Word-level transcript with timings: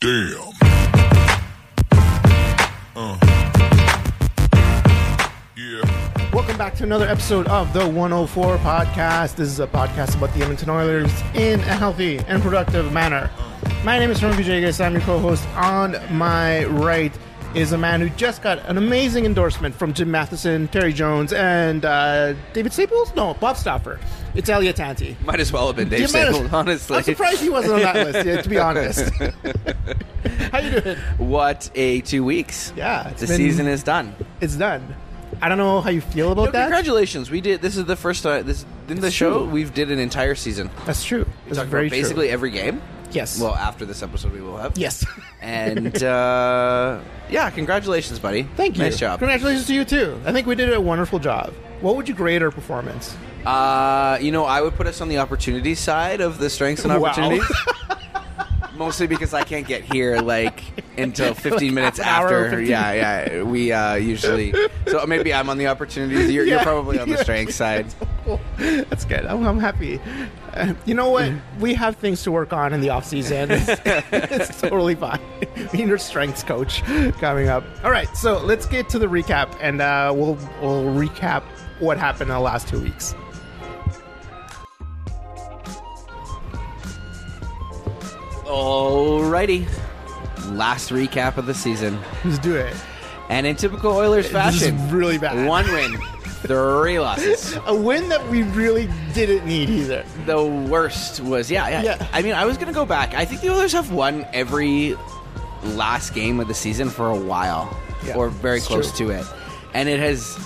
Damn. 0.00 0.38
Uh. 2.94 3.18
Yeah. 5.56 6.30
Welcome 6.32 6.56
back 6.56 6.76
to 6.76 6.84
another 6.84 7.08
episode 7.08 7.48
of 7.48 7.72
the 7.72 7.80
104 7.80 8.58
podcast. 8.58 9.34
This 9.34 9.48
is 9.48 9.58
a 9.58 9.66
podcast 9.66 10.16
about 10.16 10.32
the 10.34 10.42
Edmonton 10.42 10.70
Oilers 10.70 11.10
in 11.34 11.58
a 11.58 11.74
healthy 11.74 12.18
and 12.28 12.40
productive 12.40 12.92
manner. 12.92 13.28
My 13.82 13.98
name 13.98 14.12
is 14.12 14.20
Herman 14.20 14.38
Villegas. 14.38 14.80
I'm 14.80 14.92
your 14.92 15.02
co-host. 15.02 15.44
On 15.56 15.96
my 16.16 16.64
right 16.66 17.12
is 17.56 17.72
a 17.72 17.78
man 17.78 18.00
who 18.00 18.08
just 18.10 18.40
got 18.40 18.64
an 18.68 18.78
amazing 18.78 19.24
endorsement 19.24 19.74
from 19.74 19.92
Jim 19.92 20.12
Matheson, 20.12 20.68
Terry 20.68 20.92
Jones, 20.92 21.32
and 21.32 21.84
uh, 21.84 22.34
David 22.52 22.72
Staples. 22.72 23.12
No, 23.16 23.34
Bob 23.34 23.56
Stauffer. 23.56 23.98
It's 24.34 24.48
Elliott 24.48 24.76
Tanti. 24.76 25.16
Might 25.24 25.40
as 25.40 25.52
well 25.52 25.66
have 25.66 25.76
been 25.76 25.88
Dave 25.88 26.00
have- 26.00 26.10
Staples, 26.10 26.52
honestly. 26.52 26.96
I'm 26.98 27.02
surprised 27.02 27.40
he 27.40 27.50
wasn't 27.50 27.74
on 27.74 27.80
that 27.80 28.12
list. 28.12 28.26
Yeah, 28.26 28.42
to 28.42 28.48
be 28.48 28.58
honest. 28.58 29.10
How 30.52 30.58
you 30.58 30.80
doing? 30.80 30.98
What 31.18 31.70
a 31.74 32.00
two 32.02 32.24
weeks. 32.24 32.72
Yeah, 32.76 33.10
the 33.16 33.26
been- 33.26 33.36
season 33.36 33.66
is 33.66 33.82
done. 33.82 34.14
It's 34.40 34.56
done. 34.56 34.94
I 35.40 35.48
don't 35.48 35.58
know 35.58 35.80
how 35.82 35.90
you 35.90 36.00
feel 36.00 36.32
about 36.32 36.46
Yo, 36.46 36.50
that. 36.52 36.62
congratulations. 36.64 37.30
We 37.30 37.40
did. 37.40 37.60
This 37.62 37.76
is 37.76 37.84
the 37.84 37.94
first 37.96 38.22
time. 38.24 38.46
This 38.46 38.64
in 38.88 39.00
the 39.00 39.10
show 39.10 39.40
true. 39.40 39.48
we've 39.50 39.72
did 39.72 39.90
an 39.90 39.98
entire 40.00 40.34
season. 40.34 40.70
That's 40.84 41.04
true. 41.04 41.26
That's 41.48 41.60
very 41.68 41.86
about 41.86 41.90
basically 41.96 42.26
true. 42.26 42.32
every 42.32 42.50
game. 42.50 42.80
Yes. 43.12 43.38
Well, 43.40 43.54
after 43.54 43.84
this 43.84 44.02
episode, 44.02 44.32
we 44.32 44.40
will 44.40 44.56
have. 44.56 44.76
yes. 44.76 45.04
And 45.40 46.02
uh, 46.02 47.00
yeah, 47.30 47.50
congratulations, 47.50 48.18
buddy. 48.18 48.42
Thank 48.56 48.76
you. 48.78 48.82
Nice 48.82 48.98
job. 48.98 49.18
Congratulations 49.20 49.66
to 49.68 49.74
you 49.74 49.84
too. 49.84 50.20
I 50.24 50.32
think 50.32 50.46
we 50.46 50.54
did 50.54 50.72
a 50.72 50.80
wonderful 50.80 51.18
job. 51.18 51.52
What 51.82 51.94
would 51.96 52.08
you 52.08 52.14
grade 52.14 52.42
our 52.42 52.50
performance? 52.50 53.16
Uh, 53.48 54.18
you 54.20 54.30
know, 54.30 54.44
I 54.44 54.60
would 54.60 54.74
put 54.74 54.86
us 54.86 55.00
on 55.00 55.08
the 55.08 55.16
opportunity 55.18 55.74
side 55.74 56.20
of 56.20 56.36
the 56.38 56.50
strengths 56.50 56.84
and 56.84 56.92
Wow. 56.92 57.08
opportunities. 57.08 57.50
Mostly 58.76 59.06
because 59.06 59.32
I 59.34 59.42
can't 59.42 59.66
get 59.66 59.82
here 59.82 60.18
like 60.20 60.62
until 60.98 61.32
15 61.34 61.72
minutes 61.74 61.98
hour, 61.98 62.26
after. 62.26 62.50
15 62.50 62.66
Yeah, 62.68 62.92
yeah. 62.92 63.42
We 63.42 63.72
uh, 63.72 63.94
usually. 63.94 64.52
So 64.86 65.04
maybe 65.06 65.32
I'm 65.32 65.48
on 65.48 65.56
the 65.58 65.66
opportunities. 65.66 66.30
You're, 66.30 66.44
you're 66.44 66.58
Yeah. 66.58 66.62
probably 66.62 66.98
on 67.00 67.08
the 67.08 67.16
strength 67.16 67.54
side. 67.54 67.86
That's 68.58 69.04
good. 69.06 69.24
I'm, 69.24 69.44
I'm 69.46 69.58
happy. 69.58 69.98
Uh, 70.52 70.74
you 70.84 70.94
know 70.94 71.08
what? 71.08 71.32
We 71.58 71.72
have 71.74 71.96
things 71.96 72.22
to 72.24 72.30
work 72.30 72.52
on 72.52 72.72
in 72.74 72.80
the 72.82 72.90
off 72.90 73.06
season. 73.06 73.50
It's, 73.50 73.68
it's 74.12 74.60
totally 74.60 74.94
fine. 74.94 75.20
We 75.72 75.78
need 75.80 75.90
our 75.90 75.96
strengths 75.98 76.42
coach 76.42 76.82
coming 77.14 77.48
up. 77.48 77.64
All 77.82 77.90
right, 77.90 78.14
so 78.14 78.38
let's 78.44 78.66
get 78.66 78.88
to 78.90 78.98
the 78.98 79.06
recap, 79.06 79.56
and 79.60 79.80
uh, 79.80 80.12
we'll 80.14 80.34
we'll 80.60 80.84
recap 80.84 81.42
what 81.80 81.96
happened 81.98 82.30
in 82.30 82.36
the 82.36 82.40
last 82.40 82.68
two 82.68 82.80
weeks. 82.80 83.14
Alrighty. 88.48 89.66
Last 90.50 90.90
recap 90.90 91.36
of 91.36 91.46
the 91.46 91.54
season. 91.54 91.98
Let's 92.24 92.38
do 92.38 92.56
it. 92.56 92.74
And 93.28 93.46
in 93.46 93.56
typical 93.56 93.92
Oilers 93.92 94.24
This 94.24 94.32
fashion, 94.32 94.74
is 94.76 94.92
really 94.92 95.18
bad. 95.18 95.46
one 95.46 95.66
win, 95.70 95.98
three 96.46 96.98
losses. 96.98 97.58
A 97.66 97.74
win 97.74 98.08
that 98.08 98.26
we 98.30 98.42
really 98.42 98.88
didn't 99.12 99.46
need 99.46 99.68
either. 99.68 100.02
The 100.24 100.42
worst 100.42 101.20
was, 101.20 101.50
yeah, 101.50 101.68
yeah. 101.68 101.82
Yeah. 101.82 102.06
I 102.12 102.22
mean, 102.22 102.32
I 102.32 102.46
was 102.46 102.56
going 102.56 102.68
to 102.68 102.72
go 102.72 102.86
back. 102.86 103.12
I 103.14 103.26
think 103.26 103.42
the 103.42 103.50
Oilers 103.52 103.72
have 103.72 103.92
won 103.92 104.26
every 104.32 104.96
last 105.62 106.14
game 106.14 106.40
of 106.40 106.48
the 106.48 106.54
season 106.54 106.88
for 106.88 107.10
a 107.10 107.18
while, 107.18 107.76
Yeah, 108.06 108.14
or 108.16 108.30
very 108.30 108.60
close 108.60 108.96
true. 108.96 109.08
to 109.08 109.12
it. 109.20 109.26
And 109.74 109.90
it 109.90 110.00
has, 110.00 110.38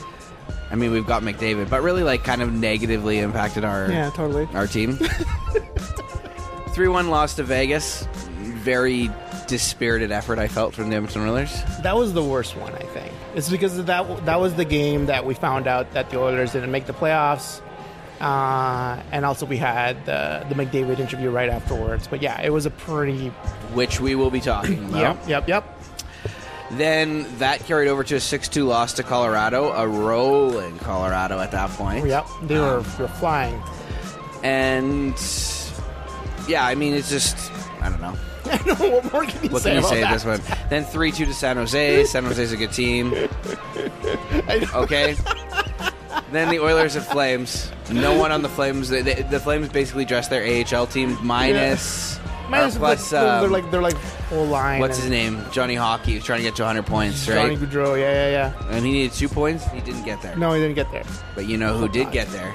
I 0.73 0.75
mean, 0.75 0.91
we've 0.91 1.06
got 1.06 1.23
McDavid, 1.23 1.70
but 1.70 1.83
really, 1.83 2.03
like, 2.03 2.25
kind 2.25 2.42
of 2.42 2.53
negatively 2.53 3.20
impacted 3.20 3.64
our 3.64 3.89
Yeah, 3.89 4.11
totally. 4.11 4.48
our 4.55 4.67
team. 4.67 4.98
3 6.73 6.89
1 6.89 7.11
loss 7.11 7.34
to 7.37 7.42
Vegas. 7.42 8.06
Very 8.41 9.11
dispirited 9.48 10.12
effort 10.12 10.39
I 10.39 10.48
felt 10.48 10.75
from 10.75 10.89
the 10.89 10.97
Edmonton 10.97 11.23
Oilers. 11.23 11.53
That 11.83 11.97
was 11.97 12.12
the 12.14 12.23
worst 12.23 12.56
one, 12.56 12.73
I 12.75 12.83
think. 12.84 13.12
It's 13.34 13.51
because 13.51 13.77
of 13.79 13.87
that 13.87 14.25
that 14.27 14.41
was 14.41 14.55
the 14.55 14.64
game 14.64 15.06
that 15.06 15.27
we 15.27 15.34
found 15.34 15.67
out 15.67 15.92
that 15.92 16.11
the 16.11 16.19
Oilers 16.20 16.52
didn't 16.52 16.70
make 16.70 16.86
the 16.86 16.92
playoffs, 16.92 17.61
uh, 18.20 19.02
and 19.11 19.24
also 19.24 19.45
we 19.47 19.57
had 19.57 20.05
the 20.07 20.47
the 20.48 20.55
McDavid 20.55 20.98
interview 21.01 21.30
right 21.30 21.48
afterwards. 21.48 22.07
But 22.07 22.23
yeah, 22.23 22.41
it 22.41 22.51
was 22.51 22.67
a 22.67 22.70
pretty 22.70 23.29
Which 23.74 24.01
we 24.01 24.14
will 24.14 24.30
be 24.30 24.41
talking 24.41 24.85
about. 24.89 25.01
yep 25.01 25.29
yep 25.29 25.48
yep. 25.48 25.79
Then 26.73 27.27
that 27.39 27.61
carried 27.67 27.89
over 27.89 28.02
to 28.05 28.14
a 28.14 28.20
6 28.20 28.48
2 28.48 28.64
loss 28.64 28.95
to 28.95 29.02
Colorado, 29.02 29.73
a 29.73 29.86
rolling 29.86 30.79
Colorado 30.79 31.39
at 31.39 31.51
that 31.51 31.68
point. 31.70 32.07
Yep, 32.07 32.27
they 32.45 32.58
were, 32.58 32.80
they 32.80 33.02
were 33.02 33.08
flying. 33.08 33.63
And 34.42 35.18
yeah, 36.48 36.64
I 36.64 36.75
mean, 36.75 36.95
it's 36.95 37.11
just, 37.11 37.53
I 37.80 37.89
don't 37.89 38.01
know. 38.01 38.17
I 38.45 38.57
know 38.67 38.75
what 38.75 39.13
more 39.13 39.25
can 39.25 39.45
you 39.45 39.51
What 39.51 39.63
say 39.63 39.70
can 39.70 39.83
you 39.83 39.86
about 39.86 40.23
say 40.25 40.30
this 40.35 40.48
one? 40.48 40.58
Then 40.69 40.85
3 40.85 41.13
2 41.13 41.27
to 41.27 41.35
San 41.35 41.57
Jose. 41.57 42.05
San 42.05 42.25
Jose's 42.25 42.53
a 42.53 42.57
good 42.57 42.73
team. 42.73 43.13
Okay. 44.75 45.17
then 46.30 46.48
the 46.48 46.61
Oilers 46.61 46.97
and 46.97 47.05
Flames. 47.05 47.70
No 47.91 48.19
one 48.19 48.33
on 48.33 48.42
the 48.42 48.48
Flames. 48.48 48.89
The, 48.89 49.03
the, 49.03 49.23
the 49.30 49.41
Flames 49.41 49.69
basically 49.69 50.05
dressed 50.05 50.30
their 50.30 50.42
AHL 50.45 50.86
team 50.86 51.17
minus. 51.23 52.19
Minus 52.48 52.77
or 52.77 52.80
plus, 52.80 53.13
like, 53.13 53.23
they're, 53.23 53.33
they're 53.33 53.45
um, 53.45 53.53
like 53.53 53.70
they're 53.70 53.83
like 53.83 53.97
whole 54.29 54.45
line. 54.45 54.80
what's 54.80 54.98
his 54.98 55.09
name? 55.09 55.42
Johnny 55.53 55.74
Hockey. 55.74 56.17
was 56.17 56.24
trying 56.24 56.41
to 56.41 56.42
get 56.42 56.57
to 56.57 56.63
100 56.63 56.85
points, 56.85 57.27
right? 57.29 57.36
Johnny 57.36 57.57
Gaudreau. 57.57 57.98
Yeah, 57.98 58.13
yeah, 58.13 58.53
yeah. 58.53 58.77
and 58.77 58.85
he 58.85 58.92
needed 58.92 59.13
two 59.13 59.29
points. 59.29 59.67
He 59.69 59.80
didn't 59.80 60.05
get 60.05 60.20
there. 60.20 60.36
No, 60.36 60.53
he 60.53 60.61
didn't 60.61 60.74
get 60.74 60.91
there. 60.91 61.05
But 61.35 61.47
you 61.47 61.57
know 61.57 61.77
who 61.77 61.89
did 61.89 62.11
get 62.13 62.29
there? 62.29 62.53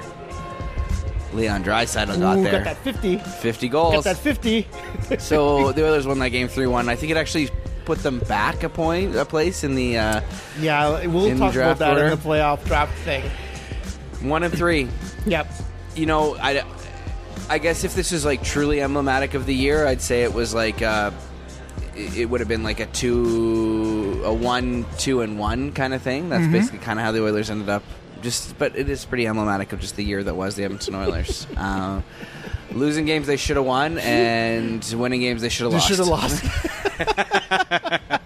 Leon 1.32 1.62
Draisaitl 1.64 2.18
got 2.18 2.38
Ooh, 2.38 2.42
there. 2.42 2.52
got 2.52 2.64
that 2.64 2.76
fifty. 2.78 3.18
50 3.18 3.68
goals. 3.68 3.94
Got 3.94 4.04
that 4.04 4.16
fifty. 4.16 4.66
so 5.18 5.72
the 5.72 5.84
Oilers 5.86 6.06
won 6.06 6.18
that 6.20 6.30
game 6.30 6.48
3-1. 6.48 6.88
I 6.88 6.96
think 6.96 7.10
it 7.12 7.16
actually 7.16 7.50
put 7.84 7.98
them 8.02 8.18
back 8.20 8.62
a 8.64 8.68
point, 8.68 9.16
a 9.16 9.24
place 9.24 9.64
in 9.64 9.74
the 9.74 9.96
uh, 9.98 10.20
yeah, 10.60 11.06
we'll 11.06 11.36
talk 11.38 11.54
about 11.54 11.78
that 11.78 11.90
order. 11.96 12.04
in 12.04 12.10
the 12.10 12.16
playoff 12.16 12.64
draft 12.66 12.96
thing. 13.00 13.22
one 14.20 14.42
and 14.42 14.54
three. 14.56 14.88
Yep. 15.26 15.50
You 15.94 16.06
know, 16.06 16.36
I, 16.36 16.62
I 17.50 17.58
guess 17.58 17.84
if 17.84 17.94
this 17.94 18.12
is 18.12 18.24
like 18.24 18.42
truly 18.42 18.80
emblematic 18.80 19.34
of 19.34 19.44
the 19.46 19.54
year, 19.54 19.86
I'd 19.86 20.00
say 20.00 20.22
it 20.22 20.32
was 20.32 20.54
like 20.54 20.80
uh, 20.80 21.10
it 21.94 22.16
it 22.16 22.24
would 22.26 22.40
have 22.40 22.48
been 22.48 22.62
like 22.62 22.80
a 22.80 22.86
two, 22.86 24.22
a 24.24 24.32
one, 24.32 24.86
two, 24.96 25.20
and 25.20 25.38
one 25.38 25.72
kind 25.72 25.92
of 25.92 26.00
thing. 26.00 26.28
That's 26.30 26.46
basically 26.50 26.78
kind 26.78 26.98
of 26.98 27.04
how 27.04 27.12
the 27.12 27.22
Oilers 27.22 27.50
ended 27.50 27.68
up. 27.68 27.82
Just, 28.22 28.58
but 28.58 28.76
it 28.76 28.88
is 28.88 29.04
pretty 29.04 29.26
emblematic 29.26 29.72
of 29.72 29.80
just 29.80 29.96
the 29.96 30.04
year 30.04 30.22
that 30.24 30.34
was 30.34 30.56
the 30.56 30.64
Edmonton 30.64 30.94
Oilers. 30.94 31.46
uh, 31.56 32.02
losing 32.72 33.04
games 33.06 33.26
they 33.26 33.36
should 33.36 33.56
have 33.56 33.64
won, 33.64 33.98
and 33.98 34.84
winning 34.96 35.20
games 35.20 35.40
they 35.42 35.48
should 35.48 35.64
have 35.64 35.72
lost. 35.72 35.88
should 35.88 35.98
have 35.98 36.08
lost. 36.08 36.44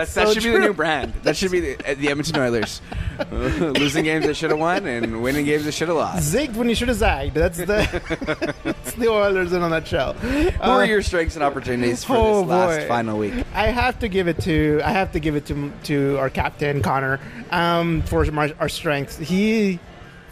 That's, 0.00 0.14
that 0.14 0.28
So 0.28 0.34
should 0.34 0.42
be 0.44 0.50
the 0.52 0.58
new 0.60 0.72
brand. 0.72 1.12
That 1.24 1.36
should 1.36 1.50
be 1.52 1.60
the, 1.60 1.90
uh, 1.90 1.94
the 1.94 2.08
Edmonton 2.08 2.36
Oilers. 2.40 2.80
Losing 3.30 4.04
games 4.04 4.24
they 4.26 4.32
should 4.32 4.50
have 4.50 4.58
won, 4.58 4.86
and 4.86 5.22
winning 5.22 5.44
games 5.44 5.64
they 5.66 5.70
should 5.70 5.88
have 5.88 5.96
lost. 5.98 6.32
Zigged 6.34 6.54
when 6.56 6.68
you 6.70 6.74
should 6.74 6.88
have 6.88 6.96
zagged. 6.96 7.34
That's 7.34 7.58
the 7.58 8.54
that's 8.64 8.92
the 8.94 9.08
Oilers 9.08 9.52
in 9.52 9.62
a 9.62 9.68
nutshell. 9.68 10.14
Who 10.14 10.48
Uh, 10.48 10.52
are 10.68 10.84
your 10.86 11.02
strengths 11.02 11.34
and 11.36 11.44
opportunities 11.44 12.02
for 12.02 12.16
oh, 12.16 12.40
this 12.40 12.48
last 12.48 12.78
boy. 12.80 12.88
final 12.88 13.18
week? 13.18 13.34
I 13.54 13.66
have 13.66 13.98
to 13.98 14.08
give 14.08 14.26
it 14.26 14.40
to 14.42 14.80
I 14.82 14.90
have 14.92 15.12
to 15.12 15.20
give 15.20 15.36
it 15.36 15.44
to 15.46 15.70
to 15.84 16.16
our 16.18 16.30
captain 16.30 16.80
Connor 16.82 17.20
um, 17.50 18.00
for 18.02 18.24
my, 18.26 18.54
our 18.58 18.68
strengths. 18.70 19.18
He 19.18 19.78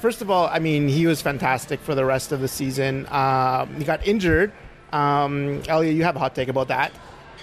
first 0.00 0.22
of 0.22 0.30
all, 0.30 0.46
I 0.46 0.58
mean, 0.60 0.88
he 0.88 1.06
was 1.06 1.20
fantastic 1.20 1.80
for 1.80 1.94
the 1.94 2.04
rest 2.06 2.32
of 2.32 2.40
the 2.40 2.48
season. 2.48 3.06
Um, 3.10 3.74
he 3.76 3.84
got 3.84 4.06
injured. 4.06 4.52
Um, 4.92 5.62
Elliott, 5.68 5.94
you 5.94 6.04
have 6.04 6.16
a 6.16 6.18
hot 6.18 6.34
take 6.34 6.48
about 6.48 6.68
that. 6.68 6.92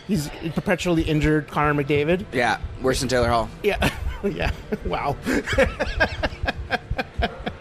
He's 0.07 0.29
perpetually 0.53 1.01
injured, 1.03 1.47
Connor 1.47 1.83
McDavid. 1.83 2.25
Yeah, 2.31 2.59
worse 2.81 2.99
than 2.99 3.09
Taylor 3.09 3.29
Hall. 3.29 3.49
Yeah, 3.63 3.89
yeah. 4.23 4.51
Wow. 4.85 5.17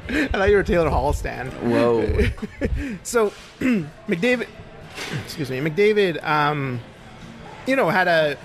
I 0.07 0.29
thought 0.29 0.49
you 0.49 0.55
were 0.55 0.61
a 0.61 0.65
Taylor 0.65 0.91
Hall 0.91 1.13
stan. 1.13 1.51
Whoa. 1.71 2.29
So 3.03 3.31
McDavid, 3.61 4.47
excuse 5.25 5.51
me, 5.51 5.59
McDavid, 5.59 6.23
um, 6.25 6.81
you 7.67 7.77
know, 7.77 7.89
had 7.89 8.09
a 8.09 8.37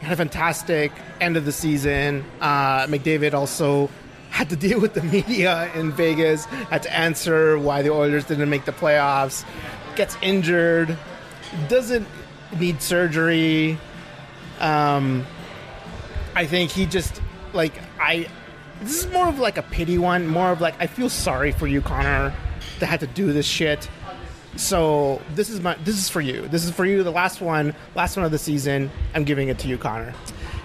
had 0.00 0.12
a 0.12 0.16
fantastic 0.16 0.92
end 1.20 1.36
of 1.36 1.44
the 1.44 1.52
season. 1.52 2.24
Uh, 2.40 2.86
McDavid 2.86 3.34
also 3.34 3.90
had 4.30 4.50
to 4.50 4.56
deal 4.56 4.80
with 4.80 4.94
the 4.94 5.02
media 5.02 5.70
in 5.74 5.92
Vegas, 5.92 6.44
had 6.46 6.82
to 6.82 6.92
answer 6.92 7.58
why 7.58 7.82
the 7.82 7.90
Oilers 7.90 8.24
didn't 8.24 8.50
make 8.50 8.64
the 8.64 8.72
playoffs, 8.72 9.44
gets 9.96 10.16
injured, 10.22 10.96
doesn't 11.68 12.06
need 12.58 12.82
surgery. 12.82 13.78
Um, 14.60 15.26
I 16.34 16.46
think 16.46 16.70
he 16.70 16.86
just 16.86 17.20
like 17.52 17.72
I. 17.98 18.28
This 18.80 19.04
is 19.04 19.12
more 19.12 19.28
of 19.28 19.38
like 19.38 19.56
a 19.56 19.62
pity 19.62 19.98
one, 19.98 20.26
more 20.26 20.50
of 20.50 20.60
like 20.60 20.74
I 20.80 20.86
feel 20.86 21.08
sorry 21.08 21.52
for 21.52 21.66
you, 21.66 21.80
Connor, 21.80 22.34
that 22.80 22.86
had 22.86 23.00
to 23.00 23.06
do 23.06 23.32
this 23.32 23.46
shit. 23.46 23.88
So 24.56 25.20
this 25.34 25.48
is 25.48 25.60
my 25.60 25.74
this 25.84 25.96
is 25.96 26.08
for 26.08 26.20
you. 26.20 26.48
This 26.48 26.64
is 26.64 26.70
for 26.70 26.84
you. 26.84 27.02
The 27.02 27.10
last 27.10 27.40
one, 27.40 27.74
last 27.94 28.16
one 28.16 28.24
of 28.24 28.32
the 28.32 28.38
season. 28.38 28.90
I'm 29.14 29.24
giving 29.24 29.48
it 29.48 29.58
to 29.60 29.68
you, 29.68 29.78
Connor. 29.78 30.14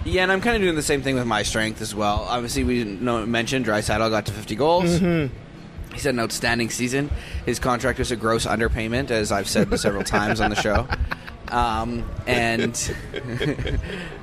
Yeah, 0.04 0.22
and 0.22 0.32
I'm 0.32 0.40
kind 0.40 0.56
of 0.56 0.62
doing 0.62 0.76
the 0.76 0.82
same 0.82 1.02
thing 1.02 1.14
with 1.14 1.26
my 1.26 1.42
strength 1.42 1.82
as 1.82 1.94
well. 1.94 2.26
Obviously, 2.28 2.64
we 2.64 2.78
didn't 2.78 3.02
know, 3.02 3.26
mention 3.26 3.62
Draisaitl 3.62 4.10
got 4.10 4.26
to 4.26 4.32
50 4.32 4.56
goals. 4.56 4.98
Mm-hmm. 4.98 5.34
He's 5.92 6.04
had 6.04 6.14
an 6.14 6.20
outstanding 6.20 6.70
season. 6.70 7.10
His 7.44 7.58
contract 7.58 7.98
was 7.98 8.10
a 8.10 8.16
gross 8.16 8.46
underpayment, 8.46 9.10
as 9.10 9.30
I've 9.30 9.48
said 9.48 9.78
several 9.78 10.04
times 10.04 10.40
on 10.40 10.50
the 10.50 10.56
show. 10.56 10.88
Um, 11.50 12.08
and 12.26 12.94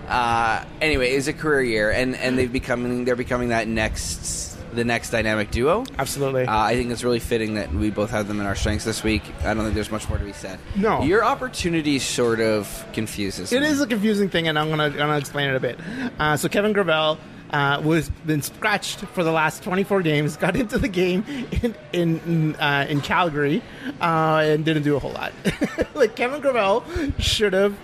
uh, 0.07 0.63
anyway, 0.81 1.11
it's 1.11 1.27
a 1.27 1.33
career 1.33 1.63
year, 1.63 1.91
and, 1.91 2.15
and 2.15 2.37
they've 2.37 2.51
becoming 2.51 3.05
they're 3.05 3.15
becoming 3.15 3.49
that 3.49 3.67
next 3.67 4.57
the 4.73 4.83
next 4.83 5.09
dynamic 5.09 5.51
duo. 5.51 5.85
Absolutely. 5.97 6.45
Uh, 6.45 6.57
I 6.57 6.75
think 6.75 6.91
it's 6.91 7.03
really 7.03 7.19
fitting 7.19 7.55
that 7.55 7.73
we 7.73 7.89
both 7.89 8.11
have 8.11 8.27
them 8.27 8.39
in 8.39 8.45
our 8.45 8.55
strengths 8.55 8.85
this 8.85 9.03
week. 9.03 9.23
I 9.43 9.53
don't 9.53 9.63
think 9.63 9.75
there's 9.75 9.91
much 9.91 10.07
more 10.09 10.17
to 10.17 10.23
be 10.23 10.33
said. 10.33 10.59
No. 10.75 11.03
your 11.03 11.23
opportunity 11.23 11.99
sort 11.99 12.39
of 12.39 12.85
confuses. 12.93 13.51
It 13.51 13.61
me. 13.61 13.67
is 13.67 13.81
a 13.81 13.87
confusing 13.87 14.29
thing, 14.29 14.47
and 14.47 14.57
I'm 14.57 14.69
gonna, 14.69 14.85
I'm 14.85 14.95
gonna 14.97 15.17
explain 15.17 15.49
it 15.49 15.55
a 15.55 15.59
bit. 15.59 15.79
Uh, 16.19 16.37
so 16.37 16.49
Kevin 16.49 16.73
Gravel 16.73 17.17
uh, 17.51 17.81
was 17.83 18.09
been 18.25 18.41
scratched 18.41 18.99
for 18.99 19.23
the 19.23 19.31
last 19.31 19.63
24 19.63 20.01
games. 20.01 20.37
Got 20.37 20.55
into 20.55 20.77
the 20.77 20.87
game 20.87 21.23
in 21.61 21.75
in 21.93 22.55
uh, 22.55 22.85
in 22.89 23.01
Calgary 23.01 23.61
uh, 24.01 24.43
and 24.45 24.65
didn't 24.65 24.83
do 24.83 24.95
a 24.95 24.99
whole 24.99 25.11
lot. 25.11 25.33
like 25.93 26.15
Kevin 26.15 26.41
Gravel 26.41 26.83
should 27.19 27.53
have 27.53 27.77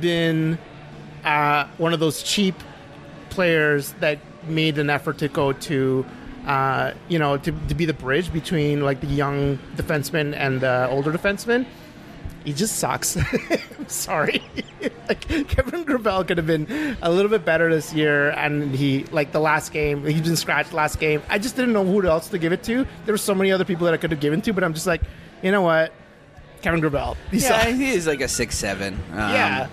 been 0.00 0.58
uh, 1.24 1.66
one 1.78 1.92
of 1.92 2.00
those 2.00 2.22
cheap 2.22 2.54
players 3.30 3.92
that 3.94 4.18
made 4.44 4.78
an 4.78 4.90
effort 4.90 5.18
to 5.18 5.28
go 5.28 5.52
to. 5.52 6.04
Uh, 6.46 6.94
you 7.08 7.18
know, 7.18 7.36
to, 7.36 7.52
to 7.68 7.74
be 7.74 7.84
the 7.84 7.92
bridge 7.92 8.32
between 8.32 8.80
like 8.80 9.02
the 9.02 9.06
young 9.06 9.58
defenseman 9.76 10.34
and 10.34 10.62
the 10.62 10.88
older 10.88 11.12
defenseman 11.12 11.66
he 12.44 12.52
just 12.52 12.76
sucks. 12.76 13.16
I'm 13.78 13.88
sorry. 13.88 14.42
like 15.08 15.20
Kevin 15.48 15.84
Gravel 15.84 16.24
could 16.24 16.36
have 16.38 16.46
been 16.46 16.96
a 17.02 17.10
little 17.10 17.30
bit 17.30 17.44
better 17.44 17.72
this 17.72 17.92
year, 17.92 18.30
and 18.30 18.74
he 18.74 19.04
like 19.04 19.32
the 19.32 19.40
last 19.40 19.72
game 19.72 20.04
he's 20.04 20.22
been 20.22 20.36
scratched 20.36 20.72
last 20.72 20.98
game. 20.98 21.22
I 21.28 21.38
just 21.38 21.56
didn't 21.56 21.72
know 21.72 21.84
who 21.84 22.06
else 22.06 22.28
to 22.28 22.38
give 22.38 22.52
it 22.52 22.62
to. 22.64 22.86
There 23.04 23.12
were 23.12 23.18
so 23.18 23.34
many 23.34 23.52
other 23.52 23.64
people 23.64 23.84
that 23.86 23.94
I 23.94 23.96
could 23.96 24.10
have 24.10 24.20
given 24.20 24.40
to, 24.42 24.52
but 24.52 24.64
I'm 24.64 24.74
just 24.74 24.86
like, 24.86 25.02
you 25.42 25.50
know 25.52 25.62
what, 25.62 25.92
Kevin 26.62 26.80
Gravel. 26.80 27.16
He 27.30 27.38
yeah, 27.38 27.48
sucks. 27.48 27.76
he 27.76 27.90
is 27.90 28.06
like 28.06 28.20
a 28.20 28.28
six 28.28 28.56
seven. 28.56 28.94
Um, 29.12 29.18
yeah, 29.18 29.68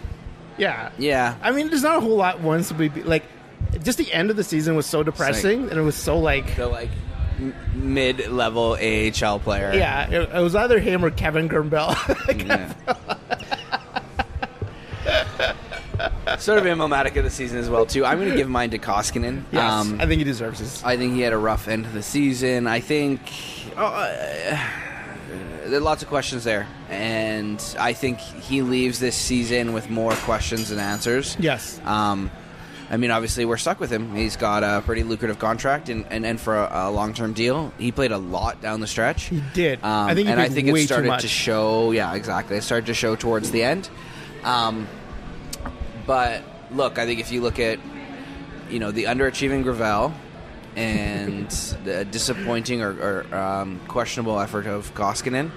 yeah, 0.57 0.91
yeah. 0.97 1.35
I 1.41 1.51
mean, 1.51 1.69
there's 1.69 1.83
not 1.83 1.97
a 1.97 2.01
whole 2.01 2.17
lot 2.17 2.41
once 2.41 2.71
we 2.71 2.89
be 2.89 3.03
like. 3.03 3.23
Just 3.83 3.97
the 3.97 4.11
end 4.13 4.29
of 4.29 4.37
the 4.37 4.43
season 4.43 4.75
was 4.75 4.85
so 4.85 5.03
depressing, 5.03 5.69
and 5.69 5.73
it 5.73 5.81
was 5.81 5.95
so 5.95 6.17
like 6.19 6.55
The 6.55 6.67
like 6.67 6.89
mid 7.73 8.27
level 8.29 8.73
AHL 8.79 9.39
player. 9.39 9.73
yeah, 9.73 10.09
it, 10.09 10.29
it 10.35 10.41
was 10.41 10.55
either 10.55 10.79
him 10.79 11.03
or 11.03 11.11
Kevin 11.11 11.47
Yeah. 11.49 12.73
sort 16.39 16.57
of 16.57 16.65
emblematic 16.65 17.15
of 17.15 17.23
the 17.23 17.29
season 17.29 17.57
as 17.59 17.69
well 17.69 17.85
too. 17.85 18.05
I'm 18.05 18.17
going 18.19 18.29
to 18.31 18.35
give 18.37 18.49
mine 18.49 18.71
to 18.71 18.79
Koskinen. 18.79 19.43
yes, 19.51 19.71
Um, 19.71 19.99
I 20.01 20.05
think 20.05 20.19
he 20.19 20.23
deserves 20.23 20.59
this. 20.59 20.83
I 20.83 20.97
think 20.97 21.13
he 21.13 21.21
had 21.21 21.33
a 21.33 21.37
rough 21.37 21.67
end 21.67 21.85
to 21.85 21.89
the 21.91 22.03
season. 22.03 22.67
I 22.67 22.79
think 22.79 23.21
oh, 23.77 23.85
uh, 23.85 24.59
there 25.65 25.77
are 25.77 25.81
lots 25.81 26.03
of 26.03 26.09
questions 26.09 26.43
there, 26.43 26.67
and 26.89 27.63
I 27.79 27.93
think 27.93 28.19
he 28.19 28.61
leaves 28.61 28.99
this 28.99 29.15
season 29.15 29.73
with 29.73 29.89
more 29.89 30.13
questions 30.13 30.69
than 30.69 30.79
answers. 30.79 31.35
yes, 31.39 31.79
Um, 31.85 32.29
I 32.89 32.97
mean, 32.97 33.11
obviously, 33.11 33.45
we're 33.45 33.57
stuck 33.57 33.79
with 33.79 33.91
him. 33.91 34.15
He's 34.15 34.37
got 34.37 34.63
a 34.63 34.81
pretty 34.85 35.03
lucrative 35.03 35.39
contract, 35.39 35.89
and, 35.89 36.05
and, 36.11 36.25
and 36.25 36.39
for 36.39 36.55
a, 36.55 36.89
a 36.89 36.91
long 36.91 37.13
term 37.13 37.33
deal, 37.33 37.73
he 37.79 37.91
played 37.91 38.11
a 38.11 38.17
lot 38.17 38.61
down 38.61 38.79
the 38.79 38.87
stretch. 38.87 39.23
he 39.23 39.41
did. 39.53 39.83
Um, 39.83 40.09
I 40.09 40.13
think 40.13 40.27
he 40.27 40.31
and 40.31 40.41
I 40.41 40.49
think 40.49 40.67
it 40.67 40.77
started 40.85 41.19
to 41.19 41.27
show. 41.27 41.91
Yeah, 41.91 42.13
exactly. 42.13 42.57
It 42.57 42.63
started 42.63 42.85
to 42.87 42.93
show 42.93 43.15
towards 43.15 43.51
the 43.51 43.63
end. 43.63 43.89
Um, 44.43 44.87
but 46.05 46.43
look, 46.71 46.99
I 46.99 47.05
think 47.05 47.19
if 47.19 47.31
you 47.31 47.41
look 47.41 47.59
at 47.59 47.79
you 48.69 48.79
know 48.79 48.91
the 48.91 49.05
underachieving 49.05 49.63
Gravel 49.63 50.13
and 50.75 51.49
the 51.85 52.05
disappointing 52.05 52.81
or, 52.81 52.91
or 53.31 53.35
um, 53.35 53.79
questionable 53.87 54.39
effort 54.39 54.67
of 54.67 54.93
Koskinen, 54.93 55.49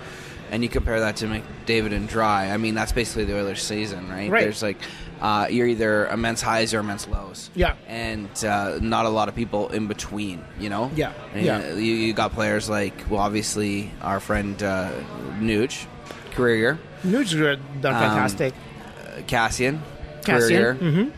and 0.50 0.62
you 0.62 0.68
compare 0.68 1.00
that 1.00 1.16
to 1.16 1.26
McDavid 1.26 1.92
and 1.92 2.08
Dry, 2.08 2.50
I 2.50 2.56
mean 2.56 2.74
that's 2.74 2.92
basically 2.92 3.24
the 3.26 3.36
Oilers' 3.36 3.62
season, 3.62 4.08
right? 4.08 4.30
Right. 4.30 4.44
There's 4.44 4.62
like 4.62 4.78
uh, 5.20 5.46
you're 5.50 5.66
either 5.66 6.06
immense 6.08 6.40
highs 6.42 6.72
or 6.74 6.80
immense 6.80 7.06
lows. 7.08 7.50
Yeah. 7.54 7.74
and 7.86 8.28
uh, 8.44 8.78
not 8.80 9.06
a 9.06 9.08
lot 9.08 9.28
of 9.28 9.34
people 9.34 9.68
in 9.68 9.86
between. 9.86 10.44
You 10.60 10.68
know. 10.70 10.90
Yeah, 10.94 11.12
And, 11.34 11.44
yeah. 11.44 11.74
You, 11.74 11.94
you 11.94 12.12
got 12.12 12.32
players 12.32 12.68
like 12.68 12.94
well, 13.10 13.20
obviously 13.20 13.90
our 14.02 14.20
friend 14.20 14.62
uh, 14.62 14.92
Nuge, 15.40 15.86
career 16.32 16.56
year. 16.56 16.78
Nuge 17.04 17.32
done 17.80 17.94
Um, 17.94 18.00
fantastic. 18.00 18.54
Uh, 18.54 19.20
Kassian, 19.22 19.80
Kassian, 20.22 20.24
career 20.24 20.50
year. 20.50 20.74
mhm. 20.74 21.12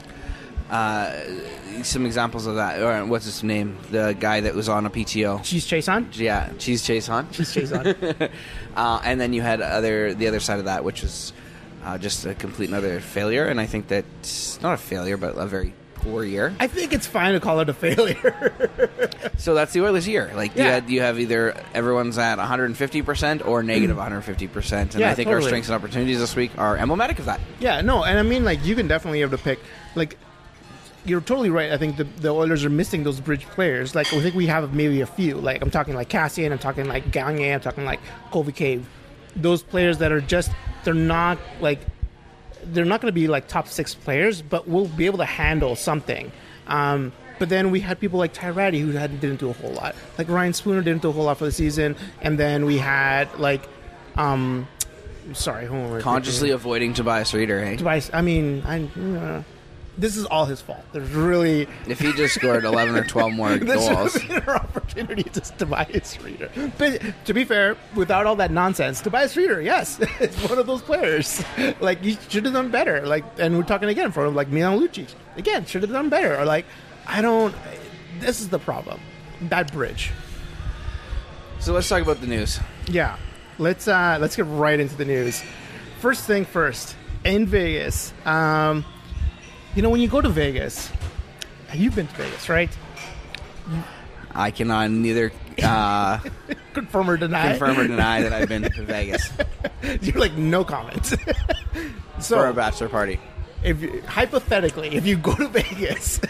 Uh, 0.71 1.83
some 1.83 2.05
examples 2.07 2.47
of 2.47 2.57
that. 2.57 2.81
Or 2.81 3.05
what's 3.07 3.25
his 3.25 3.43
name? 3.43 3.77
The 3.91 4.15
guy 4.19 4.41
that 4.43 4.55
was 4.55 4.69
on 4.69 4.87
a 4.87 4.91
PTO. 4.91 5.43
Cheese 5.43 5.67
chase 5.67 5.89
on. 5.89 6.09
Yeah, 6.13 6.51
Cheese 6.59 6.83
Chase 6.85 7.09
on. 7.09 7.31
Cheese 7.33 7.53
chase 7.55 7.73
on. 7.73 7.87
uh, 8.77 9.01
and 9.05 9.21
then 9.21 9.33
you 9.33 9.43
had 9.43 9.61
other 9.61 10.15
the 10.15 10.29
other 10.29 10.41
side 10.41 10.59
of 10.59 10.67
that, 10.67 10.85
which 10.85 11.03
was 11.03 11.33
uh, 11.85 11.99
just 11.99 12.27
a 12.27 12.35
complete 12.35 12.69
another 12.69 13.01
failure. 13.01 13.47
And 13.47 13.61
I 13.61 13.67
think 13.67 13.89
that's 13.89 14.61
not 14.61 14.75
a 14.75 14.77
failure, 14.77 15.17
but 15.17 15.37
a 15.37 15.47
very 15.47 15.75
poor 15.95 16.25
year. 16.25 16.55
I 16.59 16.67
think 16.67 16.93
it's 16.93 17.07
fine 17.07 17.35
to 17.35 17.41
call 17.41 17.61
it 17.61 17.69
a 17.69 17.75
failure. 17.75 18.53
So 19.37 19.55
that's 19.55 19.73
the 19.73 19.81
Oilers' 19.83 20.07
year. 20.07 20.31
Like 20.35 20.55
you, 20.55 20.63
had, 20.63 20.91
you 20.91 21.01
have 21.01 21.19
either 21.19 21.55
everyone's 21.73 22.19
at 22.19 22.37
150 22.37 23.01
percent 23.01 23.47
or 23.47 23.63
negative 23.63 23.97
150 23.97 24.49
percent. 24.49 24.95
And 24.95 25.01
Yeah, 25.01 25.11
I 25.11 25.15
think 25.15 25.29
our 25.29 25.41
strengths 25.41 25.71
and 25.71 25.77
opportunities 25.77 26.19
this 26.19 26.37
week 26.37 26.51
are 26.59 26.77
emblematic 26.77 27.19
of 27.19 27.25
that. 27.25 27.41
yeah, 27.59 27.81
no, 27.81 28.05
and 28.05 28.19
I 28.19 28.23
mean 28.23 28.45
like 28.45 28.63
you 28.67 28.75
can 28.77 28.87
definitely 28.87 29.21
have 29.21 29.31
to 29.31 29.39
pick 29.39 29.59
like. 29.95 30.19
You're 31.07 31.23
totally 31.23 31.49
right. 31.49 31.73
I 31.73 31.79
think 31.79 31.97
the, 31.97 32.05
the 32.05 32.29
Oilers 32.29 32.63
are 32.67 32.69
missing 32.69 33.03
those 33.05 33.19
bridge 33.21 33.47
players. 33.47 33.95
Like 33.95 34.13
I 34.13 34.21
think 34.21 34.35
we 34.35 34.47
have 34.49 34.75
maybe 34.75 35.01
a 35.01 35.07
few. 35.07 35.37
Like 35.37 35.63
I'm 35.63 35.71
talking 35.71 35.95
like 35.95 36.11
Kassian. 36.11 36.53
I'm 36.53 36.59
talking 36.59 36.87
like 36.87 37.11
Gagner. 37.11 37.55
I'm 37.55 37.61
talking 37.63 37.87
like 37.87 38.01
Cave. 38.55 38.87
Those 39.35 39.63
players 39.63 39.97
that 39.99 40.13
are 40.13 40.21
just 40.21 40.51
they're 40.85 40.95
not 40.95 41.39
like 41.61 41.81
they're 42.65 42.85
not 42.85 43.01
going 43.01 43.09
to 43.09 43.15
be 43.15 43.29
like 43.29 43.49
top 43.49 43.69
six 43.69 43.95
players, 43.95 44.43
but 44.43 44.69
we'll 44.69 44.89
be 44.89 45.07
able 45.07 45.19
to 45.19 45.25
handle 45.25 45.77
something. 45.77 46.31
Um, 46.67 47.13
but 47.39 47.49
then 47.49 47.71
we 47.71 47.81
had 47.81 47.99
people 47.99 48.19
like 48.19 48.35
Ty 48.35 48.51
Rattie 48.51 48.81
who 48.81 48.93
had, 48.93 49.19
didn't 49.21 49.41
do 49.41 49.49
a 49.49 49.55
whole 49.55 49.73
lot. 49.73 49.95
Like 50.19 50.29
Ryan 50.29 50.53
Spooner 50.53 50.83
didn't 50.83 51.03
do 51.03 51.09
a 51.09 51.13
whole 51.13 51.25
lot 51.25 51.39
for 51.39 51.47
the 51.47 51.53
season, 51.53 51.97
and 52.21 52.39
then 52.39 52.67
we 52.67 52.77
had 52.77 53.35
like, 53.39 53.67
um, 54.17 54.69
sorry, 55.33 55.67
who 55.67 55.75
am 55.75 55.95
I 55.95 56.01
Consciously 56.01 56.51
avoiding 56.51 56.93
Tobias 56.93 57.33
Rieder. 57.33 57.65
Hey, 57.65 57.77
Tobias. 57.77 58.11
I 58.13 58.21
mean, 58.21 58.63
I. 58.67 58.85
Uh, 58.85 59.43
this 60.01 60.17
is 60.17 60.25
all 60.27 60.47
his 60.47 60.61
fault. 60.61 60.85
There's 60.93 61.11
really 61.11 61.69
if 61.87 62.01
he 62.01 62.13
just 62.13 62.35
scored 62.35 62.65
11 62.65 62.97
or 62.97 63.05
12 63.05 63.33
more 63.33 63.59
goals. 63.59 64.19
been 64.25 64.43
opportunity 64.49 65.25
to 65.25 65.41
Tobias 65.41 66.17
Rieder. 66.17 66.73
But 66.79 67.03
to 67.27 67.35
be 67.35 67.45
fair, 67.45 67.77
without 67.95 68.27
all 68.27 68.37
that 68.37 68.51
nonsense, 68.51 69.01
Tobias 69.01 69.35
Rieder, 69.35 69.63
yes, 69.63 69.99
it's 70.21 70.37
one 70.49 70.59
of 70.59 70.67
those 70.67 70.83
players. 70.83 71.43
Like 71.81 72.03
you 72.05 72.17
should 72.29 72.45
have 72.45 72.55
done 72.55 72.71
better. 72.71 73.07
Like, 73.07 73.25
and 73.39 73.57
we're 73.57 73.63
talking 73.65 73.89
again 73.89 74.13
for 74.13 74.29
like 74.29 74.49
Milan 74.49 74.81
Lucic. 74.81 75.15
Again, 75.37 75.65
should 75.67 75.83
have 75.83 75.91
done 75.91 76.09
better. 76.09 76.39
Or 76.39 76.45
like, 76.45 76.67
I 77.07 77.23
don't. 77.23 77.55
This 78.19 78.41
is 78.41 78.49
the 78.49 78.59
problem. 78.59 79.01
That 79.43 79.73
bridge. 79.73 80.11
So 81.61 81.73
let's 81.73 81.89
talk 81.89 82.03
about 82.03 82.21
the 82.21 82.27
news. 82.27 82.59
Yeah. 82.89 83.17
Let's 83.59 83.87
uh 83.89 84.19
let's 84.21 84.37
get 84.37 84.47
right 84.47 84.81
into 84.81 84.97
the 84.97 85.05
news. 85.05 85.43
First 86.01 86.25
thing 86.27 86.45
first, 86.45 86.97
in 87.25 87.47
Vegas. 87.47 88.13
Um 88.25 88.85
you 89.75 89.83
know 89.83 89.91
when 89.91 90.01
you 90.01 90.09
go 90.09 90.21
to 90.21 90.29
Vegas, 90.29 90.91
you've 91.75 91.95
been 91.95 92.07
to 92.07 92.15
Vegas, 92.15 92.49
right? 92.49 92.71
I 94.35 94.51
cannot 94.51 94.91
neither 94.91 95.33
uh, 95.63 96.19
Confirm 96.73 97.11
or 97.11 97.17
deny. 97.17 97.51
confirm 97.51 97.79
or 97.79 97.87
deny 97.87 98.23
that 98.23 98.33
I've 98.33 98.49
been 98.49 98.63
to 98.63 98.85
Vegas 98.85 99.31
You're 100.01 100.19
like 100.19 100.35
no 100.35 100.65
comment. 100.65 101.05
so 102.21 102.37
for 102.37 102.47
a 102.47 102.55
bachelor 102.55 102.89
party. 102.89 103.19
if 103.65 103.81
you, 103.83 104.03
hypothetically, 104.07 104.95
if 104.95 105.05
you 105.07 105.17
go 105.17 105.35
to 105.35 105.49
Vegas, 105.49 106.21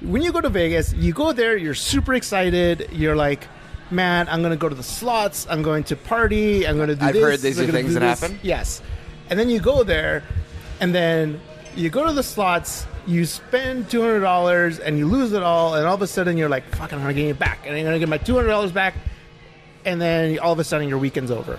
when 0.00 0.22
you 0.22 0.32
go 0.32 0.40
to 0.40 0.48
Vegas, 0.48 0.92
you 0.94 1.12
go 1.12 1.32
there, 1.32 1.56
you're 1.56 1.74
super 1.74 2.14
excited. 2.14 2.88
You're 2.92 3.16
like, 3.16 3.48
man, 3.90 4.28
I'm 4.28 4.40
going 4.40 4.52
to 4.52 4.56
go 4.58 4.68
to 4.68 4.74
the 4.74 4.82
slots. 4.82 5.46
I'm 5.50 5.62
going 5.62 5.84
to 5.84 5.96
party. 5.96 6.66
I'm 6.66 6.76
going 6.76 6.88
to 6.88 6.96
do 6.96 7.04
I've 7.06 7.14
this. 7.14 7.22
heard 7.22 7.40
these 7.40 7.58
I'm 7.58 7.68
are 7.68 7.72
things 7.72 7.94
that 7.94 8.00
this." 8.00 8.20
happen. 8.20 8.38
Yes. 8.42 8.82
And 9.28 9.38
then 9.38 9.50
you 9.50 9.58
go 9.60 9.82
there, 9.84 10.22
and 10.80 10.94
then 10.94 11.40
you 11.76 11.90
go 11.90 12.06
to 12.06 12.12
the 12.12 12.22
slots. 12.22 12.86
You 13.06 13.24
spend 13.24 13.90
two 13.90 14.00
hundred 14.00 14.20
dollars 14.20 14.78
and 14.78 14.98
you 14.98 15.06
lose 15.06 15.32
it 15.32 15.42
all, 15.42 15.74
and 15.74 15.86
all 15.86 15.94
of 15.94 16.02
a 16.02 16.06
sudden 16.06 16.36
you're 16.36 16.48
like, 16.48 16.64
"Fuck, 16.74 16.92
I'm 16.92 17.00
gonna 17.00 17.14
get 17.14 17.28
it 17.28 17.38
back," 17.38 17.60
and 17.66 17.76
I'm 17.76 17.84
gonna 17.84 17.98
get 17.98 18.08
my 18.08 18.18
two 18.18 18.34
hundred 18.34 18.48
dollars 18.48 18.72
back, 18.72 18.94
and 19.84 20.00
then 20.00 20.38
all 20.38 20.52
of 20.52 20.58
a 20.58 20.64
sudden 20.64 20.88
your 20.88 20.98
weekend's 20.98 21.30
over. 21.30 21.58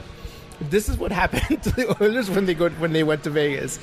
This 0.62 0.90
is 0.90 0.98
what 0.98 1.12
happened 1.24 1.64
to 1.64 1.72
the 1.72 2.04
Oilers 2.04 2.30
when 2.30 2.46
they 2.46 2.54
go 2.54 2.70
when 2.70 2.94
they 2.94 3.04
went 3.04 3.24
to 3.24 3.30
Vegas. 3.30 3.80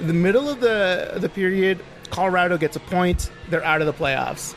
In 0.00 0.06
the 0.06 0.14
middle 0.14 0.48
of 0.48 0.60
the 0.60 1.14
the 1.16 1.28
period, 1.28 1.80
Colorado 2.10 2.56
gets 2.56 2.76
a 2.76 2.80
point. 2.80 3.30
They're 3.50 3.64
out 3.64 3.80
of 3.80 3.86
the 3.86 3.92
playoffs. 3.92 4.54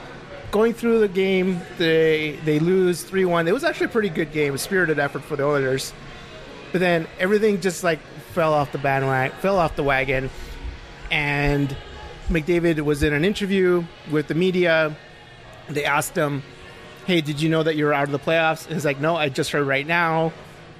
Going 0.50 0.74
through 0.74 1.00
the 1.00 1.10
game, 1.10 1.60
they 1.78 2.40
they 2.46 2.60
lose 2.60 3.04
three 3.04 3.26
one. 3.26 3.48
It 3.48 3.54
was 3.54 3.64
actually 3.64 3.88
a 3.88 3.90
pretty 3.90 4.10
good 4.10 4.32
game, 4.32 4.54
a 4.54 4.58
spirited 4.58 4.98
effort 4.98 5.24
for 5.24 5.36
the 5.36 5.44
Oilers. 5.44 5.94
But 6.72 6.80
then 6.80 7.08
everything 7.20 7.60
just 7.62 7.84
like 7.84 8.00
fell 8.34 8.54
off 8.54 8.72
the 8.72 8.78
bandwagon, 8.78 9.38
fell 9.40 9.58
off 9.58 9.76
the 9.76 9.84
wagon, 9.84 10.30
and 11.12 11.76
McDavid 12.30 12.80
was 12.82 13.04
in 13.04 13.14
an 13.14 13.24
interview 13.24 13.84
with 14.12 14.28
the 14.28 14.36
media. 14.36 14.96
They 15.70 15.86
asked 15.86 16.16
him, 16.16 16.44
"Hey, 17.06 17.22
did 17.22 17.42
you 17.42 17.50
know 17.50 17.64
that 17.64 17.76
you're 17.76 17.94
out 17.94 18.06
of 18.06 18.12
the 18.12 18.20
playoffs?" 18.20 18.66
And 18.66 18.74
he's 18.74 18.86
like, 18.86 19.00
"No, 19.00 19.16
I 19.16 19.30
just 19.30 19.52
heard 19.52 19.66
right 19.66 19.88
now." 19.88 20.34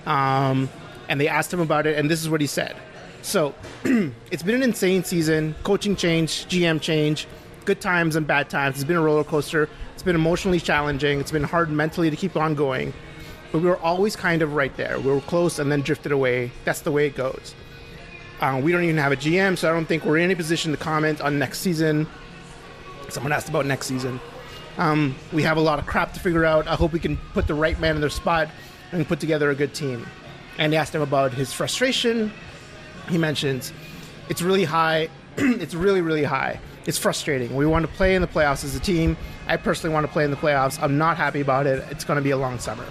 Um, 0.06 0.70
and 1.10 1.20
they 1.20 1.28
asked 1.28 1.54
him 1.54 1.60
about 1.60 1.86
it, 1.88 1.98
and 1.98 2.10
this 2.10 2.22
is 2.22 2.30
what 2.30 2.42
he 2.42 2.48
said. 2.48 2.76
So 3.22 3.56
it's 3.84 4.44
been 4.44 4.56
an 4.56 4.64
insane 4.64 5.04
season. 5.04 5.56
Coaching 5.64 5.96
change, 5.96 6.46
GM 6.48 6.82
change, 6.82 7.28
good 7.66 7.82
times 7.82 8.16
and 8.16 8.26
bad 8.26 8.50
times. 8.50 8.76
It's 8.76 8.86
been 8.86 8.98
a 8.98 9.02
roller 9.02 9.24
coaster. 9.24 9.70
It's 9.94 10.04
been 10.04 10.16
emotionally 10.16 10.60
challenging. 10.60 11.20
It's 11.20 11.32
been 11.32 11.44
hard 11.44 11.70
mentally 11.70 12.10
to 12.10 12.16
keep 12.16 12.36
on 12.38 12.56
going. 12.56 12.94
But 13.52 13.62
we 13.62 13.68
were 13.68 13.80
always 13.80 14.16
kind 14.16 14.42
of 14.42 14.54
right 14.54 14.76
there. 14.78 15.00
We 15.00 15.12
were 15.12 15.22
close 15.22 15.60
and 15.60 15.72
then 15.72 15.82
drifted 15.82 16.12
away. 16.12 16.52
That's 16.66 16.82
the 16.82 16.92
way 16.92 17.08
it 17.08 17.16
goes. 17.16 17.56
Uh, 18.40 18.62
we 18.64 18.72
don't 18.72 18.84
even 18.84 18.98
have 18.98 19.12
a 19.12 19.16
GM, 19.16 19.58
so 19.58 19.70
I 19.70 19.74
don't 19.74 19.86
think 19.86 20.06
we're 20.06 20.18
in 20.18 20.24
any 20.24 20.36
position 20.36 20.72
to 20.72 20.78
comment 20.78 21.22
on 21.22 21.40
next 21.40 21.60
season. 21.60 22.08
Someone 23.10 23.32
asked 23.32 23.50
about 23.50 23.66
next 23.66 23.88
season. 23.88 24.20
Um, 24.78 25.16
we 25.34 25.42
have 25.44 25.58
a 25.58 25.62
lot 25.62 25.80
of 25.80 25.88
crap 25.88 26.14
to 26.14 26.20
figure 26.20 26.46
out. 26.46 26.68
I 26.68 26.76
hope 26.76 26.94
we 26.94 27.00
can 27.00 27.18
put 27.34 27.48
the 27.48 27.56
right 27.56 27.80
man 27.80 27.96
in 27.96 28.02
their 28.02 28.12
spot 28.12 28.50
and 28.92 29.08
put 29.08 29.20
together 29.20 29.50
a 29.50 29.56
good 29.56 29.74
team. 29.74 30.06
And 30.60 30.72
they 30.72 30.78
asked 30.78 30.94
him 30.94 31.02
about 31.02 31.34
his 31.34 31.52
frustration. 31.52 32.32
He 33.10 33.18
mentions 33.18 33.74
it's 34.30 34.42
really 34.42 34.66
high. 34.66 35.10
it's 35.38 35.74
really, 35.74 36.02
really 36.02 36.24
high. 36.24 36.60
It's 36.86 36.98
frustrating. 36.98 37.56
We 37.56 37.66
want 37.66 37.86
to 37.86 37.92
play 37.94 38.16
in 38.16 38.22
the 38.22 38.28
playoffs 38.28 38.64
as 38.64 38.76
a 38.76 38.80
team. 38.80 39.18
I 39.48 39.58
personally 39.58 39.94
want 39.94 40.06
to 40.06 40.12
play 40.12 40.24
in 40.24 40.32
the 40.32 40.38
playoffs. 40.38 40.82
I'm 40.82 40.98
not 40.98 41.18
happy 41.18 41.42
about 41.42 41.68
it. 41.68 41.84
It's 41.90 42.04
going 42.04 42.18
to 42.18 42.24
be 42.24 42.32
a 42.32 42.38
long 42.38 42.60
summer. 42.60 42.86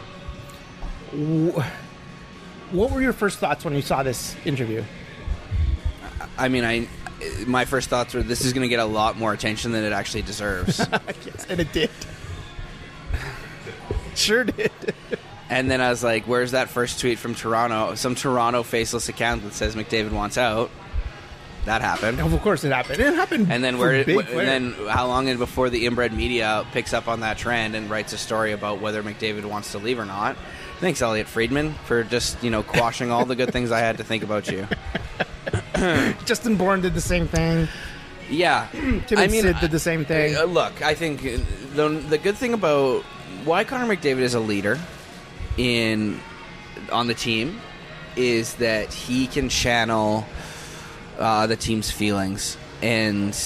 What 2.72 2.90
were 2.90 3.00
your 3.00 3.12
first 3.12 3.38
thoughts 3.38 3.64
when 3.64 3.74
you 3.74 3.82
saw 3.82 4.02
this 4.02 4.36
interview? 4.44 4.82
I 6.38 6.48
mean, 6.48 6.64
I 6.64 6.88
my 7.46 7.64
first 7.64 7.88
thoughts 7.88 8.14
were 8.14 8.22
this 8.22 8.44
is 8.44 8.52
going 8.52 8.62
to 8.62 8.68
get 8.68 8.80
a 8.80 8.84
lot 8.84 9.18
more 9.18 9.32
attention 9.32 9.72
than 9.72 9.84
it 9.84 9.92
actually 9.92 10.22
deserves. 10.22 10.78
yes, 11.24 11.46
and 11.48 11.60
it 11.60 11.72
did. 11.72 11.90
sure 14.14 14.44
did. 14.44 14.70
and 15.48 15.70
then 15.70 15.80
I 15.80 15.90
was 15.90 16.04
like, 16.04 16.26
"Where's 16.26 16.52
that 16.52 16.68
first 16.68 17.00
tweet 17.00 17.18
from 17.18 17.34
Toronto? 17.34 17.94
Some 17.94 18.14
Toronto 18.14 18.62
faceless 18.62 19.08
account 19.08 19.44
that 19.44 19.54
says 19.54 19.74
McDavid 19.74 20.12
wants 20.12 20.38
out." 20.38 20.70
That 21.64 21.82
happened. 21.82 22.20
Of 22.20 22.40
course, 22.42 22.62
it 22.62 22.70
happened. 22.70 23.00
It 23.00 23.14
happened. 23.14 23.50
And 23.50 23.64
then 23.64 23.78
where? 23.78 23.92
and 23.92 24.06
then 24.06 24.72
how 24.88 25.08
long 25.08 25.26
in 25.26 25.36
before 25.36 25.68
the 25.68 25.84
inbred 25.86 26.12
media 26.12 26.64
picks 26.70 26.94
up 26.94 27.08
on 27.08 27.20
that 27.20 27.38
trend 27.38 27.74
and 27.74 27.90
writes 27.90 28.12
a 28.12 28.18
story 28.18 28.52
about 28.52 28.80
whether 28.80 29.02
McDavid 29.02 29.44
wants 29.44 29.72
to 29.72 29.78
leave 29.78 29.98
or 29.98 30.04
not? 30.04 30.36
Thanks, 30.78 31.02
Elliotte 31.02 31.26
Friedman, 31.26 31.72
for 31.86 32.04
just 32.04 32.40
you 32.40 32.50
know 32.50 32.62
quashing 32.62 33.10
all 33.10 33.24
the 33.24 33.34
good 33.34 33.50
things 33.52 33.72
I 33.72 33.80
had 33.80 33.98
to 33.98 34.04
think 34.04 34.22
about 34.22 34.48
you. 34.48 34.68
Justin 36.24 36.56
Bourne 36.56 36.80
did 36.80 36.94
the 36.94 37.00
same 37.00 37.28
thing. 37.28 37.68
Yeah, 38.28 38.68
Tim 38.72 39.18
I 39.18 39.28
mean, 39.28 39.42
Sid 39.42 39.56
did 39.60 39.70
the 39.70 39.78
same 39.78 40.04
thing. 40.04 40.36
Uh, 40.36 40.44
look, 40.44 40.82
I 40.82 40.94
think 40.94 41.22
the 41.22 41.88
the 42.08 42.18
good 42.18 42.36
thing 42.36 42.54
about 42.54 43.02
why 43.44 43.64
Connor 43.64 43.94
McDavid 43.94 44.20
is 44.20 44.34
a 44.34 44.40
leader 44.40 44.78
in 45.56 46.20
on 46.90 47.06
the 47.06 47.14
team 47.14 47.60
is 48.16 48.54
that 48.54 48.92
he 48.92 49.26
can 49.26 49.48
channel 49.48 50.24
uh, 51.18 51.46
the 51.46 51.56
team's 51.56 51.90
feelings, 51.90 52.56
and 52.82 53.36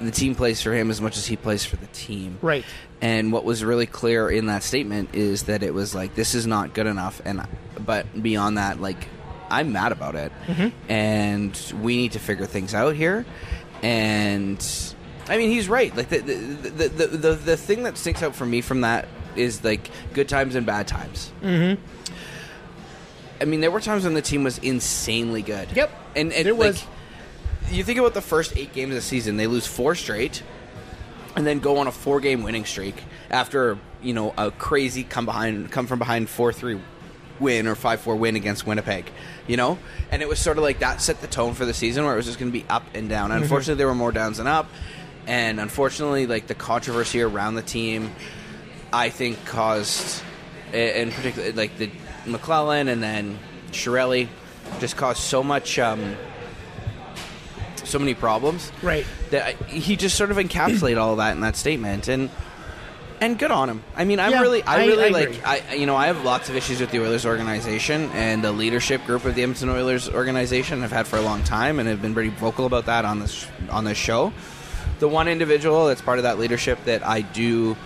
the 0.00 0.10
team 0.10 0.34
plays 0.34 0.62
for 0.62 0.72
him 0.72 0.90
as 0.90 1.00
much 1.00 1.16
as 1.16 1.26
he 1.26 1.36
plays 1.36 1.64
for 1.64 1.76
the 1.76 1.86
team. 1.88 2.38
Right. 2.40 2.64
And 3.02 3.32
what 3.32 3.44
was 3.44 3.64
really 3.64 3.86
clear 3.86 4.30
in 4.30 4.46
that 4.46 4.62
statement 4.62 5.14
is 5.14 5.44
that 5.44 5.62
it 5.62 5.72
was 5.72 5.94
like 5.94 6.14
this 6.14 6.34
is 6.34 6.46
not 6.46 6.74
good 6.74 6.86
enough, 6.86 7.20
and 7.24 7.46
but 7.84 8.22
beyond 8.22 8.58
that, 8.58 8.80
like 8.80 9.06
I'm 9.50 9.72
mad 9.72 9.92
about 9.92 10.14
it, 10.14 10.32
and 10.88 11.72
we 11.80 11.96
need 11.96 12.12
to 12.12 12.18
figure 12.18 12.46
things 12.46 12.74
out 12.74 12.94
here. 12.94 13.26
And 13.82 14.64
I 15.28 15.36
mean, 15.36 15.50
he's 15.50 15.68
right. 15.68 15.94
Like 15.96 16.08
the 16.08 16.18
the, 16.18 16.34
the 16.34 16.88
the 16.88 17.06
the 17.06 17.32
the 17.34 17.56
thing 17.56 17.82
that 17.84 17.96
sticks 17.98 18.22
out 18.22 18.34
for 18.34 18.46
me 18.46 18.60
from 18.60 18.82
that 18.82 19.08
is 19.36 19.62
like 19.64 19.90
good 20.12 20.28
times 20.28 20.54
and 20.54 20.66
bad 20.66 20.86
times. 20.88 21.32
Mm-hmm. 21.42 21.80
I 23.40 23.44
mean, 23.46 23.60
there 23.60 23.70
were 23.70 23.80
times 23.80 24.04
when 24.04 24.14
the 24.14 24.22
team 24.22 24.44
was 24.44 24.58
insanely 24.58 25.40
good. 25.42 25.68
Yep. 25.74 25.90
and, 26.14 26.32
and 26.32 26.44
There 26.46 26.52
like, 26.52 26.74
was. 26.74 26.84
you 27.70 27.82
think 27.84 27.98
about 27.98 28.12
the 28.12 28.20
first 28.20 28.54
eight 28.56 28.72
games 28.74 28.90
of 28.90 28.96
the 28.96 29.00
season, 29.02 29.38
they 29.38 29.46
lose 29.46 29.66
four 29.66 29.94
straight, 29.94 30.42
and 31.36 31.46
then 31.46 31.58
go 31.60 31.78
on 31.78 31.86
a 31.86 31.92
four 31.92 32.20
game 32.20 32.42
winning 32.42 32.64
streak 32.66 32.96
after 33.30 33.78
you 34.02 34.12
know 34.12 34.34
a 34.36 34.50
crazy 34.50 35.04
come 35.04 35.24
behind 35.24 35.70
come 35.70 35.86
from 35.86 35.98
behind 35.98 36.28
four 36.28 36.52
three 36.52 36.80
win 37.40 37.66
or 37.66 37.74
five 37.74 38.00
four 38.00 38.16
win 38.16 38.36
against 38.36 38.66
Winnipeg, 38.66 39.10
you 39.46 39.56
know, 39.56 39.78
and 40.10 40.22
it 40.22 40.28
was 40.28 40.38
sort 40.38 40.58
of 40.58 40.62
like 40.64 40.80
that 40.80 41.00
set 41.00 41.20
the 41.20 41.26
tone 41.26 41.54
for 41.54 41.64
the 41.64 41.74
season 41.74 42.04
where 42.04 42.12
it 42.14 42.16
was 42.16 42.26
just 42.26 42.38
going 42.38 42.52
to 42.52 42.58
be 42.58 42.64
up 42.68 42.84
and 42.94 43.08
down. 43.08 43.32
Unfortunately, 43.32 43.74
there 43.78 43.86
were 43.86 43.94
more 43.94 44.12
downs 44.12 44.36
than 44.38 44.46
up, 44.46 44.68
and 45.26 45.58
unfortunately, 45.60 46.26
like 46.26 46.46
the 46.46 46.54
controversy 46.54 47.22
around 47.22 47.54
the 47.54 47.62
team, 47.62 48.12
I 48.92 49.08
think 49.10 49.44
caused, 49.46 50.22
in 50.72 51.10
particular, 51.12 51.52
like 51.52 51.76
the 51.78 51.90
McLellan 52.26 52.88
and 52.88 53.02
then 53.02 53.38
Chiarelli, 53.72 54.28
just 54.78 54.96
caused 54.96 55.20
so 55.22 55.42
much. 55.42 55.78
Um, 55.78 56.16
so 57.84 57.98
many 57.98 58.14
problems 58.14 58.70
Right. 58.82 59.04
that 59.30 59.42
I, 59.44 59.52
he 59.64 59.96
just 59.96 60.16
sort 60.16 60.30
of 60.30 60.36
encapsulated 60.36 61.00
all 61.00 61.10
of 61.12 61.16
that 61.16 61.32
in 61.34 61.40
that 61.40 61.56
statement 61.56 62.06
and 62.06 62.30
and 63.20 63.38
good 63.38 63.50
on 63.50 63.68
him. 63.68 63.82
I 63.96 64.04
mean, 64.04 64.18
I'm 64.18 64.32
Yeah, 64.32 64.40
really, 64.40 64.62
I 64.62 64.82
I- 64.82 64.86
really 64.86 65.04
I 65.04 65.08
like. 65.08 65.46
I 65.46 65.74
you 65.74 65.86
know, 65.86 65.96
I 65.96 66.06
have 66.06 66.24
lots 66.24 66.48
of 66.48 66.56
issues 66.56 66.80
with 66.80 66.90
the 66.90 67.00
Oilers 67.00 67.26
organization 67.26 68.10
and 68.14 68.42
the 68.42 68.52
leadership 68.52 69.04
group 69.06 69.24
of 69.24 69.34
the 69.34 69.42
Edmonton 69.42 69.68
Oilers 69.68 70.08
organization. 70.08 70.82
I've 70.82 70.92
had 70.92 71.06
for 71.06 71.16
a 71.16 71.22
long 71.22 71.42
time 71.44 71.78
and 71.78 71.88
have 71.88 72.00
been 72.02 72.14
pretty 72.14 72.30
vocal 72.30 72.66
about 72.66 72.86
that 72.86 73.04
on 73.04 73.20
this 73.20 73.46
on 73.70 73.84
this 73.84 73.98
show. 73.98 74.32
The 75.00 75.08
one 75.08 75.28
individual 75.28 75.86
that's 75.86 76.02
part 76.02 76.18
of 76.18 76.24
that 76.24 76.38
leadership 76.38 76.78
that 76.84 77.06
I 77.06 77.20
do 77.22 77.76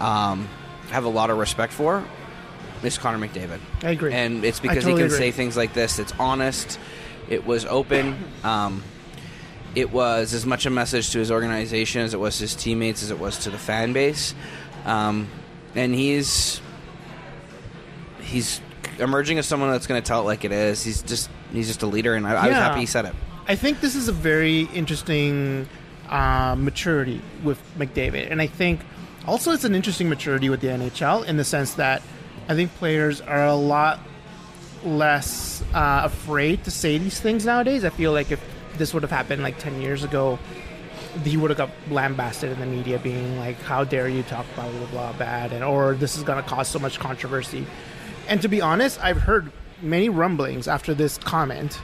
um, 0.00 0.48
have 0.90 1.04
a 1.04 1.08
lot 1.08 1.30
of 1.30 1.38
respect 1.38 1.72
for 1.72 2.04
is 2.82 2.96
Connor 2.96 3.18
McDavid. 3.26 3.58
I 3.82 3.90
agree. 3.90 4.12
and 4.12 4.42
it's 4.44 4.58
because 4.60 4.76
totally 4.84 4.92
he 4.92 4.98
can 4.98 5.06
agree. 5.06 5.18
say 5.18 5.30
things 5.32 5.56
like 5.56 5.74
this. 5.74 5.98
It's 5.98 6.12
honest. 6.18 6.78
It 7.28 7.46
was 7.46 7.64
open. 7.66 8.16
Um, 8.42 8.82
it 9.74 9.92
was 9.92 10.34
as 10.34 10.44
much 10.44 10.66
a 10.66 10.70
message 10.70 11.10
to 11.10 11.18
his 11.18 11.30
organization 11.30 12.02
as 12.02 12.14
it 12.14 12.20
was 12.20 12.38
to 12.38 12.44
his 12.44 12.54
teammates 12.54 13.02
as 13.02 13.10
it 13.10 13.18
was 13.18 13.38
to 13.38 13.50
the 13.50 13.58
fan 13.58 13.92
base. 13.92 14.34
Um, 14.84 15.28
and 15.74 15.94
he's 15.94 16.60
he's 18.22 18.60
emerging 18.98 19.38
as 19.38 19.46
someone 19.46 19.70
that's 19.70 19.86
going 19.86 20.00
to 20.00 20.06
tell 20.06 20.22
it 20.22 20.24
like 20.24 20.44
it 20.44 20.52
is. 20.52 20.82
He's 20.82 21.02
just 21.02 21.30
he's 21.52 21.68
just 21.68 21.82
a 21.82 21.86
leader, 21.86 22.14
and 22.14 22.26
I, 22.26 22.32
I 22.32 22.48
was 22.48 22.56
happy 22.56 22.80
he 22.80 22.86
said 22.86 23.04
it. 23.06 23.14
I 23.46 23.56
think 23.56 23.80
this 23.80 23.94
is 23.94 24.08
a 24.08 24.12
very 24.12 24.62
interesting 24.74 25.68
uh, 26.08 26.54
maturity 26.58 27.20
with 27.42 27.60
McDavid, 27.78 28.30
and 28.30 28.40
I 28.40 28.46
think 28.46 28.80
also 29.26 29.52
it's 29.52 29.64
an 29.64 29.74
interesting 29.74 30.08
maturity 30.08 30.48
with 30.48 30.60
the 30.60 30.68
NHL 30.68 31.26
in 31.26 31.36
the 31.36 31.44
sense 31.44 31.74
that 31.74 32.02
I 32.48 32.54
think 32.54 32.74
players 32.74 33.20
are 33.20 33.46
a 33.46 33.54
lot 33.54 34.00
less 34.84 35.62
uh, 35.74 36.02
afraid 36.04 36.64
to 36.64 36.70
say 36.70 36.98
these 36.98 37.20
things 37.20 37.44
nowadays. 37.44 37.84
I 37.84 37.90
feel 37.90 38.12
like 38.12 38.30
if 38.30 38.42
this 38.80 38.92
would 38.92 39.04
have 39.04 39.12
happened 39.12 39.44
like 39.44 39.58
ten 39.58 39.80
years 39.80 40.02
ago, 40.02 40.40
he 41.22 41.36
would 41.36 41.50
have 41.50 41.58
got 41.58 41.70
lambasted 41.90 42.50
in 42.50 42.58
the 42.58 42.66
media, 42.66 42.98
being 42.98 43.38
like, 43.38 43.60
"How 43.62 43.84
dare 43.84 44.08
you 44.08 44.24
talk 44.24 44.46
blah 44.56 44.68
blah 44.68 44.86
blah 44.86 45.12
bad," 45.12 45.52
and 45.52 45.62
or 45.62 45.94
this 45.94 46.16
is 46.16 46.24
to 46.24 46.42
cause 46.42 46.66
so 46.66 46.78
much 46.78 46.98
controversy. 46.98 47.66
And 48.26 48.42
to 48.42 48.48
be 48.48 48.60
honest, 48.60 49.02
I've 49.04 49.20
heard 49.20 49.52
many 49.82 50.08
rumblings 50.08 50.66
after 50.66 50.94
this 50.94 51.18
comment, 51.18 51.74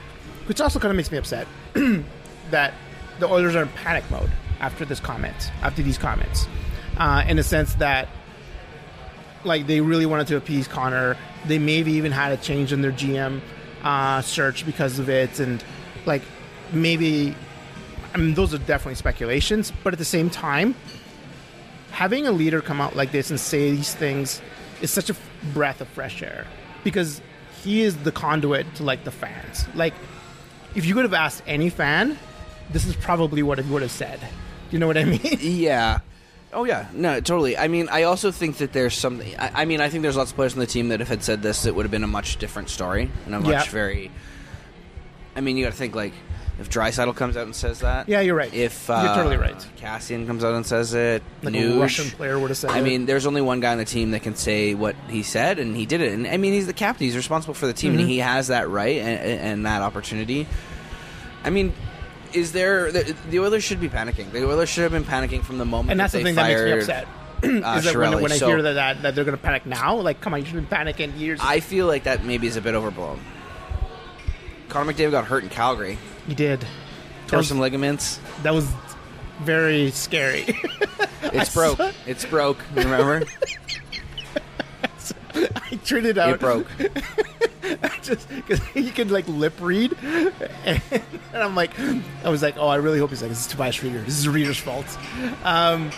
which 0.47 0.59
also 0.59 0.79
kind 0.79 0.89
of 0.89 0.97
makes 0.97 1.11
me 1.11 1.17
upset 1.17 1.47
that 2.51 2.73
the 3.19 3.27
Oilers 3.27 3.55
are 3.55 3.63
in 3.63 3.69
panic 3.69 4.09
mode 4.09 4.31
after 4.59 4.85
this 4.85 4.99
comment, 4.99 5.51
after 5.61 5.83
these 5.83 5.97
comments, 5.97 6.47
uh, 6.97 7.23
in 7.27 7.37
the 7.37 7.43
sense 7.43 7.75
that 7.75 8.09
like 9.43 9.67
they 9.67 9.81
really 9.81 10.05
wanted 10.05 10.27
to 10.27 10.37
appease 10.37 10.67
Connor. 10.67 11.15
They 11.45 11.59
maybe 11.59 11.93
even 11.93 12.11
had 12.11 12.31
a 12.31 12.37
change 12.37 12.73
in 12.73 12.81
their 12.81 12.91
GM 12.91 13.41
uh, 13.83 14.21
search 14.21 14.65
because 14.65 14.99
of 14.99 15.09
it, 15.09 15.39
and 15.39 15.63
like 16.05 16.23
maybe 16.71 17.35
I 18.13 18.17
mean 18.17 18.33
those 18.33 18.53
are 18.53 18.57
definitely 18.59 18.95
speculations. 18.95 19.71
But 19.83 19.93
at 19.93 19.99
the 19.99 20.05
same 20.05 20.29
time, 20.29 20.75
having 21.91 22.27
a 22.27 22.31
leader 22.31 22.61
come 22.61 22.81
out 22.81 22.95
like 22.95 23.11
this 23.11 23.29
and 23.29 23.39
say 23.39 23.71
these 23.71 23.93
things 23.93 24.41
is 24.81 24.91
such 24.91 25.09
a 25.09 25.13
f- 25.13 25.29
breath 25.53 25.81
of 25.81 25.87
fresh 25.89 26.21
air 26.21 26.45
because 26.83 27.21
he 27.63 27.81
is 27.81 27.97
the 27.97 28.11
conduit 28.11 28.65
to 28.75 28.83
like 28.83 29.03
the 29.03 29.11
fans. 29.11 29.65
Like 29.75 29.93
if 30.75 30.85
you 30.85 30.93
could 30.93 31.03
have 31.05 31.13
asked 31.13 31.43
any 31.47 31.69
fan, 31.69 32.17
this 32.69 32.85
is 32.85 32.95
probably 32.95 33.41
what 33.43 33.57
he 33.59 33.69
would 33.71 33.81
have 33.81 33.91
said. 33.91 34.19
You 34.71 34.79
know 34.79 34.87
what 34.87 34.97
I 34.97 35.03
mean? 35.05 35.19
Yeah. 35.39 35.99
Oh 36.53 36.63
yeah, 36.63 36.87
no, 36.93 37.15
totally. 37.19 37.57
I 37.57 37.67
mean, 37.67 37.89
I 37.89 38.03
also 38.03 38.31
think 38.31 38.57
that 38.57 38.71
there's 38.73 38.93
some. 38.97 39.21
I, 39.37 39.51
I 39.63 39.65
mean, 39.65 39.81
I 39.81 39.89
think 39.89 40.01
there's 40.01 40.15
lots 40.15 40.31
of 40.31 40.37
players 40.37 40.53
on 40.53 40.59
the 40.59 40.65
team 40.65 40.87
that 40.89 41.01
if 41.01 41.07
had 41.09 41.21
said 41.21 41.41
this, 41.41 41.65
it 41.65 41.75
would 41.75 41.83
have 41.83 41.91
been 41.91 42.05
a 42.05 42.07
much 42.07 42.37
different 42.37 42.69
story 42.69 43.11
and 43.25 43.35
a 43.35 43.39
much 43.39 43.49
Yeah. 43.51 43.63
very. 43.65 44.11
I 45.35 45.41
mean, 45.41 45.57
you 45.57 45.65
got 45.65 45.71
to 45.71 45.77
think 45.77 45.93
like 45.93 46.13
if 46.59 46.69
Draisaitl 46.69 47.15
comes 47.15 47.37
out 47.37 47.43
and 47.45 47.55
says 47.55 47.79
that. 47.81 48.09
Yeah, 48.09 48.21
you're 48.21 48.35
right. 48.35 48.53
If 48.53 48.89
uh, 48.89 49.01
You're 49.05 49.13
totally 49.15 49.37
right. 49.37 49.55
Kassian 49.77 50.25
comes 50.25 50.43
out 50.43 50.53
and 50.55 50.65
says 50.65 50.93
it, 50.93 51.21
Like 51.43 51.53
a 51.55 51.79
Russian 51.79 52.09
player 52.11 52.39
would 52.39 52.49
have 52.49 52.57
said 52.57 52.71
I 52.71 52.79
it. 52.79 52.83
mean, 52.83 53.05
there's 53.05 53.25
only 53.27 53.41
one 53.41 53.59
guy 53.59 53.71
on 53.73 53.77
the 53.77 53.85
team 53.85 54.11
that 54.11 54.23
can 54.23 54.35
say 54.35 54.73
what 54.73 54.95
he 55.09 55.21
said, 55.23 55.59
and 55.59 55.75
he 55.75 55.85
did 55.85 56.01
it. 56.01 56.13
And 56.13 56.25
I 56.27 56.37
mean, 56.37 56.53
he's 56.53 56.65
the 56.67 56.73
captain; 56.73 57.05
he's 57.05 57.15
responsible 57.15 57.53
for 57.53 57.67
the 57.67 57.73
team, 57.73 57.91
Mm-hmm. 57.91 58.01
and 58.01 58.09
he 58.09 58.17
has 58.19 58.47
that 58.47 58.69
right 58.69 58.97
and, 58.97 59.39
and 59.41 59.65
that 59.65 59.81
opportunity. 59.81 60.47
I 61.43 61.49
mean, 61.51 61.73
is 62.33 62.51
there 62.51 62.91
the, 62.91 63.15
the 63.29 63.39
Oilers 63.39 63.63
should 63.63 63.79
be 63.79 63.87
panicking? 63.89 64.31
The 64.31 64.45
Oilers 64.45 64.67
should 64.69 64.83
have 64.83 64.91
been 64.91 65.05
panicking 65.05 65.43
from 65.43 65.59
the 65.59 65.65
moment. 65.65 65.91
and 65.91 65.99
that's 65.99 66.13
that 66.13 66.19
the 66.19 66.23
thing 66.25 66.35
that 66.35 66.47
makes 66.49 66.61
me 66.61 66.71
upset. 66.71 67.07
uh, 67.43 67.77
is 67.77 67.83
that 67.85 67.95
when, 67.95 68.19
when 68.21 68.31
I 68.31 68.37
So- 68.37 68.47
hear 68.47 68.61
that, 68.63 68.73
that 68.73 69.01
that 69.03 69.15
they're 69.15 69.23
going 69.23 69.37
to 69.37 69.43
panic 69.43 69.65
now, 69.67 69.95
like, 69.97 70.19
come 70.21 70.33
on, 70.33 70.39
you 70.39 70.45
should 70.47 70.55
have 70.55 70.67
been 70.69 70.77
panicking 70.77 71.19
years. 71.19 71.39
I 71.41 71.59
feel 71.59 71.85
like 71.85 72.03
that 72.05 72.25
maybe 72.25 72.47
is 72.47 72.55
a 72.57 72.61
bit 72.61 72.73
overblown. 72.73 73.19
Connor 74.69 74.91
McDavid 74.91 75.11
got 75.11 75.25
hurt 75.25 75.43
in 75.43 75.49
Calgary, 75.49 75.97
He 76.27 76.35
did. 76.35 76.65
tore 77.27 77.37
was- 77.37 77.47
some 77.47 77.59
ligaments. 77.59 78.19
That 78.43 78.53
was 78.53 78.71
very 79.41 79.91
scary. 79.91 80.45
It's 81.33 81.53
broke. 81.53 81.79
It's 82.05 82.25
broke. 82.25 82.59
Remember? 82.73 83.23
I 85.35 85.75
tweeted 85.83 86.17
out. 86.17 86.29
it 86.29 86.39
broke. 86.39 86.67
just 88.01 88.29
because 88.29 88.63
he 88.67 88.89
could 88.91 89.11
like 89.11 89.27
lip 89.27 89.53
read, 89.59 89.95
and, 90.01 90.81
I'm 91.33 91.55
like, 91.55 91.77
I 92.23 92.29
was 92.29 92.41
like, 92.41 92.55
oh, 92.57 92.67
I 92.67 92.75
really 92.75 92.99
hope 92.99 93.09
he's 93.09 93.21
like, 93.21 93.29
this 93.29 93.41
is 93.41 93.47
Tobias 93.47 93.77
Rieder. 93.77 94.05
This 94.05 94.17
is 94.17 94.27
Rieder's 94.27 94.57
fault. 94.57 94.85
Um, 95.43 95.91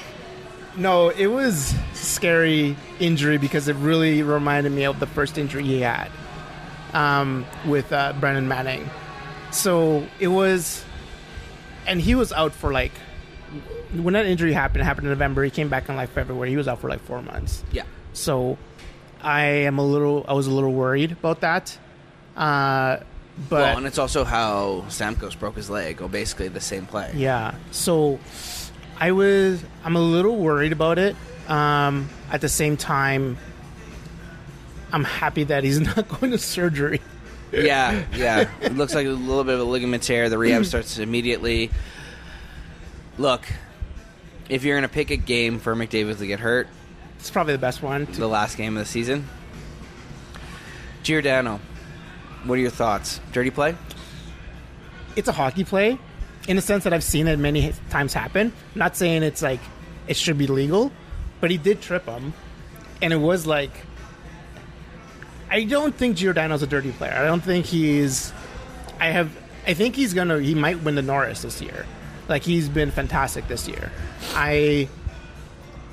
no, 0.75 1.09
it 1.09 1.27
was 1.27 1.73
scary 1.93 2.75
injury 2.99 3.37
because 3.37 3.67
it 3.67 3.75
really 3.75 4.23
reminded 4.23 4.71
me 4.71 4.85
of 4.85 4.99
the 4.99 5.07
first 5.07 5.37
injury 5.37 5.63
he 5.63 5.81
had 5.81 6.09
um, 6.93 7.45
with 7.67 7.91
uh, 7.93 8.13
Brandon 8.19 8.47
Manning. 8.47 8.89
So 9.51 10.05
it 10.19 10.27
was, 10.27 10.83
and 11.87 11.99
he 11.99 12.15
was 12.15 12.31
out 12.31 12.53
for 12.53 12.71
like 12.71 12.91
when 13.93 14.13
that 14.13 14.25
injury 14.25 14.53
happened. 14.53 14.81
It 14.81 14.85
happened 14.85 15.07
in 15.07 15.11
November. 15.13 15.43
He 15.43 15.49
came 15.49 15.69
back 15.69 15.89
in 15.89 15.95
like 15.95 16.09
February. 16.09 16.49
He 16.49 16.57
was 16.57 16.67
out 16.67 16.79
for 16.79 16.89
like 16.89 17.01
four 17.01 17.21
months. 17.21 17.63
Yeah. 17.71 17.83
So 18.13 18.57
I 19.21 19.41
am 19.41 19.79
a 19.79 19.85
little 19.85 20.25
I 20.27 20.33
was 20.33 20.47
a 20.47 20.51
little 20.51 20.73
worried 20.73 21.11
about 21.11 21.41
that. 21.41 21.77
Uh 22.37 22.97
but 23.49 23.55
well, 23.61 23.77
and 23.77 23.87
it's 23.87 23.97
also 23.97 24.25
how 24.25 24.83
Stamkos 24.89 25.39
broke 25.39 25.55
his 25.55 25.69
leg, 25.69 26.01
or 26.01 26.09
basically 26.09 26.49
the 26.49 26.59
same 26.59 26.85
play. 26.85 27.11
yeah. 27.15 27.55
So 27.71 28.19
I 28.99 29.11
was 29.13 29.63
I'm 29.83 29.95
a 29.95 30.01
little 30.01 30.37
worried 30.37 30.71
about 30.73 30.99
it. 30.99 31.15
Um 31.47 32.09
at 32.31 32.41
the 32.41 32.49
same 32.49 32.77
time 32.77 33.37
I'm 34.91 35.03
happy 35.03 35.43
that 35.45 35.63
he's 35.63 35.79
not 35.95 36.07
going 36.07 36.31
to 36.31 36.37
surgery. 36.37 37.01
Yeah, 37.51 38.03
yeah. 38.15 38.49
It 38.61 38.75
looks 38.75 38.93
like 38.93 39.05
a 39.07 39.09
little 39.09 39.43
bit 39.43 39.55
of 39.55 39.61
a 39.61 39.63
ligament 39.63 40.03
tear. 40.03 40.29
The 40.29 40.37
rehab 40.37 40.65
starts 40.65 40.99
immediately. 40.99 41.71
Look, 43.17 43.45
if 44.49 44.63
you're 44.63 44.75
going 44.77 44.87
to 44.87 44.93
pick 44.93 45.11
a 45.11 45.17
game 45.17 45.59
for 45.59 45.75
McDavid 45.75 46.17
to 46.19 46.27
get 46.27 46.39
hurt, 46.39 46.67
It's 47.19 47.29
probably 47.31 47.53
the 47.53 47.59
best 47.59 47.81
one. 47.81 48.05
the 48.05 48.27
last 48.27 48.55
game 48.57 48.77
of 48.77 48.83
the 48.83 48.89
season, 48.89 49.27
Giordano, 51.03 51.59
what 52.45 52.57
are 52.57 52.61
your 52.61 52.69
thoughts? 52.71 53.19
Dirty 53.31 53.49
play? 53.51 53.75
It's 55.15 55.27
a 55.27 55.31
hockey 55.31 55.63
play 55.63 55.97
in 56.47 56.55
the 56.55 56.61
sense 56.61 56.83
that 56.83 56.93
I've 56.93 57.03
seen 57.03 57.27
it 57.27 57.37
many 57.39 57.73
times 57.89 58.13
happen. 58.13 58.53
I'm 58.73 58.79
not 58.79 58.95
saying 58.95 59.23
it's 59.23 59.41
like 59.41 59.59
it 60.07 60.15
should 60.15 60.37
be 60.37 60.47
legal, 60.47 60.91
but 61.41 61.51
he 61.51 61.57
did 61.57 61.81
trip 61.81 62.05
him 62.05 62.33
and 63.01 63.11
it 63.13 63.17
was 63.17 63.45
like 63.45 63.71
I 65.49 65.63
don't 65.63 65.95
think 65.95 66.17
Giordano's 66.17 66.61
a 66.61 66.67
dirty 66.67 66.91
player. 66.91 67.13
I 67.13 67.25
don't 67.25 67.43
think 67.43 67.65
he's. 67.65 68.33
I 68.99 69.07
have. 69.07 69.35
I 69.67 69.73
think 69.73 69.95
he's 69.95 70.13
gonna. 70.13 70.39
He 70.39 70.55
might 70.55 70.83
win 70.83 70.95
the 70.95 71.01
Norris 71.01 71.41
this 71.41 71.61
year. 71.61 71.85
Like 72.27 72.43
he's 72.43 72.69
been 72.69 72.91
fantastic 72.91 73.47
this 73.47 73.67
year. 73.67 73.91
I. 74.33 74.87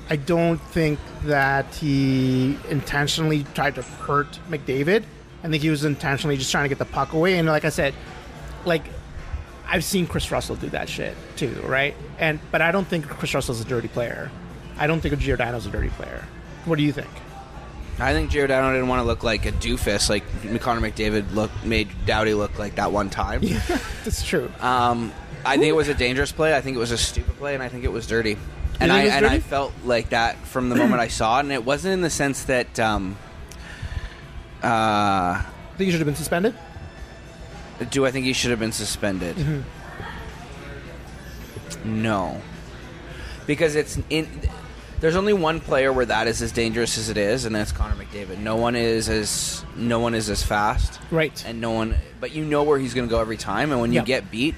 I 0.09 0.15
don't 0.15 0.57
think 0.57 0.99
that 1.23 1.65
he 1.75 2.57
intentionally 2.69 3.45
tried 3.53 3.75
to 3.75 3.81
hurt 3.81 4.39
McDavid. 4.49 5.03
I 5.43 5.49
think 5.49 5.61
he 5.61 5.69
was 5.69 5.83
intentionally 5.83 6.37
just 6.37 6.49
trying 6.49 6.63
to 6.63 6.69
get 6.69 6.77
the 6.77 6.85
puck 6.85 7.11
away. 7.11 7.37
And 7.37 7.47
like 7.47 7.65
I 7.65 7.69
said, 7.69 7.93
like 8.63 8.83
I've 9.67 9.83
seen 9.83 10.07
Kris 10.07 10.31
Russell 10.31 10.55
do 10.55 10.69
that 10.69 10.87
shit 10.87 11.15
too, 11.35 11.61
right? 11.65 11.93
And 12.19 12.39
but 12.51 12.61
I 12.61 12.71
don't 12.71 12.87
think 12.87 13.07
Kris 13.07 13.33
Russell's 13.33 13.59
a 13.59 13.65
dirty 13.65 13.89
player. 13.89 14.31
I 14.77 14.87
don't 14.87 15.01
think 15.01 15.17
Giordano's 15.19 15.65
a 15.65 15.71
dirty 15.71 15.89
player. 15.89 16.23
What 16.65 16.77
do 16.77 16.83
you 16.83 16.93
think? 16.93 17.09
I 17.99 18.13
think 18.13 18.29
Giordano 18.29 18.71
didn't 18.71 18.87
want 18.87 19.01
to 19.01 19.07
look 19.07 19.23
like 19.23 19.45
a 19.45 19.51
doofus, 19.51 20.09
like 20.09 20.23
Connor 20.61 20.81
McDavid 20.81 21.33
look 21.33 21.51
made 21.63 21.89
Doughty 22.05 22.35
look 22.35 22.59
like 22.59 22.75
that 22.75 22.91
one 22.91 23.09
time. 23.09 23.41
That's 24.03 24.23
true. 24.23 24.51
Um, 24.59 25.11
I 25.43 25.57
think 25.57 25.67
it 25.67 25.75
was 25.75 25.87
a 25.87 25.95
dangerous 25.95 26.31
play. 26.31 26.55
I 26.55 26.61
think 26.61 26.75
it 26.75 26.79
was 26.79 26.91
a 26.91 26.97
stupid 26.97 27.37
play, 27.37 27.55
and 27.55 27.63
I 27.63 27.69
think 27.69 27.85
it 27.85 27.91
was 27.91 28.05
dirty. 28.05 28.37
And 28.79 28.91
I 28.91 29.05
was 29.05 29.13
and 29.13 29.25
I 29.25 29.39
felt 29.39 29.73
like 29.83 30.09
that 30.09 30.37
from 30.45 30.69
the 30.69 30.75
moment 30.75 31.01
I 31.01 31.07
saw 31.07 31.37
it, 31.37 31.41
and 31.41 31.51
it 31.51 31.65
wasn't 31.65 31.93
in 31.93 32.01
the 32.01 32.09
sense 32.09 32.43
that. 32.45 32.79
Um, 32.79 33.17
uh, 34.61 35.41
think 35.77 35.85
he 35.85 35.91
should 35.91 35.99
have 35.99 36.07
been 36.07 36.15
suspended. 36.15 36.55
do 37.91 38.05
I 38.05 38.11
think 38.11 38.25
he 38.25 38.33
should 38.33 38.49
have 38.49 38.59
been 38.59 38.71
suspended? 38.71 39.63
No, 41.85 42.41
because 43.45 43.75
it's 43.75 43.99
in. 44.09 44.27
There's 44.99 45.15
only 45.15 45.33
one 45.33 45.59
player 45.59 45.93
where 45.93 46.05
that 46.07 46.27
is 46.27 46.41
as 46.41 46.51
dangerous 46.51 46.97
as 46.97 47.09
it 47.09 47.17
is, 47.17 47.45
and 47.45 47.55
that's 47.55 47.71
Connor 47.71 47.93
McDavid. 47.95 48.39
No 48.39 48.55
one 48.55 48.75
is 48.75 49.09
as 49.09 49.63
no 49.75 49.99
one 49.99 50.15
is 50.15 50.29
as 50.29 50.41
fast. 50.41 50.99
Right. 51.11 51.43
and 51.45 51.61
no 51.61 51.71
one 51.71 51.95
but 52.19 52.33
you 52.33 52.43
know 52.43 52.63
where 52.63 52.79
he's 52.79 52.93
going 52.95 53.07
to 53.07 53.11
go 53.11 53.19
every 53.21 53.37
time 53.37 53.71
and 53.71 53.79
when 53.79 53.91
you 53.93 53.99
Yeah. 53.99 54.05
get 54.05 54.31
beat 54.31 54.55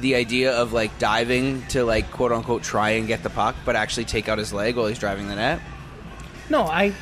the 0.00 0.16
idea 0.16 0.52
of 0.52 0.72
like 0.72 0.98
diving 0.98 1.62
to 1.68 1.84
like 1.84 2.10
quote 2.10 2.32
unquote 2.32 2.62
try 2.64 2.90
and 2.90 3.06
get 3.06 3.22
the 3.22 3.30
puck 3.30 3.54
but 3.64 3.76
actually 3.76 4.04
take 4.04 4.28
out 4.28 4.36
his 4.38 4.52
leg 4.52 4.76
while 4.76 4.86
he's 4.86 4.98
driving 4.98 5.28
the 5.28 5.36
net 5.36 5.60
No, 6.50 6.62
I. 6.64 6.92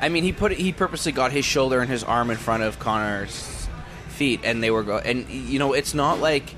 i 0.00 0.08
mean 0.10 0.22
he 0.22 0.32
put 0.32 0.52
he 0.52 0.70
purposely 0.72 1.10
got 1.12 1.32
his 1.32 1.44
shoulder 1.46 1.80
and 1.80 1.90
his 1.90 2.04
arm 2.04 2.30
in 2.30 2.36
front 2.36 2.62
of 2.62 2.78
connor's 2.78 3.66
feet 4.10 4.40
and 4.44 4.62
they 4.62 4.70
were 4.70 4.82
go 4.84 4.98
and 4.98 5.28
you 5.30 5.58
know 5.58 5.72
it's 5.72 5.94
not 5.94 6.20
like 6.20 6.54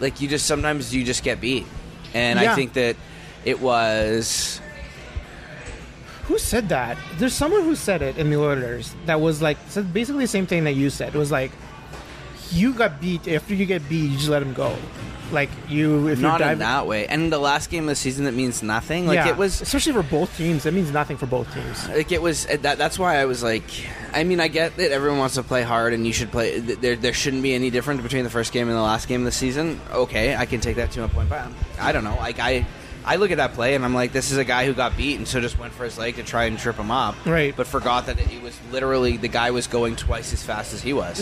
like 0.00 0.20
you 0.20 0.28
just 0.28 0.44
sometimes 0.44 0.94
you 0.94 1.04
just 1.04 1.22
get 1.22 1.40
beat 1.40 1.64
and 2.12 2.38
i 2.38 2.54
think 2.54 2.72
that 2.74 2.96
it 3.46 3.60
was 3.60 4.60
Who 6.24 6.38
said 6.38 6.68
that? 6.70 6.96
There's 7.18 7.34
someone 7.34 7.62
who 7.64 7.76
said 7.76 8.00
it 8.02 8.16
in 8.16 8.30
the 8.30 8.36
Oilers 8.40 8.94
that 9.06 9.20
was 9.20 9.42
like 9.42 9.58
said 9.68 9.92
basically 9.92 10.24
the 10.24 10.28
same 10.28 10.46
thing 10.46 10.64
that 10.64 10.72
you 10.72 10.90
said. 10.90 11.14
It 11.14 11.18
was 11.18 11.30
like 11.30 11.50
you 12.50 12.72
got 12.72 13.00
beat. 13.00 13.28
After 13.28 13.54
you 13.54 13.66
get 13.66 13.86
beat, 13.88 14.10
you 14.10 14.16
just 14.16 14.28
let 14.28 14.42
him 14.42 14.54
go. 14.54 14.74
Like 15.32 15.50
you, 15.68 16.08
if 16.08 16.20
not 16.20 16.40
you're 16.40 16.50
in 16.50 16.58
that 16.58 16.86
way 16.86 17.06
and 17.06 17.32
the 17.32 17.38
last 17.38 17.70
game 17.70 17.84
of 17.84 17.88
the 17.88 17.96
season 17.96 18.26
that 18.26 18.34
means 18.34 18.62
nothing 18.62 19.06
like 19.06 19.16
yeah, 19.16 19.28
it 19.30 19.36
was 19.36 19.62
especially 19.62 19.94
for 19.94 20.02
both 20.02 20.36
teams. 20.36 20.62
That 20.62 20.74
means 20.74 20.92
nothing 20.92 21.16
for 21.16 21.26
both 21.26 21.52
teams. 21.52 21.88
like 21.88 22.12
it 22.12 22.20
was 22.22 22.46
uh, 22.46 22.58
that 22.60 22.76
that's 22.78 22.98
why 22.98 23.16
I 23.16 23.24
was 23.24 23.42
like 23.42 23.64
I 24.12 24.22
mean 24.22 24.38
I 24.38 24.48
get 24.48 24.76
that 24.76 24.92
everyone 24.92 25.18
wants 25.18 25.34
to 25.36 25.42
play 25.42 25.62
hard 25.62 25.92
and 25.94 26.06
you 26.06 26.12
should 26.12 26.30
play 26.30 26.60
there 26.60 26.94
there 26.94 27.14
shouldn't 27.14 27.42
be 27.42 27.54
any 27.54 27.70
difference 27.70 28.02
between 28.02 28.22
the 28.22 28.30
first 28.30 28.52
game 28.52 28.68
and 28.68 28.76
the 28.76 28.82
last 28.82 29.08
game 29.08 29.22
of 29.22 29.24
the 29.24 29.32
season 29.32 29.80
okay 29.92 30.36
I 30.36 30.44
can 30.44 30.60
take 30.60 30.76
that 30.76 30.90
to 30.92 31.04
a 31.04 31.08
point 31.08 31.30
but 31.30 31.48
I 31.80 31.90
don't 31.92 32.04
know 32.04 32.16
like 32.16 32.38
I 32.38 32.66
I 33.06 33.16
look 33.16 33.30
at 33.30 33.36
that 33.36 33.52
play 33.54 33.74
and 33.74 33.84
I'm 33.84 33.94
like 33.94 34.12
this 34.12 34.30
is 34.30 34.38
a 34.38 34.44
guy 34.44 34.64
who 34.66 34.72
got 34.74 34.96
beat 34.96 35.16
and 35.18 35.28
so 35.28 35.40
just 35.40 35.58
went 35.58 35.72
for 35.72 35.84
his 35.84 35.98
leg 35.98 36.16
to 36.16 36.22
try 36.22 36.44
and 36.44 36.58
trip 36.58 36.76
him 36.76 36.90
up 36.90 37.14
Right. 37.26 37.54
but 37.56 37.66
forgot 37.66 38.06
that 38.06 38.18
it 38.18 38.42
was 38.42 38.58
literally 38.72 39.16
the 39.18 39.28
guy 39.28 39.50
was 39.50 39.66
going 39.66 39.96
twice 39.96 40.32
as 40.32 40.42
fast 40.42 40.72
as 40.72 40.80
he 40.82 40.92
was 40.92 41.20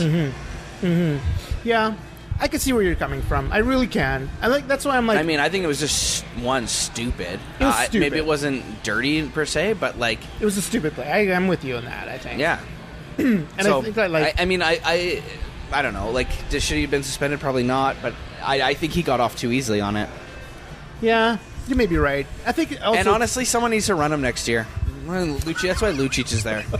Yeah, 1.65 1.95
I 2.41 2.49
can 2.49 2.59
see 2.61 2.73
where 2.73 2.83
you're 2.83 2.95
coming 2.97 3.23
from. 3.23 3.53
I 3.53 3.59
really 3.59 3.87
can. 3.87 4.29
I 4.41 4.49
like 4.49 4.67
that's 4.67 4.85
why 4.85 4.97
I'm 4.97 5.07
like. 5.07 5.19
I 5.19 5.23
mean 5.23 5.39
I 5.41 5.49
think 5.49 5.65
it 5.65 5.69
was 5.69 5.79
just 5.81 6.25
one 6.41 6.67
stupid, 6.67 7.39
It 7.61 7.65
was 7.65 7.75
Uh, 7.75 7.83
stupid. 7.85 8.01
maybe 8.01 8.17
it 8.19 8.27
wasn't 8.27 8.65
dirty 8.83 9.29
per 9.29 9.45
se 9.45 9.75
but 9.75 9.99
like 9.99 10.19
it 10.41 10.45
was 10.45 10.57
a 10.57 10.63
stupid 10.63 10.95
play. 10.95 11.07
I, 11.11 11.35
I'm 11.35 11.47
with 11.49 11.65
you 11.65 11.77
on 11.77 11.85
that. 11.85 12.09
I 12.09 12.19
think. 12.19 12.41
yeah 12.41 12.61
and 13.19 13.47
so, 13.61 13.81
I 13.81 13.83
think 13.83 13.95
that 13.97 14.11
like 14.11 14.39
I, 14.41 14.43
I 14.43 14.45
mean, 14.47 14.63
I, 14.63 14.81
I, 14.85 15.23
I 15.71 15.83
don't 15.83 15.93
know. 15.93 16.11
Like, 16.11 16.29
should 16.51 16.63
he 16.63 16.81
have 16.83 16.91
been 16.91 17.03
suspended? 17.03 17.41
Probably 17.41 17.63
not. 17.63 17.97
But 18.01 18.15
I, 18.43 18.63
I 18.63 18.75
think 18.75 18.95
he 18.95 19.03
got 19.03 19.21
off 19.21 19.37
too 19.37 19.53
easily 19.53 19.83
on 19.83 19.97
it. 19.97 20.09
yeah, 21.03 21.37
you 21.69 21.77
may 21.77 21.87
be 21.87 21.97
right. 21.97 22.27
I 22.47 22.53
think 22.53 22.73
also, 22.83 22.99
and 22.99 23.09
honestly, 23.09 23.45
someone 23.45 23.71
needs 23.71 23.87
to 23.87 23.95
run 23.95 24.13
him 24.13 24.21
next 24.21 24.49
year. 24.49 24.67
Lucic, 25.07 25.61
that's 25.63 25.83
why 25.83 25.93
Lucic 25.93 26.33
is 26.33 26.43
there. 26.45 26.65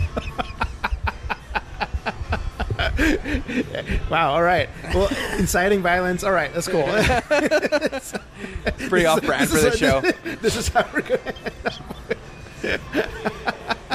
wow. 4.09 4.33
All 4.33 4.43
right. 4.43 4.69
Well, 4.93 5.09
inciting 5.37 5.81
violence. 5.81 6.23
All 6.23 6.31
right, 6.31 6.53
that's 6.53 6.67
cool. 6.67 6.83
Pretty 8.89 9.05
off 9.05 9.21
brand 9.23 9.49
for 9.49 9.57
the 9.57 9.69
This 9.69 9.77
show. 9.77 10.01
This 10.41 10.55
is 10.55 10.67
how 10.69 10.85
we're 10.93 11.01
going. 11.01 11.19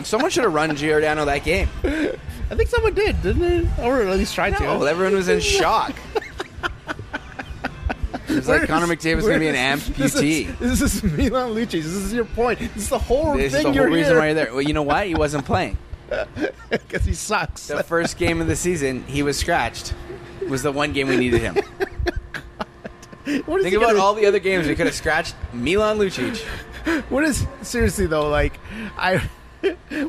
Someone 0.05 0.31
should 0.31 0.45
have 0.45 0.55
run 0.55 0.75
Giordano 0.77 1.25
that 1.25 1.45
game. 1.45 1.69
I 1.85 2.55
think 2.55 2.69
someone 2.69 2.95
did, 2.95 3.21
didn't 3.23 3.43
they? 3.43 3.69
Or 3.85 4.01
at 4.03 4.17
least 4.17 4.35
tried 4.35 4.53
No, 4.61 4.81
to. 4.81 4.87
everyone 4.89 5.15
was 5.15 5.29
in 5.29 5.41
shock. 5.41 5.95
It's 8.39 8.49
like 8.49 8.67
Connor 8.69 8.87
McDavid's 8.87 9.23
going 9.27 9.35
to 9.35 9.39
be 9.41 9.49
an 9.49 9.55
This 9.97 10.15
amputee. 10.15 10.61
is, 10.61 10.81
this 10.81 10.95
is 10.95 11.03
Milan 11.03 11.55
Lucic. 11.55 11.71
This 11.71 11.87
is 11.87 12.13
your 12.13 12.25
point. 12.25 12.59
This 12.59 12.77
is 12.77 12.89
the 12.89 12.99
whole 12.99 13.35
This 13.37 13.53
is 13.55 13.63
the 13.63 13.73
whole 13.73 13.83
reason 13.87 14.13
here 14.13 14.19
why 14.19 14.27
you're 14.27 14.35
there. 14.35 14.53
Well, 14.53 14.63
you 14.63 14.73
know 14.73 14.83
what? 14.83 15.07
He 15.07 15.15
wasn't 15.15 15.45
playing. 15.45 15.77
because 16.71 17.05
he 17.05 17.13
sucks. 17.15 17.67
The 17.67 17.83
first 17.83 18.17
game 18.17 18.41
of 18.41 18.47
the 18.47 18.57
season, 18.57 19.05
he 19.05 19.23
was 19.23 19.37
scratched. 19.39 19.93
Was 20.49 20.63
the 20.63 20.73
one 20.73 20.93
game 20.93 21.09
we 21.09 21.17
needed 21.17 21.41
him. 21.43 21.57
What 23.45 23.59
is 23.61 23.65
Think 23.65 23.77
about 23.77 23.89
gonna- 23.89 24.01
all 24.01 24.15
the 24.15 24.25
other 24.25 24.39
games 24.39 24.67
we 24.67 24.75
could 24.75 24.87
have 24.87 24.95
scratched 24.95 25.35
Milan 25.53 25.99
Lucic. 25.99 26.39
What 27.11 27.25
is 27.25 27.47
seriously 27.61 28.07
though? 28.07 28.31
Like, 28.31 28.59
I. 28.97 29.21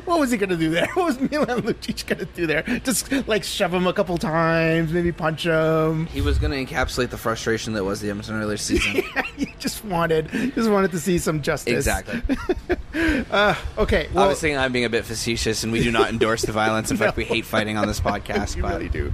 What 0.04 0.18
was 0.20 0.30
he 0.30 0.36
gonna 0.36 0.56
do 0.56 0.70
there? 0.70 0.88
What 0.94 1.06
was 1.06 1.20
Milan 1.20 1.62
Lucic 1.62 2.06
gonna 2.06 2.24
do 2.24 2.46
there? 2.46 2.62
Just 2.84 3.10
like 3.28 3.44
shove 3.44 3.72
him 3.72 3.86
a 3.86 3.92
couple 3.92 4.18
times, 4.18 4.92
maybe 4.92 5.12
punch 5.12 5.44
him. 5.44 6.06
He 6.06 6.20
was 6.20 6.38
going 6.38 6.52
to 6.52 6.72
encapsulate 6.74 7.10
the 7.10 7.18
frustration 7.18 7.72
that 7.74 7.84
was 7.84 8.00
the 8.00 8.10
Edmonton 8.10 8.40
Oilers 8.40 8.60
season. 8.70 9.02
yeah, 9.14 9.22
he 9.36 9.46
just 9.58 9.84
wanted, 9.84 10.30
just 10.54 10.70
wanted 10.70 10.90
to 10.92 10.98
see 10.98 11.18
some 11.18 11.42
justice. 11.42 11.74
exactly. 11.74 12.22
Okay. 12.92 14.08
Well, 14.12 14.24
Obviously, 14.24 14.56
I'm 14.56 14.72
being 14.72 14.84
a 14.84 14.88
bit 14.90 15.04
facetious, 15.04 15.62
and 15.62 15.72
we 15.72 15.82
do 15.82 15.90
not 15.92 16.10
endorse 16.10 16.42
the 16.42 16.52
violence. 16.52 16.90
In 16.90 16.96
fact, 16.96 17.16
we 17.16 17.24
hate 17.24 17.44
fighting 17.44 17.76
on 17.76 17.86
this 17.86 18.00
podcast. 18.00 18.60
but 18.60 18.72
really 18.72 18.88
do. 18.88 19.12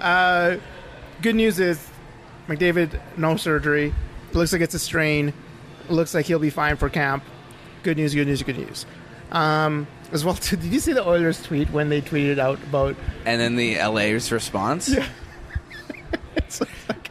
Uh, 0.00 0.56
good 1.22 1.34
news 1.34 1.60
is 1.60 1.86
McDavid 2.48 2.98
no 3.16 3.36
surgery. 3.36 3.94
Looks 4.32 4.52
like 4.52 4.62
it's 4.62 4.74
a 4.74 4.78
strain. 4.78 5.32
Looks 5.88 6.14
like 6.14 6.26
he'll 6.26 6.38
be 6.38 6.50
fine 6.50 6.76
for 6.76 6.88
camp. 6.88 7.24
Good 7.82 7.98
news, 7.98 8.14
good 8.14 8.26
news, 8.26 8.42
good 8.42 8.58
news. 8.58 8.86
Um, 9.30 9.86
as 10.12 10.24
well, 10.24 10.34
too, 10.34 10.56
did 10.56 10.72
you 10.72 10.80
see 10.80 10.92
the 10.92 11.06
Oilers 11.06 11.42
tweet 11.42 11.70
when 11.70 11.88
they 11.88 12.00
tweeted 12.00 12.38
out 12.38 12.62
about? 12.64 12.96
And 13.24 13.40
then 13.40 13.56
the 13.56 13.78
LA's 13.78 14.30
response. 14.30 14.88
Yeah. 14.88 15.06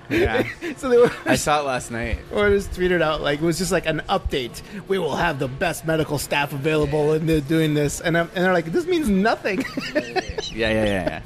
yeah. 0.10 0.48
so 0.78 0.90
they 0.90 0.98
were. 0.98 1.12
I 1.26 1.36
saw 1.36 1.62
it 1.62 1.66
last 1.66 1.92
night. 1.92 2.20
Oilers 2.32 2.68
tweeted 2.68 3.02
out 3.02 3.22
like 3.22 3.40
it 3.40 3.46
was 3.46 3.58
just 3.58 3.72
like 3.72 3.86
an 3.86 4.02
update. 4.10 4.62
We 4.88 4.98
will 4.98 5.16
have 5.16 5.40
the 5.40 5.48
best 5.48 5.86
medical 5.86 6.18
staff 6.18 6.54
available, 6.54 7.14
and 7.14 7.28
they're 7.28 7.42
doing 7.42 7.74
this, 7.74 8.02
and 8.02 8.18
I'm, 8.18 8.30
and 8.36 8.46
they're 8.46 8.54
like, 8.54 8.66
this 8.66 8.86
means 8.86 9.10
nothing. 9.10 9.64
yeah, 9.94 10.32
yeah, 10.54 10.86
yeah, 10.86 11.22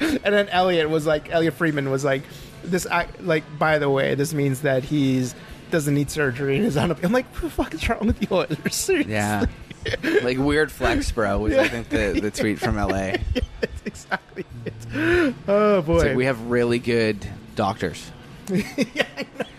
and 0.00 0.34
then 0.34 0.48
Elliot 0.48 0.90
was 0.90 1.06
like, 1.06 1.30
Elliot 1.30 1.54
Freeman 1.54 1.90
was 1.90 2.04
like, 2.04 2.22
this 2.64 2.86
like 3.20 3.44
by 3.58 3.78
the 3.78 3.90
way, 3.90 4.14
this 4.14 4.34
means 4.34 4.62
that 4.62 4.84
he's 4.84 5.34
doesn't 5.70 5.94
need 5.94 6.10
surgery 6.10 6.56
and 6.56 6.66
is 6.66 6.76
on 6.76 6.90
a. 6.90 6.96
I'm 7.02 7.12
like, 7.12 7.26
what 7.34 7.42
the 7.42 7.50
fuck 7.50 7.74
is 7.74 7.88
wrong 7.88 8.06
with 8.06 8.18
the 8.18 8.34
Oilers? 8.34 8.74
Seriously. 8.74 9.12
Yeah. 9.12 9.46
like 10.22 10.38
weird 10.38 10.70
flex, 10.70 11.10
bro. 11.10 11.38
Was 11.38 11.54
yeah. 11.54 11.62
I 11.62 11.68
think 11.68 11.88
the 11.88 12.18
the 12.20 12.30
tweet 12.30 12.58
from 12.58 12.76
LA. 12.76 12.88
yeah, 12.96 13.16
that's 13.60 13.82
exactly 13.84 14.44
it. 14.64 15.34
Oh 15.46 15.82
boy, 15.82 15.98
like 15.98 16.16
we 16.16 16.24
have 16.24 16.40
really 16.46 16.78
good 16.78 17.26
doctors. 17.54 18.10
yeah, 18.48 19.04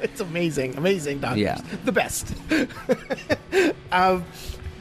it's 0.02 0.22
amazing, 0.22 0.78
amazing 0.78 1.20
doctors. 1.20 1.40
Yeah, 1.40 1.62
the 1.86 1.92
best. 1.92 2.34
um, 3.92 4.26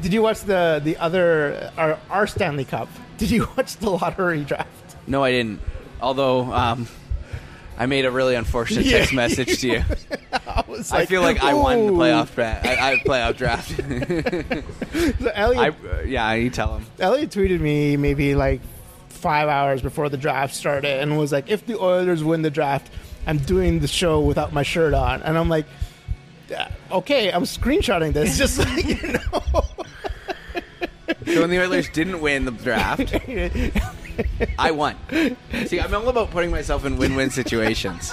did 0.01 0.13
you 0.13 0.23
watch 0.23 0.41
the 0.43 0.81
the 0.83 0.97
other 0.97 1.73
our, 1.77 1.99
our 2.11 2.27
Stanley 2.27 2.65
Cup? 2.65 2.89
Did 3.19 3.31
you 3.31 3.49
watch 3.57 3.77
the 3.77 3.91
lottery 3.91 4.45
draft? 4.45 4.97
No, 5.07 5.25
I 5.25 5.33
didn't. 5.33 5.61
Although 6.01 6.53
um, 6.53 6.87
I 7.79 7.87
made 7.87 8.05
a 8.05 8.11
really 8.11 8.35
unfortunate 8.35 8.87
yeah, 8.87 8.99
text 8.99 9.15
message 9.15 9.61
to 9.61 9.69
you. 9.69 9.85
I, 10.33 10.65
like, 10.67 10.93
I, 10.93 11.07
feel 11.07 11.23
like 11.23 11.43
Ooh. 11.43 11.47
I 11.47 11.55
won 11.55 11.87
the 11.87 11.93
playoff 11.93 12.35
draft. 12.35 12.67
I, 12.67 12.93
I 12.93 12.97
playoff 12.97 13.37
draft. 13.37 13.69
so 15.23 15.31
Elliott, 15.33 15.77
I, 15.85 16.03
yeah, 16.03 16.33
you 16.35 16.51
tell 16.51 16.77
him. 16.77 16.87
Elliott 16.99 17.31
tweeted 17.31 17.61
me 17.61 17.97
maybe 17.97 18.35
like 18.35 18.61
five 19.09 19.49
hours 19.49 19.81
before 19.81 20.09
the 20.09 20.17
draft 20.17 20.57
started 20.57 21.01
and 21.01 21.17
was 21.17 21.31
like, 21.31 21.49
"If 21.49 21.67
the 21.67 21.81
Oilers 21.81 22.25
win 22.25 22.43
the 22.43 22.51
draft, 22.51 22.91
I'm 23.29 23.39
doing 23.39 23.79
the 23.79 23.89
show 23.89 24.21
without 24.21 24.53
my 24.53 24.65
shirt 24.65 24.93
on." 24.93 25.23
And 25.23 25.39
I'm 25.39 25.49
like, 25.49 25.67
"Okay, 26.91 27.31
I'm 27.31 27.45
screenshotting 27.45 28.13
this 28.13 28.37
just 28.39 28.57
so 28.57 28.69
you 28.77 29.13
know." 29.13 29.43
so 31.27 31.41
when 31.41 31.51
the 31.51 31.61
Oilers 31.61 31.89
didn't 31.91 32.21
win 32.21 32.45
the 32.45 32.51
draft, 32.51 33.13
I 34.59 34.71
won. 34.71 34.97
See, 35.67 35.81
I'm 35.81 35.95
all 35.95 36.09
about 36.09 36.31
putting 36.31 36.51
myself 36.51 36.85
in 36.85 36.97
win-win 36.97 37.31
situations. 37.31 38.13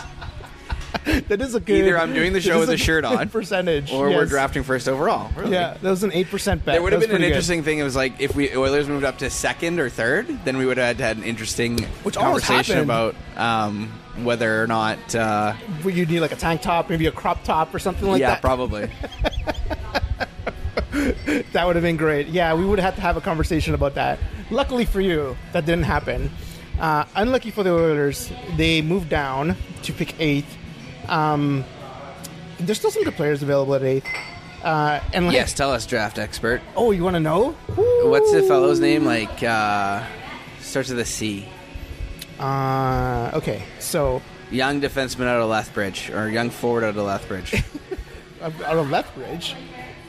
that 1.05 1.41
is 1.41 1.53
a 1.55 1.59
good. 1.59 1.85
Either 1.85 1.99
I'm 1.99 2.13
doing 2.13 2.33
the 2.33 2.41
show 2.41 2.59
with 2.59 2.69
a, 2.69 2.73
a 2.73 2.77
shirt 2.77 3.05
on, 3.05 3.29
percentage, 3.29 3.91
or 3.91 4.09
yes. 4.09 4.17
we're 4.17 4.25
drafting 4.25 4.63
first 4.63 4.87
overall. 4.87 5.31
Really. 5.35 5.51
Yeah, 5.51 5.77
that 5.81 5.89
was 5.89 6.03
an 6.03 6.11
eight 6.13 6.29
percent 6.29 6.65
bet. 6.65 6.73
There 6.73 6.81
would 6.81 6.93
have 6.93 7.01
been 7.01 7.11
an 7.11 7.23
interesting 7.23 7.59
good. 7.59 7.65
thing. 7.65 7.79
It 7.79 7.83
was 7.83 7.95
like 7.95 8.19
if 8.19 8.35
we 8.35 8.55
Oilers 8.55 8.87
moved 8.87 9.03
up 9.03 9.19
to 9.19 9.29
second 9.29 9.79
or 9.79 9.89
third, 9.89 10.27
then 10.45 10.57
we 10.57 10.65
would 10.65 10.77
have 10.77 10.97
had, 10.97 10.99
had 10.99 11.17
an 11.17 11.23
interesting 11.23 11.83
Which 12.03 12.15
conversation 12.15 12.79
about 12.79 13.15
um, 13.35 13.91
whether 14.23 14.63
or 14.63 14.67
not 14.67 15.13
uh, 15.13 15.53
you 15.83 16.05
need 16.05 16.21
like 16.21 16.31
a 16.31 16.37
tank 16.37 16.61
top, 16.61 16.89
maybe 16.89 17.05
a 17.07 17.11
crop 17.11 17.43
top 17.43 17.73
or 17.73 17.79
something 17.79 18.07
like 18.07 18.21
yeah, 18.21 18.29
that. 18.29 18.37
Yeah, 18.37 18.41
probably. 18.41 18.89
that 21.51 21.67
would 21.67 21.75
have 21.75 21.83
been 21.83 21.97
great. 21.97 22.27
Yeah, 22.27 22.53
we 22.53 22.65
would 22.65 22.79
have 22.79 22.95
to 22.95 23.01
have 23.01 23.17
a 23.17 23.21
conversation 23.21 23.73
about 23.73 23.95
that. 23.95 24.17
Luckily 24.51 24.85
for 24.85 25.01
you, 25.01 25.35
that 25.53 25.65
didn't 25.65 25.85
happen. 25.85 26.31
Uh, 26.79 27.05
unlucky 27.15 27.51
for 27.51 27.63
the 27.63 27.71
Oilers, 27.71 28.31
they 28.57 28.81
moved 28.81 29.09
down 29.09 29.55
to 29.83 29.93
pick 29.93 30.19
eighth. 30.19 30.57
Um, 31.07 31.63
there's 32.59 32.77
still 32.77 32.91
some 32.91 33.03
good 33.03 33.15
players 33.15 33.41
available 33.41 33.75
at 33.75 33.83
eighth. 33.83 34.07
Uh, 34.63 34.99
and 35.13 35.27
like, 35.27 35.35
yes, 35.35 35.53
tell 35.53 35.71
us, 35.71 35.85
draft 35.85 36.17
expert. 36.17 36.61
Oh, 36.75 36.91
you 36.91 37.03
want 37.03 37.15
to 37.15 37.19
know? 37.19 37.51
What's 37.75 38.31
the 38.31 38.41
fellow's 38.43 38.79
name? 38.79 39.05
Like 39.05 39.43
uh, 39.43 40.03
starts 40.59 40.89
with 40.89 40.99
a 40.99 41.05
C. 41.05 41.47
Uh, 42.39 43.31
okay, 43.33 43.63
so 43.79 44.21
young 44.51 44.81
defenseman 44.81 45.27
out 45.27 45.41
of 45.41 45.49
Lethbridge 45.49 46.09
or 46.09 46.29
young 46.29 46.49
forward 46.49 46.83
out 46.83 46.97
of 46.97 47.05
Lethbridge. 47.05 47.63
out 48.41 48.77
of 48.77 48.89
Lethbridge. 48.89 49.55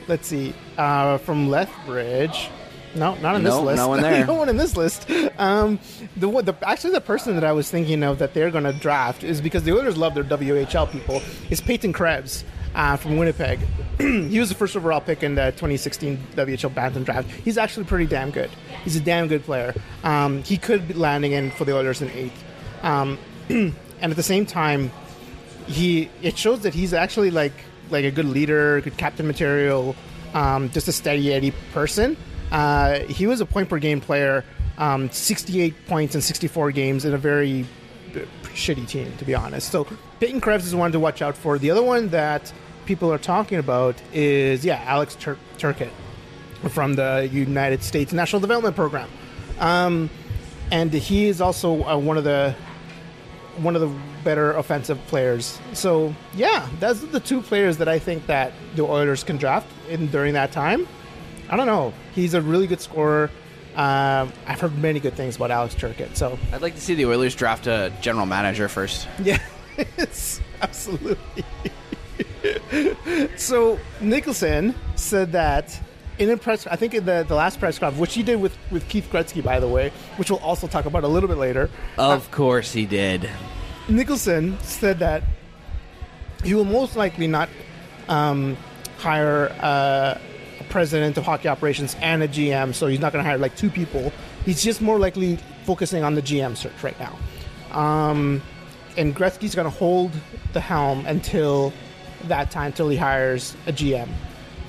Let's 0.07 0.27
see. 0.27 0.53
Uh, 0.77 1.17
from 1.19 1.49
Lethbridge. 1.49 2.49
No, 2.95 3.15
not 3.15 3.35
on 3.35 3.43
no, 3.43 3.57
this 3.57 3.65
list. 3.65 3.77
No 3.77 3.87
one 3.89 4.01
there. 4.03 4.25
no 4.25 4.33
one 4.33 4.49
in 4.49 4.57
this 4.57 4.75
list. 4.75 5.09
Um, 5.37 5.79
the, 6.15 6.29
the 6.41 6.55
actually 6.67 6.93
the 6.93 7.01
person 7.01 7.35
that 7.35 7.43
I 7.43 7.51
was 7.51 7.69
thinking 7.69 8.03
of 8.03 8.19
that 8.19 8.33
they're 8.33 8.51
going 8.51 8.63
to 8.63 8.73
draft 8.73 9.23
is 9.23 9.41
because 9.41 9.63
the 9.63 9.77
Oilers 9.77 9.97
love 9.97 10.15
their 10.15 10.23
WHL 10.23 10.91
people 10.91 11.21
is 11.49 11.61
Peyton 11.61 11.93
Krebs 11.93 12.43
uh, 12.75 12.95
from 12.95 13.17
Winnipeg. 13.17 13.59
he 13.97 14.39
was 14.39 14.49
the 14.49 14.55
first 14.55 14.75
overall 14.75 15.01
pick 15.01 15.23
in 15.23 15.35
the 15.35 15.51
2016 15.51 16.17
WHL 16.35 16.73
Bantam 16.73 17.03
draft. 17.03 17.29
He's 17.29 17.57
actually 17.57 17.85
pretty 17.85 18.05
damn 18.05 18.31
good. 18.31 18.49
He's 18.83 18.95
a 18.95 19.01
damn 19.01 19.27
good 19.27 19.43
player. 19.43 19.73
Um, 20.03 20.43
he 20.43 20.57
could 20.57 20.87
be 20.87 20.93
landing 20.93 21.31
in 21.31 21.51
for 21.51 21.65
the 21.65 21.75
Oilers 21.75 22.01
in 22.01 22.09
eighth. 22.11 22.43
Um, 22.83 23.17
and 23.49 23.73
at 24.01 24.15
the 24.15 24.23
same 24.23 24.45
time, 24.45 24.91
he 25.65 26.09
it 26.21 26.37
shows 26.37 26.61
that 26.61 26.73
he's 26.73 26.93
actually 26.93 27.31
like 27.31 27.53
like 27.89 28.05
a 28.05 28.11
good 28.11 28.25
leader, 28.25 28.81
good 28.81 28.97
captain 28.97 29.27
material, 29.27 29.95
um, 30.33 30.69
just 30.69 30.87
a 30.87 30.91
steady 30.91 31.33
Eddie 31.33 31.53
person. 31.73 32.17
Uh, 32.51 32.99
he 32.99 33.27
was 33.27 33.41
a 33.41 33.45
point 33.45 33.69
per 33.69 33.79
game 33.79 34.01
player, 34.01 34.43
um, 34.77 35.09
68 35.09 35.87
points 35.87 36.15
in 36.15 36.21
64 36.21 36.71
games 36.71 37.05
in 37.05 37.13
a 37.13 37.17
very 37.17 37.65
shitty 38.43 38.87
team, 38.87 39.11
to 39.17 39.25
be 39.25 39.35
honest. 39.35 39.71
So 39.71 39.87
Peyton 40.19 40.41
Krebs 40.41 40.65
is 40.65 40.75
one 40.75 40.91
to 40.91 40.99
watch 40.99 41.21
out 41.21 41.35
for. 41.37 41.57
The 41.57 41.71
other 41.71 41.83
one 41.83 42.09
that 42.09 42.51
people 42.85 43.11
are 43.11 43.17
talking 43.17 43.59
about 43.59 44.01
is, 44.13 44.65
yeah, 44.65 44.81
Alex 44.85 45.15
Tur- 45.15 45.37
Turcotte 45.57 45.91
from 46.69 46.95
the 46.95 47.29
United 47.31 47.83
States 47.83 48.13
National 48.13 48.39
Development 48.39 48.75
Program. 48.75 49.09
Um, 49.59 50.09
and 50.71 50.91
he 50.91 51.27
is 51.27 51.41
also 51.41 51.83
uh, 51.83 51.97
one 51.97 52.17
of 52.17 52.23
the 52.23 52.55
one 53.57 53.75
of 53.75 53.81
the 53.81 53.91
better 54.23 54.51
offensive 54.53 54.99
players. 55.07 55.59
So 55.73 56.13
yeah, 56.35 56.67
are 56.81 56.93
the 56.93 57.19
two 57.19 57.41
players 57.41 57.77
that 57.77 57.87
I 57.87 57.97
think 57.97 58.27
that 58.27 58.53
the 58.75 58.83
Oilers 58.83 59.23
can 59.23 59.37
draft 59.37 59.67
in 59.89 60.07
during 60.07 60.33
that 60.33 60.51
time. 60.51 60.87
I 61.49 61.57
don't 61.57 61.65
know. 61.65 61.93
He's 62.17 62.33
a 62.33 62.41
really 62.41 62.65
good 62.65 62.81
scorer. 62.81 63.29
Um, 63.75 64.33
I've 64.47 64.59
heard 64.59 64.75
many 64.79 64.99
good 64.99 65.13
things 65.13 65.35
about 65.35 65.51
Alex 65.51 65.75
Turcotte. 65.75 66.15
So 66.15 66.39
I'd 66.51 66.63
like 66.63 66.73
to 66.73 66.81
see 66.81 66.95
the 66.95 67.05
Oilers 67.05 67.35
draft 67.35 67.67
a 67.67 67.93
general 68.01 68.25
manager 68.25 68.67
first. 68.67 69.07
Yeah, 69.21 69.37
it's 69.77 70.41
absolutely. 70.63 71.45
so 73.37 73.77
Nicholson 74.01 74.73
said 74.95 75.33
that 75.33 75.79
in 76.17 76.31
a 76.31 76.37
press, 76.37 76.65
I 76.65 76.75
think 76.75 76.95
in 76.95 77.05
the, 77.05 77.23
the 77.27 77.35
last 77.35 77.59
press 77.59 77.77
conference, 77.77 78.01
which 78.01 78.15
he 78.15 78.23
did 78.23 78.41
with, 78.41 78.57
with 78.71 78.89
Keith 78.89 79.07
Gretzky, 79.11 79.43
by 79.43 79.59
the 79.59 79.67
way, 79.67 79.91
which 80.15 80.31
we'll 80.31 80.39
also 80.39 80.65
talk 80.65 80.85
about 80.85 81.03
a 81.03 81.07
little 81.07 81.29
bit 81.29 81.37
later. 81.37 81.69
Of 81.99 82.27
uh, 82.27 82.31
course 82.35 82.73
he 82.73 82.87
did. 82.87 83.29
Nicholson 83.87 84.57
said 84.63 84.97
that 84.97 85.21
he 86.43 86.55
will 86.55 86.65
most 86.65 86.95
likely 86.95 87.27
not 87.27 87.47
um, 88.09 88.57
hire 88.97 89.55
uh, 89.61 90.17
a 90.17 90.36
president 90.69 91.17
of 91.17 91.25
hockey 91.25 91.47
operations 91.47 91.95
and 92.01 92.23
a 92.23 92.27
GM, 92.27 92.73
so 92.73 92.87
he's 92.87 92.99
not 92.99 93.13
going 93.13 93.23
to 93.23 93.29
hire 93.29 93.37
like 93.37 93.55
two 93.55 93.69
people. 93.69 94.11
He's 94.45 94.63
just 94.63 94.81
more 94.81 94.99
likely 94.99 95.37
focusing 95.65 96.03
on 96.03 96.15
the 96.15 96.21
GM 96.21 96.55
search 96.55 96.83
right 96.83 96.97
now. 96.99 97.17
Um, 97.77 98.41
and 98.97 99.15
Gretzky's 99.15 99.55
going 99.55 99.69
to 99.69 99.77
hold 99.77 100.11
the 100.53 100.61
helm 100.61 101.05
until 101.05 101.73
that 102.25 102.51
time, 102.51 102.67
until 102.67 102.89
he 102.89 102.97
hires 102.97 103.55
a 103.67 103.73
GM. 103.73 104.09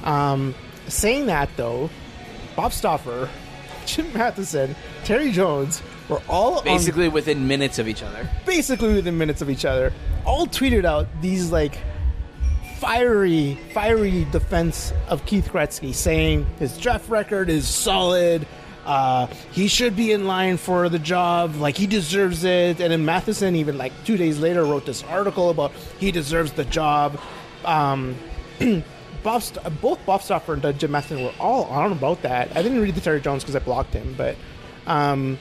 Um, 0.04 0.54
saying 0.88 1.26
that, 1.26 1.48
though, 1.56 1.90
Bob 2.56 2.72
Stauffer, 2.72 3.28
Jim 3.86 4.12
Matheson, 4.12 4.74
Terry 5.04 5.30
Jones 5.30 5.82
were 6.08 6.22
all 6.28 6.62
basically 6.62 7.06
on, 7.06 7.12
within 7.12 7.46
minutes 7.46 7.78
of 7.78 7.88
each 7.88 8.02
other. 8.02 8.28
Basically 8.44 8.94
within 8.94 9.16
minutes 9.16 9.40
of 9.40 9.50
each 9.50 9.64
other, 9.64 9.92
all 10.24 10.46
tweeted 10.46 10.84
out 10.84 11.06
these 11.22 11.50
like 11.50 11.78
fiery, 12.78 13.58
fiery 13.74 14.24
defense 14.30 14.92
of 15.08 15.24
Keith 15.26 15.50
Gretzky, 15.52 15.92
saying 15.92 16.46
his 16.58 16.78
draft 16.78 17.08
record 17.08 17.48
is 17.48 17.66
solid. 17.66 18.46
Uh, 18.86 19.26
he 19.52 19.68
should 19.68 19.96
be 19.96 20.12
in 20.12 20.26
line 20.26 20.56
for 20.56 20.88
the 20.88 20.98
job. 20.98 21.56
Like 21.56 21.76
he 21.76 21.86
deserves 21.86 22.44
it. 22.44 22.80
And 22.80 22.92
then 22.92 23.04
Matheson, 23.04 23.56
even 23.56 23.76
like 23.76 23.92
two 24.04 24.16
days 24.16 24.38
later, 24.38 24.64
wrote 24.64 24.86
this 24.86 25.02
article 25.04 25.50
about 25.50 25.72
he 25.98 26.10
deserves 26.10 26.52
the 26.52 26.64
job. 26.64 27.20
Um, 27.64 28.16
Bob, 29.22 29.42
both 29.80 30.30
and 30.30 30.78
Jim 30.78 30.90
Matheson 30.92 31.22
were 31.22 31.34
all 31.40 31.64
on 31.64 31.92
about 31.92 32.22
that. 32.22 32.56
I 32.56 32.62
didn't 32.62 32.80
read 32.80 32.94
the 32.94 33.00
Terry 33.00 33.20
Jones 33.20 33.42
because 33.42 33.56
I 33.56 33.58
blocked 33.58 33.92
him, 33.92 34.14
but 34.16 34.36
um, 34.86 35.38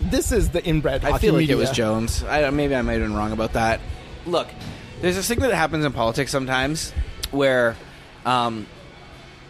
this 0.00 0.32
is 0.32 0.50
the 0.50 0.64
inbred. 0.64 1.04
I 1.04 1.18
feel 1.18 1.34
like 1.34 1.42
media. 1.42 1.56
it 1.56 1.58
was 1.58 1.70
Jones. 1.70 2.24
I, 2.24 2.48
maybe 2.50 2.74
I 2.74 2.82
might 2.82 2.94
have 2.94 3.02
been 3.02 3.14
wrong 3.14 3.32
about 3.32 3.52
that. 3.52 3.80
Look, 4.24 4.48
there's 5.00 5.16
a 5.16 5.22
thing 5.22 5.40
that 5.40 5.52
happens 5.52 5.84
in 5.84 5.92
politics 5.92 6.30
sometimes 6.30 6.92
where 7.30 7.76
um, 8.24 8.66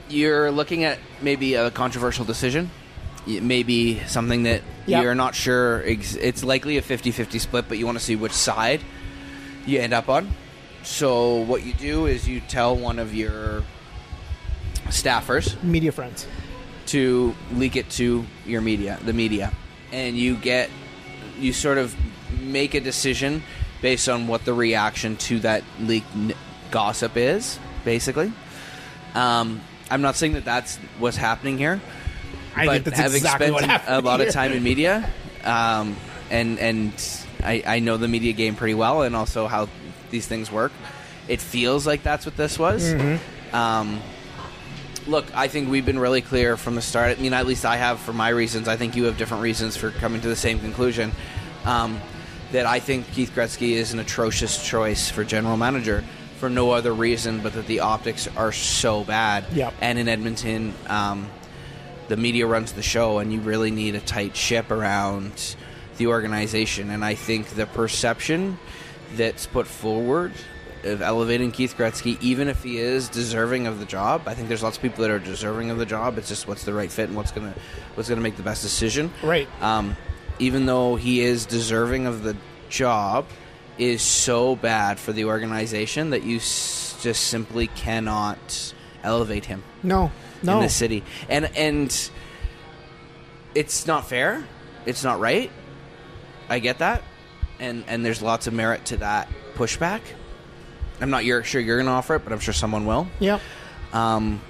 you're 0.09 0.50
looking 0.50 0.85
at 0.85 0.98
maybe 1.20 1.54
a 1.54 1.70
controversial 1.70 2.24
decision, 2.24 2.70
maybe 3.26 4.00
something 4.06 4.44
that 4.44 4.62
yep. 4.87 5.02
you're 5.02 5.14
not 5.14 5.35
sure. 5.35 5.82
Ex- 5.85 6.16
it's 6.16 6.44
likely 6.44 6.76
a 6.78 6.82
50-50 6.82 7.40
split, 7.40 7.66
but 7.68 7.78
you 7.78 7.87
want 7.87 7.98
to 7.98 8.04
see 8.04 8.16
which 8.16 8.32
side. 8.32 8.80
you 9.66 9.80
end 9.80 9.92
up 9.92 10.09
on. 10.09 10.30
So 10.82 11.37
what 11.37 11.64
you 11.64 11.74
do 11.74 12.06
is 12.06 12.28
you 12.28 12.40
tell 12.40 12.76
one 12.76 12.98
of 12.98 13.14
your 13.14 13.64
staffers 14.87 15.61
Media 15.62 15.90
friends. 15.90 16.26
to 16.87 17.35
leak 17.52 17.74
it 17.74 17.90
to 17.90 18.24
your 18.46 18.61
media, 18.61 18.98
the 19.04 19.12
media, 19.12 19.52
and 19.90 20.16
you 20.16 20.37
get 20.37 20.70
you 21.40 21.52
sort 21.52 21.78
of 21.78 21.94
make 22.40 22.74
a 22.74 22.80
decision 22.80 23.42
based 23.80 24.08
on 24.08 24.26
what 24.26 24.44
the 24.44 24.54
reaction 24.54 25.16
to 25.16 25.40
that 25.40 25.62
leaked 25.80 26.14
n- 26.14 26.34
gossip 26.70 27.16
is, 27.16 27.58
basically. 27.84 28.32
Um, 29.14 29.60
I'm 29.90 30.02
not 30.02 30.16
saying 30.16 30.34
that 30.34 30.44
that's 30.44 30.76
what's 30.98 31.16
happening 31.16 31.58
here, 31.58 31.80
I 32.54 32.66
but 32.66 32.72
think 32.72 32.84
that's 32.86 32.98
having 32.98 33.16
exactly 33.18 33.46
spent 33.46 33.54
what 33.54 33.64
happened. 33.64 33.96
a 33.96 34.00
lot 34.00 34.20
here. 34.20 34.28
of 34.28 34.34
time 34.34 34.52
in 34.52 34.62
media, 34.62 35.08
um, 35.44 35.96
and 36.30 36.58
and 36.58 36.92
I, 37.42 37.62
I 37.66 37.78
know 37.78 37.96
the 37.96 38.08
media 38.08 38.32
game 38.32 38.56
pretty 38.56 38.74
well, 38.74 39.02
and 39.02 39.14
also 39.14 39.46
how 39.46 39.68
these 40.10 40.26
things 40.26 40.50
work. 40.50 40.72
It 41.28 41.40
feels 41.40 41.86
like 41.86 42.02
that's 42.02 42.26
what 42.26 42.36
this 42.36 42.58
was. 42.58 42.84
Mm-hmm. 42.84 43.54
Um, 43.56 44.00
look, 45.06 45.24
I 45.34 45.48
think 45.48 45.70
we've 45.70 45.86
been 45.86 45.98
really 45.98 46.20
clear 46.20 46.56
from 46.56 46.74
the 46.74 46.82
start. 46.82 47.18
I 47.18 47.20
mean, 47.20 47.32
at 47.32 47.46
least 47.46 47.64
I 47.64 47.76
have 47.76 48.00
for 48.00 48.12
my 48.12 48.28
reasons. 48.28 48.68
I 48.68 48.76
think 48.76 48.96
you 48.96 49.04
have 49.04 49.16
different 49.16 49.42
reasons 49.42 49.76
for 49.76 49.90
coming 49.92 50.20
to 50.20 50.28
the 50.28 50.36
same 50.36 50.58
conclusion. 50.58 51.12
Um, 51.64 52.00
that 52.52 52.66
I 52.66 52.80
think 52.80 53.11
Keith 53.12 53.32
Gretzky 53.35 53.72
is 53.72 53.92
an 53.92 53.98
atrocious 53.98 54.64
choice 54.66 55.11
for 55.11 55.24
general 55.24 55.56
manager 55.56 56.04
for 56.38 56.50
no 56.50 56.70
other 56.70 56.92
reason 56.92 57.40
but 57.40 57.54
that 57.54 57.66
the 57.66 57.80
optics 57.80 58.28
are 58.37 58.52
so 58.52 59.04
bad. 59.04 59.44
Yep. 59.52 59.74
And 59.80 59.98
in 59.98 60.09
Edmonton, 60.09 60.74
um, 60.87 61.28
the 62.09 62.16
media 62.16 62.46
runs 62.46 62.72
the 62.72 62.82
show, 62.82 63.18
and 63.18 63.32
you 63.32 63.40
really 63.40 63.70
need 63.70 63.94
a 63.94 64.00
tight 64.00 64.37
ship 64.37 64.70
around 64.70 65.56
the 65.96 66.06
organization. 66.06 66.90
And 66.90 67.04
I 67.04 67.14
think 67.14 67.48
the 67.48 67.66
perception 67.66 68.59
that's 69.14 69.46
put 69.46 69.66
forward 69.66 70.32
of 70.85 71.02
elevating 71.02 71.50
Keith 71.50 71.76
Gretzky, 71.76 72.20
even 72.20 72.48
if 72.48 72.62
he 72.62 72.78
is 72.78 73.09
deserving 73.09 73.66
of 73.66 73.80
the 73.80 73.85
job, 73.87 74.22
I 74.26 74.35
think 74.35 74.48
there's 74.48 74.62
lots 74.62 74.76
of 74.76 74.82
people 74.82 75.02
that 75.02 75.11
are 75.11 75.18
deserving 75.18 75.70
of 75.70 75.78
the 75.78 75.87
job. 75.87 76.18
It's 76.18 76.28
just 76.28 76.46
what's 76.46 76.64
the 76.64 76.74
right 76.74 76.92
fit 76.92 77.09
and 77.09 77.16
what's 77.16 77.32
gonna 77.32 77.54
what's 77.94 78.09
gonna 78.09 78.20
make 78.20 78.37
the 78.37 78.42
best 78.42 78.62
decision. 78.62 79.11
Right. 79.22 79.48
Um, 79.61 79.96
even 80.38 80.66
though 80.66 80.96
he 80.96 81.20
is 81.20 81.46
deserving 81.46 82.07
of 82.07 82.22
the 82.22 82.37
job, 82.68 83.27
is 83.79 84.03
so 84.03 84.57
bad 84.57 84.99
for 84.99 85.12
the 85.12 85.25
organization 85.27 86.11
that 86.11 86.22
you 86.25 86.37
s- 86.38 86.96
just 87.03 87.25
simply 87.29 87.66
cannot 87.68 88.75
elevate 89.05 89.44
him 89.44 89.62
No, 89.83 90.11
no. 90.42 90.57
in 90.57 90.62
the 90.62 90.68
city, 90.70 91.03
and 91.29 91.51
and 91.57 92.11
it's 93.55 93.87
not 93.87 94.07
fair. 94.07 94.44
It's 94.87 95.05
not 95.05 95.20
right. 95.20 95.51
I 96.49 96.59
get 96.59 96.79
that, 96.79 97.03
and 97.61 97.85
and 97.87 98.05
there's 98.05 98.22
lots 98.22 98.46
of 98.46 98.55
merit 98.55 98.85
to 98.87 98.96
that 98.99 99.29
pushback. 99.57 100.01
I'm 101.01 101.11
not 101.11 101.25
you're, 101.27 101.42
sure 101.44 101.61
you're 101.61 101.77
going 101.77 101.87
to 101.87 101.92
offer 101.92 102.14
it, 102.14 102.25
but 102.25 102.33
I'm 102.33 102.38
sure 102.38 102.55
someone 102.55 102.87
will. 102.87 103.07
Yep. 103.20 103.40
Um, 103.92 104.40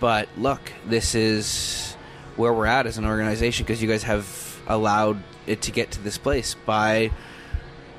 but 0.00 0.28
look, 0.36 0.60
this 0.86 1.14
is 1.16 1.93
where 2.36 2.52
we're 2.52 2.66
at 2.66 2.86
as 2.86 2.98
an 2.98 3.04
organization 3.04 3.64
because 3.64 3.82
you 3.82 3.88
guys 3.88 4.02
have 4.04 4.60
allowed 4.66 5.22
it 5.46 5.62
to 5.62 5.70
get 5.70 5.90
to 5.92 6.00
this 6.00 6.18
place 6.18 6.54
by, 6.66 7.10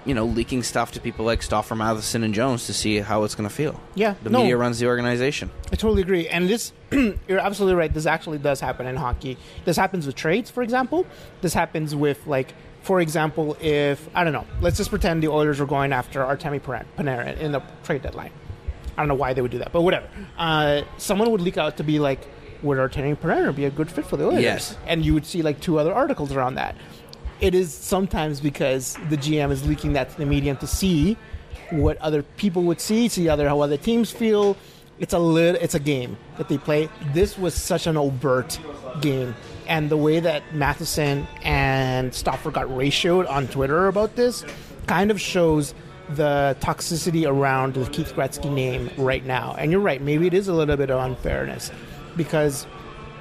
you 0.04 0.14
know, 0.14 0.26
leaking 0.26 0.64
stuff 0.64 0.92
to 0.94 1.00
people 1.00 1.26
like 1.26 1.42
Stauffer, 1.44 1.76
Matheson, 1.76 2.24
and 2.24 2.34
Jones 2.34 2.66
to 2.68 2.74
see 2.74 3.00
how 3.00 3.24
it's 3.24 3.36
going 3.36 3.48
to 3.48 3.54
feel. 3.54 3.80
Yeah, 3.94 4.16
the 4.24 4.30
no. 4.30 4.40
media 4.40 4.58
runs 4.58 4.80
the 4.80 4.88
organization. 4.88 5.52
I 5.72 5.76
totally 5.76 6.02
agree. 6.02 6.28
And 6.28 6.50
this, 6.50 6.74
you're 6.92 7.40
absolutely 7.40 7.76
right. 7.76 7.94
This 7.94 8.06
actually 8.06 8.40
does 8.40 8.60
happen 8.60 8.88
in 8.88 8.96
hockey. 8.96 9.38
This 9.64 9.78
happens 9.78 10.06
with 10.06 10.16
trades, 10.16 10.50
for 10.50 10.64
example. 10.64 11.06
This 11.42 11.54
happens 11.54 11.96
with, 11.96 12.26
like, 12.28 12.54
for 12.82 13.02
example, 13.02 13.58
if, 13.62 14.08
I 14.14 14.24
don't 14.24 14.34
know, 14.34 14.46
let's 14.62 14.78
just 14.78 14.92
pretend 14.92 15.24
the 15.24 15.30
Oilers 15.30 15.60
were 15.60 15.66
going 15.66 15.92
after 15.92 16.22
Artemi 16.22 16.60
Panarin- 16.62 16.86
Panarin 16.98 17.38
in 17.40 17.52
the 17.52 17.64
trade 17.84 18.04
deadline. 18.04 18.32
I 18.98 19.02
don't 19.02 19.08
know 19.08 19.16
why 19.16 19.34
they 19.34 19.42
would 19.42 19.52
do 19.52 19.58
that, 19.60 19.72
but 19.72 19.82
whatever. 19.82 20.08
Uh, 20.38 20.84
someone 20.98 21.32
would 21.32 21.42
leak 21.42 21.58
out 21.58 21.78
to 21.78 21.84
be 21.84 22.00
like, 22.00 22.26
would 22.64 22.78
Artemi 22.78 23.16
Panarin 23.16 23.56
be 23.56 23.66
a 23.66 23.70
good 23.70 23.90
fit 23.90 24.06
for 24.06 24.18
the 24.18 24.26
Oilers? 24.26 24.42
Yes. 24.42 24.78
And 24.88 25.06
you 25.06 25.14
would 25.14 25.26
see, 25.26 25.42
like, 25.42 25.60
two 25.60 25.80
other 25.80 25.94
articles 25.94 26.32
around 26.32 26.56
that. 26.56 26.76
It 27.42 27.54
is 27.54 27.74
sometimes 27.74 28.40
because 28.40 28.98
the 29.10 29.18
GM 29.18 29.52
is 29.52 29.68
leaking 29.68 29.94
that 29.94 30.10
to 30.12 30.18
the 30.18 30.26
medium 30.26 30.58
to 30.58 30.68
see 30.68 31.18
what 31.72 31.98
other 31.98 32.24
people 32.24 32.64
would 32.64 32.80
see, 32.80 33.08
see 33.08 33.28
other 33.28 33.48
how 33.48 33.62
other 33.62 33.78
teams 33.78 34.12
feel. 34.12 34.56
It's 35.00 35.14
a 35.14 35.20
lit, 35.20 35.62
it's 35.62 35.76
a 35.76 35.80
game 35.80 36.18
that 36.38 36.48
they 36.48 36.58
play. 36.58 36.88
This 37.14 37.38
was 37.38 37.54
such 37.54 37.86
an 37.88 37.98
overt 37.98 38.58
game, 39.02 39.36
and 39.68 39.90
the 39.90 39.98
way 39.98 40.22
that 40.22 40.56
Matheson 40.56 41.28
and 41.44 42.14
Stauffer 42.14 42.50
got 42.50 42.68
ratioed 42.68 43.30
on 43.30 43.48
Twitter 43.48 43.88
about 43.88 44.16
this 44.16 44.46
kind 44.88 45.12
of 45.12 45.20
shows 45.20 45.74
the 46.12 46.56
toxicity 46.62 47.28
around 47.28 47.74
the 47.74 47.90
Keith 47.90 48.14
Gretzky 48.14 48.50
name 48.54 48.90
right 48.96 49.26
now. 49.26 49.56
And 49.58 49.72
you're 49.72 49.82
right, 49.82 50.02
maybe 50.02 50.28
it 50.28 50.34
is 50.34 50.48
a 50.48 50.54
little 50.54 50.78
bit 50.78 50.92
of 50.92 51.04
unfairness 51.04 51.72
because 52.16 52.68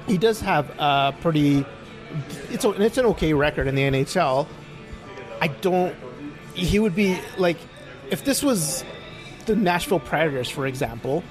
he 0.07 0.17
does 0.17 0.39
have 0.41 0.69
a 0.79 1.15
pretty 1.21 1.65
it's 2.49 2.63
a, 2.65 2.71
it's 2.81 2.97
an 2.97 3.05
okay 3.07 3.33
record 3.33 3.67
in 3.67 3.75
the 3.75 3.81
NHL. 3.83 4.47
I 5.41 5.47
don't. 5.47 5.95
He 6.53 6.79
would 6.79 6.95
be 6.95 7.19
like 7.37 7.57
if 8.09 8.23
this 8.23 8.41
was 8.41 8.83
the 9.45 9.55
Nashville 9.55 9.99
Predators, 9.99 10.49
for 10.49 10.67
example. 10.67 11.23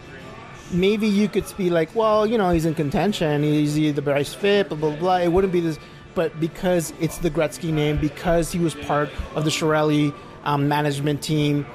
Maybe 0.72 1.06
you 1.06 1.28
could 1.28 1.44
be 1.58 1.68
like, 1.68 1.94
well, 1.94 2.26
you 2.26 2.38
know, 2.38 2.50
he's 2.50 2.64
in 2.64 2.74
contention. 2.74 3.42
He's 3.42 3.74
the 3.74 3.92
best 4.00 4.36
fit. 4.36 4.68
Blah 4.68 4.78
blah 4.78 4.96
blah. 4.96 5.16
It 5.18 5.28
wouldn't 5.28 5.52
be 5.52 5.60
this, 5.60 5.78
but 6.14 6.38
because 6.40 6.92
it's 7.00 7.18
the 7.18 7.30
Gretzky 7.30 7.72
name, 7.72 7.98
because 7.98 8.50
he 8.50 8.58
was 8.58 8.74
part 8.74 9.10
of 9.34 9.44
the 9.44 9.50
Chiarelli 9.50 10.14
um, 10.44 10.68
management 10.68 11.22
team, 11.22 11.66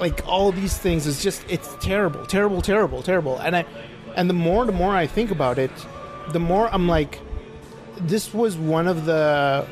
like 0.00 0.26
all 0.26 0.50
these 0.50 0.76
things 0.78 1.06
is 1.06 1.22
just 1.22 1.44
it's 1.48 1.74
terrible, 1.80 2.24
terrible, 2.26 2.62
terrible, 2.62 3.02
terrible. 3.02 3.38
And 3.38 3.56
I, 3.56 3.66
and 4.16 4.28
the 4.28 4.34
more 4.34 4.64
the 4.64 4.72
more 4.72 4.94
I 4.94 5.06
think 5.06 5.30
about 5.30 5.58
it, 5.58 5.70
the 6.32 6.40
more 6.40 6.68
I'm 6.72 6.88
like, 6.88 7.20
this 8.00 8.32
was 8.32 8.56
one 8.56 8.86
of 8.86 9.04
the 9.04 9.66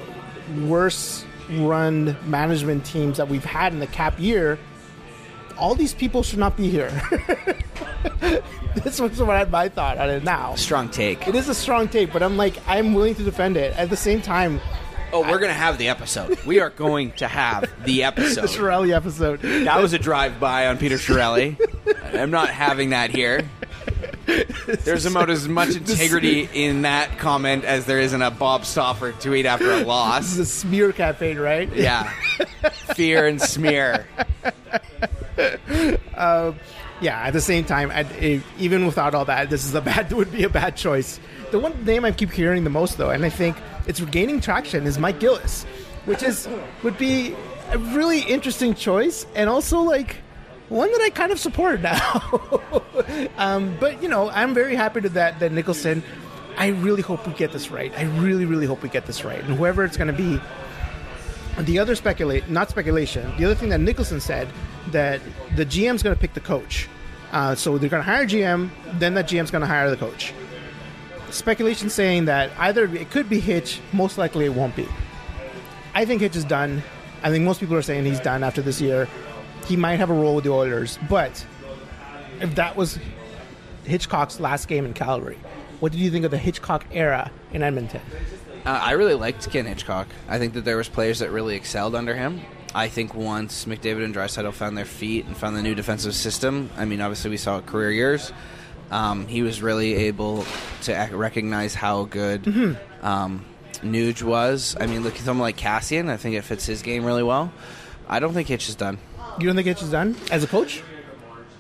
worst 0.63 1.27
run 1.51 2.17
management 2.29 2.85
teams 2.85 3.17
that 3.19 3.29
we've 3.29 3.45
had 3.45 3.73
in 3.73 3.81
the 3.81 3.87
cap 3.87 4.19
year. 4.19 4.59
All 5.59 5.75
these 5.75 5.95
people 5.95 6.23
should 6.23 6.39
not 6.39 6.57
be 6.57 6.69
here. 6.69 6.91
this 8.75 9.01
was 9.01 9.21
what 9.23 9.51
my 9.51 9.69
thought 9.69 9.97
on 9.97 10.11
it 10.11 10.23
now. 10.23 10.55
Strong 10.55 10.91
take. 10.91 11.27
It 11.27 11.35
is 11.35 11.49
a 11.49 11.55
strong 11.55 11.89
take, 11.89 12.13
but 12.13 12.23
I'm 12.23 12.37
like, 12.37 12.57
I'm 12.67 12.93
willing 12.93 13.15
to 13.15 13.23
defend 13.23 13.57
it. 13.57 13.75
At 13.77 13.89
the 13.89 13.97
same 13.97 14.21
time, 14.21 14.61
Oh, 15.13 15.21
we're 15.21 15.39
going 15.39 15.51
to 15.51 15.55
have 15.55 15.79
the 15.79 15.89
episode. 15.89 16.37
We 16.45 16.59
are 16.61 16.71
going 16.71 17.13
to 17.13 17.29
have 17.29 17.73
the 17.85 18.03
episode. 18.05 18.43
the. 18.43 18.49
Chiarelli 18.49 18.95
episode. 18.95 19.41
That 19.41 19.81
was 19.81 19.93
a 19.93 19.99
drive 19.99 20.41
by 20.41 20.67
on 20.67 20.79
Peter 20.79 20.97
Chiarelli. 20.97 21.57
I'm 22.13 22.31
not 22.31 22.51
having 22.51 22.91
that 22.91 23.11
here. 23.11 23.49
There's 24.85 25.07
about 25.07 25.31
as 25.31 25.49
much 25.49 25.77
integrity 25.77 26.49
in 26.53 26.83
that 26.83 27.19
comment 27.19 27.65
as 27.65 27.87
there 27.87 28.01
is 28.01 28.13
in 28.13 28.23
a 28.23 28.31
Bob 28.31 28.65
Stauffer 28.65 29.13
tweet 29.13 29.47
after 29.47 29.71
a 29.71 29.77
This 29.79 29.87
loss. 29.87 30.33
is 30.33 30.39
a 30.39 30.47
smear 30.47 30.93
campaign, 30.93 31.39
right? 31.39 31.73
Yeah. 31.75 32.11
Fear 32.95 33.27
and 33.29 33.41
smear. 33.41 34.07
Yeah. 37.01 37.21
At 37.27 37.33
the 37.33 37.41
same 37.41 37.65
time, 37.65 37.91
eh, 37.93 38.41
even 38.59 38.87
without 38.87 39.15
all 39.15 39.25
that, 39.27 39.51
this 39.51 39.65
is 39.65 39.75
a 39.75 39.81
bad 39.81 40.13
would 40.15 40.33
be 40.33 40.45
a 40.45 40.49
bad 40.49 40.77
choice. 40.77 41.21
The 41.51 41.59
one 41.59 41.85
name 41.85 42.05
I 42.05 42.13
keep 42.13 42.31
hearing 42.33 42.65
the 42.65 42.71
most, 42.71 42.99
though, 42.99 43.11
and 43.11 43.25
I 43.25 43.29
think 43.29 43.57
it's 43.87 44.01
gaining 44.01 44.41
traction, 44.41 44.85
is 44.87 44.99
Mike 44.99 45.21
Gillis, 45.21 45.65
which 46.07 46.23
is 46.23 46.49
would 46.83 46.99
be 46.99 47.37
a 47.71 47.79
really 47.79 48.21
interesting 48.21 48.75
choice, 48.75 49.27
and 49.35 49.49
also 49.51 49.81
like 49.81 50.17
one 50.69 50.91
that 50.93 51.01
I 51.01 51.11
kind 51.11 51.33
of 51.33 51.39
support 51.39 51.81
now. 51.81 52.51
um, 53.39 53.77
but 53.79 54.03
you 54.03 54.09
know, 54.09 54.31
I'm 54.31 54.55
very 54.55 54.75
happy 54.75 55.01
to 55.03 55.09
that 55.11 55.39
that 55.41 55.53
Nicholson. 55.53 56.03
I 56.59 56.69
really 56.69 57.03
hope 57.03 57.27
we 57.27 57.35
get 57.35 57.53
this 57.53 57.71
right. 57.71 57.93
I 57.99 58.05
really, 58.05 58.47
really 58.47 58.65
hope 58.65 58.83
we 58.83 58.89
get 58.89 59.05
this 59.05 59.25
right, 59.25 59.43
and 59.45 59.57
whoever 59.57 59.85
it's 59.85 59.99
going 59.99 60.07
to 60.07 60.15
be, 60.15 60.41
the 61.65 61.79
other 61.79 61.95
speculate 61.95 62.49
not 62.51 62.69
speculation 62.69 63.35
the 63.39 63.45
other 63.45 63.55
thing 63.55 63.71
that 63.71 63.81
nicholson 63.81 64.21
said 64.21 64.49
that 64.89 65.21
the 65.55 65.65
gm's 65.65 66.03
going 66.03 66.15
to 66.15 66.21
pick 66.21 66.35
the 66.35 66.41
coach 66.41 66.89
uh, 67.33 67.55
so 67.55 67.79
they're 67.79 67.89
going 67.89 68.03
to 68.03 68.09
hire 68.09 68.27
gm 68.27 68.69
then 68.95 69.15
that 69.15 69.27
gm's 69.27 69.51
going 69.51 69.61
to 69.61 69.67
hire 69.67 69.89
the 69.91 69.97
coach 69.97 70.35
speculation 71.31 71.89
saying 71.89 72.27
that 72.27 72.51
either 72.59 72.85
it 72.95 73.11
could 73.11 73.29
be 73.29 73.41
hitch 73.41 73.81
most 73.93 74.19
likely 74.19 74.45
it 74.45 74.53
won't 74.53 74.77
be 74.77 74.87
i 75.95 76.05
think 76.05 76.21
hitch 76.21 76.37
is 76.37 76.45
done 76.45 76.83
i 77.23 77.31
think 77.31 77.45
most 77.45 77.59
people 77.59 77.75
are 77.75 77.83
saying 77.83 78.05
he's 78.05 78.21
done 78.21 78.45
after 78.45 78.61
this 78.61 78.81
year 78.81 79.09
he 79.67 79.77
might 79.77 79.97
have 79.97 80.11
a 80.11 80.15
role 80.15 80.35
with 80.37 80.45
the 80.45 80.51
oilers 80.51 80.99
but 81.09 81.45
if 82.41 82.55
that 82.55 82.77
was 82.77 82.99
hitchcock's 83.85 84.41
last 84.41 84.69
game 84.69 84.85
in 84.85 84.93
calgary 84.93 85.39
what 85.81 85.93
did 85.93 86.01
you 86.01 86.11
think 86.11 86.25
of 86.25 86.31
the 86.31 86.39
hitchcock 86.39 86.85
era 86.93 87.31
in 87.53 87.63
edmonton 87.63 88.01
Uh, 88.65 88.81
I 88.83 88.93
really 88.93 89.15
liked 89.15 89.49
Ken 89.49 89.65
Hitchcock. 89.65 90.09
I 90.29 90.39
think 90.41 90.55
that 90.55 90.65
there 90.65 90.77
was 90.77 90.89
players 90.89 91.21
that 91.21 91.31
really 91.31 91.55
excelled 91.55 91.95
under 91.95 92.17
him. 92.17 92.41
I 92.75 92.89
think 92.89 93.15
once 93.15 93.65
McDavid 93.65 94.05
and 94.05 94.13
Draisaitl 94.13 94.53
found 94.55 94.77
their 94.77 94.85
feet 94.85 95.25
and 95.25 95.37
found 95.37 95.55
the 95.57 95.63
new 95.63 95.77
defensive 95.77 96.17
system, 96.17 96.69
I 96.77 96.85
mean, 96.85 97.01
obviously 97.01 97.31
we 97.31 97.37
saw 97.37 97.61
career 97.61 97.93
years. 97.93 98.33
Um, 98.91 99.29
he 99.29 99.43
was 99.43 99.63
really 99.63 99.95
able 100.11 100.45
to 100.83 101.09
recognize 101.13 101.75
how 101.77 102.07
good 102.07 102.77
um, 103.03 103.45
Nuge 103.85 104.25
was. 104.25 104.77
I 104.81 104.87
mean, 104.87 105.05
look 105.05 105.15
at 105.15 105.21
someone 105.21 105.43
like 105.43 105.57
Kassian. 105.59 106.11
I 106.11 106.17
think 106.17 106.35
it 106.35 106.43
fits 106.43 106.67
his 106.67 106.83
game 106.83 107.05
really 107.05 107.23
well. 107.23 107.53
I 108.09 108.19
don't 108.19 108.35
think 108.35 108.49
Hitch 108.49 108.69
is 108.69 108.75
done. 108.75 108.99
You 109.39 109.47
don't 109.47 109.57
think 109.57 109.67
Hitch 109.67 109.83
is 109.83 109.91
done 109.91 110.17
as 110.31 110.43
a 110.45 110.47
coach? 110.47 110.83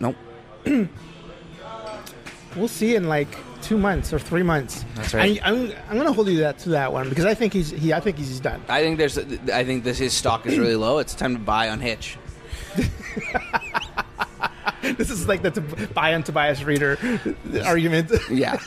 Nope. 0.00 0.16
We'll 2.56 2.68
see 2.68 2.96
in 2.96 3.06
like 3.06 3.28
two 3.60 3.76
months 3.76 4.14
or 4.14 4.18
three 4.18 4.42
months. 4.42 4.84
That's 4.94 5.12
right. 5.12 5.38
I, 5.44 5.50
I'm 5.50 5.72
I'm 5.90 5.96
gonna 5.98 6.12
hold 6.12 6.28
you 6.28 6.38
that 6.38 6.58
to 6.60 6.70
that 6.70 6.90
one 6.90 7.08
because 7.10 7.26
I 7.26 7.34
think 7.34 7.52
he's 7.52 7.70
he 7.70 7.92
I 7.92 8.00
think 8.00 8.16
he's 8.16 8.40
done. 8.40 8.62
I 8.66 8.80
think 8.80 8.96
there's. 8.96 9.18
I 9.18 9.62
think 9.64 9.84
this 9.84 9.98
his 9.98 10.14
stock 10.14 10.46
is 10.46 10.58
really 10.58 10.74
low. 10.76 10.98
It's 10.98 11.14
time 11.14 11.34
to 11.34 11.38
buy 11.38 11.68
on 11.68 11.80
Hitch. 11.80 12.16
this 14.96 15.10
is 15.10 15.26
like 15.28 15.42
the 15.42 15.50
to 15.52 15.60
buy 15.60 16.14
on 16.14 16.22
Tobias 16.22 16.60
Rieder 16.60 16.96
argument. 17.66 18.10
Yeah. 18.30 18.60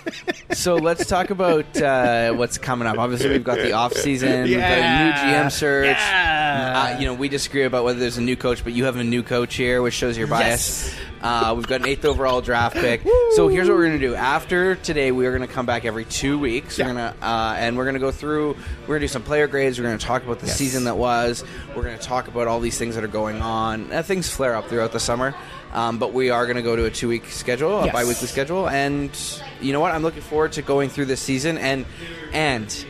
so 0.54 0.76
let's 0.76 1.06
talk 1.06 1.30
about 1.30 1.80
uh, 1.82 2.34
what's 2.34 2.58
coming 2.58 2.88
up. 2.88 2.98
Obviously, 2.98 3.30
we've 3.30 3.44
got 3.44 3.58
the 3.58 3.74
off 3.74 3.94
season. 3.94 4.44
We've 4.44 4.58
got 4.58 4.72
a 4.78 5.04
new 5.06 5.12
GM 5.12 5.52
search. 5.52 5.98
Yeah. 5.98 6.94
Uh, 6.96 7.00
you 7.00 7.06
know, 7.06 7.14
we 7.14 7.30
disagree 7.30 7.64
about 7.64 7.84
whether 7.84 8.00
there's 8.00 8.18
a 8.18 8.22
new 8.22 8.36
coach, 8.36 8.64
but 8.64 8.74
you 8.74 8.86
have 8.86 8.96
a 8.96 9.04
new 9.04 9.22
coach 9.24 9.56
here, 9.56 9.82
which 9.82 9.94
shows 9.94 10.18
your 10.18 10.28
bias. 10.28 10.88
Yes. 10.88 10.96
Uh, 11.22 11.54
we've 11.56 11.68
got 11.68 11.82
an 11.82 11.88
eighth 11.88 12.06
overall 12.06 12.42
draft 12.42 12.76
pick. 12.78 13.02
So 13.36 13.48
here's 13.50 13.68
what 13.68 13.78
we're 13.78 13.86
gonna 13.88 14.00
do. 14.00 14.16
After 14.16 14.76
today, 14.76 15.12
we 15.12 15.26
are 15.26 15.32
gonna 15.34 15.48
come 15.48 15.66
back 15.66 15.84
every 15.86 16.06
two 16.06 16.40
weeks. 16.40 16.78
We're 16.80 16.86
gonna 16.86 17.14
uh, 17.22 17.56
and 17.58 17.78
we're 17.78 17.86
gonna 17.86 18.00
go 18.00 18.12
through. 18.12 18.56
We're 18.84 18.96
gonna 18.96 19.00
do 19.02 19.08
some 19.10 19.24
player 19.24 19.48
grades. 19.48 19.78
We're 19.80 19.86
gonna 19.86 19.98
talk 19.98 20.24
about 20.24 20.40
the 20.40 20.48
Yes. 20.48 20.56
season 20.56 20.86
that 20.86 20.98
was. 20.98 21.44
We're 21.76 21.84
gonna 21.84 21.98
talk 21.98 22.28
about 22.30 22.48
all 22.48 22.60
these 22.62 22.78
things 22.78 22.96
that 22.96 23.04
are 23.04 23.08
going 23.10 23.42
on. 23.42 23.92
Uh, 23.92 24.02
things 24.02 24.30
flare 24.30 24.56
up 24.56 24.68
throughout 24.70 24.94
the 24.94 25.00
summer. 25.00 25.36
Um, 25.72 26.00
but 26.00 26.14
we 26.14 26.32
are 26.32 26.46
going 26.46 26.56
to 26.56 26.64
go 26.64 26.76
to 26.76 26.86
a 26.86 26.90
two 26.90 27.08
week 27.08 27.26
schedule, 27.26 27.80
a 27.82 27.86
Yes. 27.86 27.94
bi 27.94 28.04
weekly 28.06 28.28
schedule, 28.28 28.68
and 28.68 29.12
you 29.62 29.72
know 29.72 29.80
what? 29.80 29.94
I'm 29.94 30.02
looking 30.02 30.22
forward 30.22 30.54
to 30.54 30.62
going 30.62 30.90
through 30.90 31.06
this 31.06 31.22
season, 31.22 31.58
and 31.58 31.86
and 32.34 32.86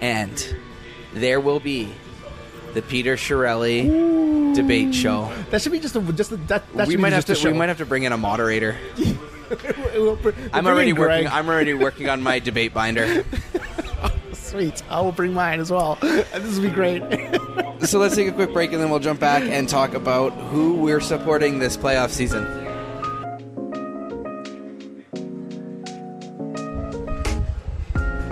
and 0.00 0.54
there 1.12 1.40
will 1.40 1.60
be 1.60 1.92
the 2.74 2.82
Peter 2.82 3.16
Chiarelli 3.16 4.54
debate 4.54 4.94
show. 4.94 5.32
That 5.50 5.62
should 5.62 5.72
be 5.72 5.80
just 5.80 5.96
a 5.96 6.00
just 6.12 6.30
a, 6.32 6.36
that. 6.48 6.72
that 6.74 6.86
we 6.86 6.96
might 6.96 7.12
have 7.12 7.24
to 7.26 7.36
a 7.48 7.52
we 7.52 7.58
might 7.58 7.68
have 7.68 7.78
to 7.78 7.86
bring 7.86 8.04
in 8.04 8.12
a 8.12 8.18
moderator. 8.18 8.76
We'll 9.94 10.18
I'm 10.52 10.64
we'll 10.64 10.72
already 10.72 10.92
bring 10.92 11.10
in 11.10 11.24
working. 11.24 11.28
I'm 11.28 11.48
already 11.48 11.74
working 11.74 12.08
on 12.08 12.22
my 12.22 12.38
debate 12.38 12.72
binder. 12.72 13.24
Sweet. 14.54 14.84
I 14.88 15.00
will 15.00 15.10
bring 15.10 15.32
mine 15.32 15.58
as 15.58 15.72
well. 15.72 15.98
This 16.02 16.54
will 16.56 16.62
be 16.62 16.70
great. 16.70 17.02
so 17.80 17.98
let's 17.98 18.14
take 18.14 18.28
a 18.28 18.32
quick 18.32 18.52
break, 18.52 18.72
and 18.72 18.80
then 18.80 18.88
we'll 18.88 19.00
jump 19.00 19.18
back 19.18 19.42
and 19.42 19.68
talk 19.68 19.94
about 19.94 20.32
who 20.32 20.74
we're 20.74 21.00
supporting 21.00 21.58
this 21.58 21.76
playoff 21.76 22.10
season. 22.10 22.46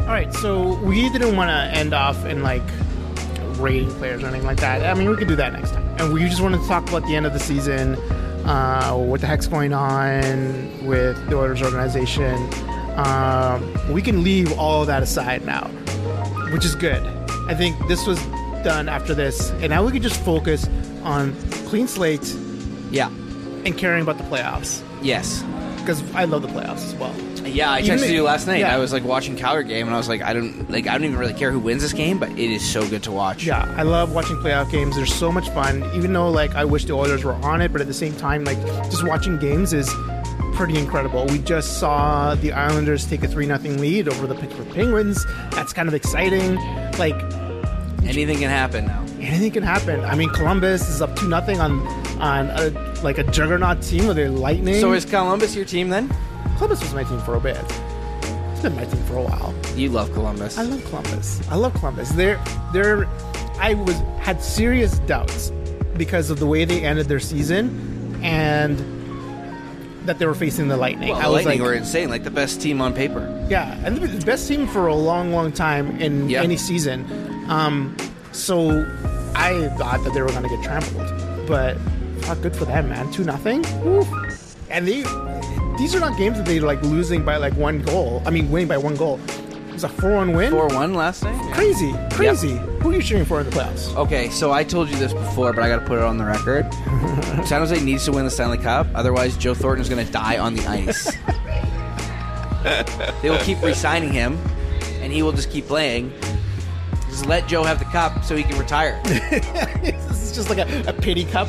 All 0.03 0.15
right, 0.15 0.33
so 0.35 0.79
we 0.85 1.09
didn't 1.09 1.35
want 1.35 1.49
to 1.49 1.77
end 1.77 1.93
off 1.93 2.25
in 2.25 2.45
like 2.45 2.63
rating 3.57 3.91
players 3.95 4.23
or 4.23 4.29
anything 4.29 4.47
like 4.47 4.61
that. 4.61 4.85
I 4.85 4.95
mean, 4.95 5.11
we 5.11 5.17
could 5.17 5.27
do 5.27 5.35
that 5.35 5.53
next 5.53 5.73
time. 5.73 5.89
And 5.99 6.13
we 6.13 6.21
just 6.29 6.41
wanted 6.41 6.61
to 6.61 6.69
talk 6.69 6.89
about 6.89 7.05
the 7.09 7.17
end 7.17 7.27
of 7.27 7.33
the 7.33 7.41
season, 7.41 7.97
uh, 8.47 8.95
what 8.95 9.21
the 9.21 9.27
heck's 9.27 9.49
going 9.49 9.73
on 9.73 10.87
with 10.87 11.17
the 11.29 11.37
Oilers 11.37 11.63
organization. 11.63 12.37
Um, 12.97 13.93
we 13.93 14.03
can 14.03 14.23
leave 14.23 14.57
all 14.57 14.83
of 14.83 14.87
that 14.87 15.03
aside 15.03 15.45
now, 15.45 15.69
which 16.53 16.65
is 16.65 16.75
good. 16.75 17.03
I 17.49 17.55
think 17.55 17.77
this 17.89 18.07
was 18.07 18.19
done 18.63 18.89
after 18.89 19.15
this, 19.15 19.51
and 19.53 19.71
now 19.71 19.85
we 19.85 19.93
can 19.93 20.03
just 20.03 20.21
focus 20.23 20.69
on 21.03 21.35
clean 21.67 21.89
slate 21.89 22.37
Yeah. 22.91 23.09
and 23.65 23.77
caring 23.77 24.03
about 24.03 24.19
the 24.19 24.25
playoffs 24.25 24.83
Yes. 25.03 25.43
because 25.79 26.03
I 26.15 26.25
love 26.25 26.43
the 26.43 26.49
playoffs 26.49 26.87
as 26.87 26.95
well. 26.95 27.13
Yeah, 27.45 27.73
I 27.73 27.81
Even 27.81 27.99
texted 27.99 28.05
if- 28.05 28.11
you 28.13 28.23
last 28.23 28.47
night. 28.47 28.61
yeah. 28.61 28.73
I 28.73 28.79
was 28.79 28.93
like 28.93 29.03
watching 29.05 29.35
Calgary 29.35 29.65
game, 29.65 29.87
and 29.89 29.95
I 29.95 29.99
was 29.99 30.09
like, 30.09 30.23
I 30.23 30.33
don't 30.33 30.71
like. 30.71 30.87
I 30.87 30.93
don't 30.93 31.05
even 31.05 31.19
really 31.19 31.35
care 31.35 31.51
who 31.51 31.59
wins 31.59 31.83
this 31.83 31.93
game, 31.93 32.19
but 32.19 32.31
it 32.31 32.39
is 32.39 32.63
so 32.65 32.87
good 32.89 33.03
to 33.03 33.11
watch. 33.11 33.45
Yeah, 33.45 33.67
I 33.77 33.83
love 33.83 34.13
watching 34.15 34.37
playoff 34.37 34.71
games. 34.71 34.95
They're 34.95 35.07
so 35.07 35.33
much 35.33 35.49
fun. 35.51 35.85
Even 35.93 36.13
though 36.13 36.31
like 36.31 36.55
I 36.55 36.65
wish 36.65 36.85
the 36.85 36.93
Oilers 36.95 37.25
were 37.25 37.35
on 37.43 37.61
it, 37.61 37.73
but 37.73 37.81
at 37.81 37.89
the 37.89 37.95
same 37.95 38.15
time, 38.15 38.45
like 38.45 38.65
just 38.93 39.05
watching 39.05 39.39
games 39.39 39.73
is 39.73 39.93
pretty 40.63 40.79
incredible. 40.79 41.27
We 41.27 41.39
just 41.39 41.81
saw 41.81 42.37
the 42.37 42.53
Islanders 42.53 43.05
take 43.05 43.25
a 43.25 43.27
three 43.27 43.47
0 43.47 43.59
lead 43.59 44.07
over 44.07 44.29
the 44.29 44.35
Pittsburgh 44.37 44.71
Penguins. 44.73 45.27
That's 45.51 45.73
kind 45.73 45.89
of 45.89 45.95
exciting. 45.95 46.55
Like 46.99 47.21
Anything 48.05 48.39
can 48.39 48.49
happen 48.49 48.87
now. 48.87 49.01
anything 49.21 49.51
can 49.51 49.65
happen. 49.65 50.05
I 50.05 50.15
mean, 50.15 50.29
Columbus 50.31 50.89
is 50.89 51.03
up 51.03 51.17
two 51.17 51.29
nothing 51.29 51.61
on 51.61 51.85
on 52.23 52.47
a, 52.51 52.69
like 53.03 53.19
a 53.19 53.25
juggernaut 53.25 53.83
team 53.83 54.07
with 54.07 54.15
their 54.15 54.31
Lightning. 54.31 54.81
So 54.81 54.93
is 54.93 55.05
Columbus 55.05 55.57
your 55.57 55.65
team 55.65 55.89
then? 55.89 56.09
Columbus 56.59 56.81
was 56.81 56.95
my 56.95 57.03
team 57.03 57.19
for 57.23 57.35
a 57.35 57.41
bit. 57.41 57.57
It's 58.53 58.61
been 58.63 58.77
my 58.77 58.85
team 58.85 59.03
for 59.03 59.17
a 59.17 59.23
while. 59.23 59.53
You 59.75 59.89
love 59.89 60.13
Columbus. 60.13 60.59
I 60.59 60.63
love 60.63 60.85
Columbus. 60.85 61.41
I 61.51 61.57
love 61.57 61.75
Columbus. 61.75 62.11
They're 62.13 62.41
they're 62.73 63.07
I 63.59 63.75
was 63.75 63.99
had 64.21 64.41
serious 64.41 65.01
doubts 65.01 65.51
because 65.97 66.31
of 66.31 66.39
the 66.39 66.47
way 66.47 66.65
they 66.65 66.85
ended 66.85 67.09
their 67.09 67.19
season 67.19 68.17
and 68.23 69.02
that 70.07 70.19
they 70.19 70.27
were 70.27 70.35
facing 70.35 70.69
the 70.69 70.77
Lightning. 70.77 71.11
well, 71.11 71.19
I 71.21 71.27
was 71.29 71.45
Lightning 71.45 71.61
like, 71.61 71.67
were 71.67 71.75
insane, 71.75 72.11
like 72.11 72.25
the 72.25 72.31
best 72.31 72.61
team 72.61 72.81
on 72.81 72.93
paper. 72.95 73.29
yeah, 73.49 73.79
and 73.85 73.97
the 73.99 74.25
best 74.27 74.49
team 74.49 74.67
for 74.67 74.87
a 74.87 74.95
long, 74.95 75.33
long 75.33 75.53
time 75.53 76.01
in 76.01 76.29
Yeah. 76.29 76.43
any 76.43 76.57
season. 76.57 77.05
Um, 77.49 77.97
so 78.33 78.71
I 79.35 79.69
thought 79.79 80.03
that 80.05 80.13
they 80.15 80.23
were 80.23 80.29
going 80.29 80.43
to 80.45 80.49
get 80.49 80.63
trampled, 80.63 81.47
but 81.47 81.77
fuck, 82.23 82.41
good 82.41 82.57
for 82.57 82.65
them, 82.65 82.89
man. 82.89 83.11
Two 83.13 83.25
nothing, 83.25 83.65
and 84.71 84.87
they. 84.87 85.05
These 85.79 85.95
are 85.95 86.01
not 86.01 86.19
games 86.19 86.37
that 86.37 86.45
they 86.47 86.61
like 86.61 86.83
losing 86.83 87.25
by 87.25 87.37
like 87.39 87.55
one 87.55 87.81
goal. 87.81 88.23
I 88.27 88.31
mean, 88.31 88.51
winning 88.51 88.69
by 88.69 88.77
one 88.77 88.95
goal. 88.95 89.19
It 89.73 89.77
was 89.77 89.85
a 89.85 89.89
four-one 89.89 90.35
win. 90.35 90.51
Four 90.53 90.69
one 90.69 90.93
last 90.93 91.25
night. 91.25 91.35
Yeah. 91.35 91.55
Crazy, 91.55 91.95
crazy. 92.11 92.59
Who 92.83 92.91
are 92.91 92.95
you 92.95 93.01
cheering 93.01 93.25
for 93.25 93.41
in 93.41 93.49
the 93.49 93.57
playoffs? 93.57 93.97
Okay, 93.97 94.29
so 94.29 94.53
I 94.53 94.65
told 94.65 94.91
you 94.91 94.97
this 94.97 95.15
before, 95.15 95.55
but 95.55 95.65
I 95.65 95.69
got 95.69 95.79
to 95.81 95.87
put 95.87 95.97
it 95.97 96.05
on 96.05 96.19
the 96.19 96.27
record. 96.27 96.71
San 97.47 97.63
Jose 97.63 97.83
needs 97.83 98.05
to 98.05 98.13
win 98.13 98.27
the 98.27 98.31
Stanley 98.31 98.59
Cup, 98.59 98.87
otherwise 98.95 99.35
Joe 99.39 99.55
Thornton 99.55 99.81
is 99.81 99.89
going 99.89 100.05
to 100.05 100.13
die 100.13 100.37
on 100.37 100.57
the 100.57 100.67
ice. 100.67 101.11
they 103.23 103.31
will 103.31 103.39
keep 103.39 103.63
re-signing 103.63 104.13
him, 104.13 104.39
and 105.01 105.11
he 105.11 105.23
will 105.23 105.33
just 105.33 105.51
keep 105.51 105.69
playing. 105.69 106.13
Just 107.09 107.25
let 107.25 107.49
Joe 107.49 107.65
have 107.65 107.79
the 107.79 107.87
cup 107.87 108.25
so 108.25 108.37
he 108.37 108.43
can 108.43 108.59
retire. 108.59 109.01
this 109.07 110.23
is 110.23 110.35
just 110.35 110.51
like 110.51 110.59
a, 110.59 110.85
a 110.87 110.93
pity 110.93 111.25
cup. 111.25 111.49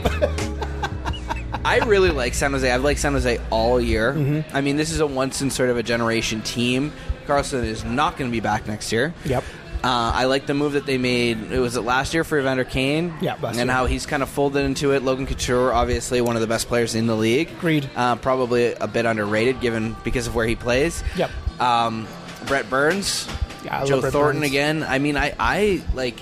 I 1.65 1.79
really 1.79 2.11
like 2.11 2.33
San 2.33 2.53
Jose. 2.53 2.71
I've 2.71 2.83
liked 2.83 3.01
San 3.01 3.11
Jose 3.11 3.37
all 3.49 3.81
year. 3.81 4.13
Mm-hmm. 4.13 4.55
I 4.55 4.61
mean, 4.61 4.77
this 4.77 4.91
is 4.91 5.01
a 5.01 5.07
once 5.07 5.41
in 5.41 5.49
sort 5.49 5.69
of 5.69 5.75
a 5.75 5.83
generation 5.83 6.41
team. 6.41 6.93
Karlsson 7.27 7.63
is 7.63 7.83
not 7.83 8.17
going 8.17 8.29
to 8.29 8.31
be 8.31 8.39
back 8.39 8.67
next 8.67 8.91
year. 8.91 9.13
Yep. 9.25 9.43
Uh, 9.83 10.11
I 10.15 10.25
like 10.25 10.45
the 10.45 10.53
move 10.53 10.73
that 10.73 10.85
they 10.85 10.97
made. 10.97 11.51
It 11.51 11.59
was 11.59 11.75
it 11.75 11.81
last 11.81 12.13
year 12.13 12.23
for 12.23 12.39
Evander 12.39 12.63
Kane. 12.63 13.13
Yeah, 13.21 13.35
and 13.43 13.55
year. 13.57 13.65
how 13.67 13.85
he's 13.85 14.05
kind 14.05 14.23
of 14.23 14.29
folded 14.29 14.63
into 14.63 14.91
it. 14.93 15.03
Logan 15.03 15.27
Couture, 15.27 15.73
obviously 15.73 16.21
one 16.21 16.35
of 16.37 16.41
the 16.41 16.47
best 16.47 16.69
players 16.69 16.95
in 16.95 17.05
the 17.05 17.15
league. 17.17 17.49
Agreed. 17.49 17.89
Uh, 17.93 18.15
probably 18.15 18.73
a 18.75 18.87
bit 18.87 19.05
underrated 19.05 19.59
given 19.59 19.93
because 20.05 20.25
of 20.25 20.35
where 20.35 20.47
he 20.47 20.55
plays. 20.55 21.03
Yep. 21.17 21.31
Um, 21.59 22.07
Brent 22.47 22.69
Burns, 22.69 23.27
Yeah, 23.65 23.81
I 23.81 23.85
Joe 23.85 23.99
Thornton 23.99 24.41
Burns. 24.41 24.51
again. 24.51 24.83
I 24.83 24.99
mean, 24.99 25.17
I, 25.17 25.35
I 25.37 25.81
like 25.93 26.17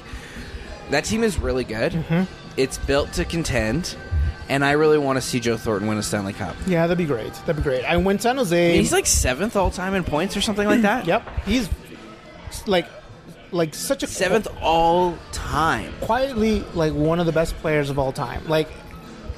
that 0.89 1.05
team 1.05 1.23
is 1.23 1.37
really 1.37 1.63
good. 1.63 1.91
Mm-hmm. 1.91 2.23
It's 2.57 2.79
built 2.79 3.13
to 3.13 3.25
contend, 3.25 3.95
and 4.49 4.63
I 4.65 4.71
really 4.71 4.97
want 4.97 5.17
to 5.17 5.21
see 5.21 5.39
Joe 5.39 5.57
Thornton 5.57 5.87
win 5.87 5.97
a 5.97 6.03
Stanley 6.03 6.33
Cup. 6.33 6.55
yeah, 6.67 6.87
that'd 6.87 6.97
be 6.97 7.05
great. 7.05 7.33
That'd 7.45 7.57
be 7.57 7.61
great. 7.61 7.83
I 7.85 7.97
when 7.97 8.19
San 8.19 8.37
Jose. 8.37 8.77
He's 8.77 8.91
like 8.91 9.05
seventh 9.07 9.55
all 9.55 9.71
time 9.71 9.93
in 9.93 10.03
points 10.03 10.35
or 10.37 10.41
something 10.41 10.67
like 10.67 10.81
that. 10.81 11.05
Yep. 11.07 11.23
He's 11.45 11.69
like 12.65 12.87
like 13.51 13.73
such 13.73 14.01
a 14.03 14.07
Seventh 14.07 14.47
all 14.61 15.17
time. 15.33 15.91
quietly 16.01 16.61
like 16.73 16.93
one 16.93 17.19
of 17.19 17.25
the 17.25 17.31
best 17.33 17.55
players 17.57 17.89
of 17.89 17.99
all 17.99 18.11
time. 18.13 18.47
Like, 18.47 18.67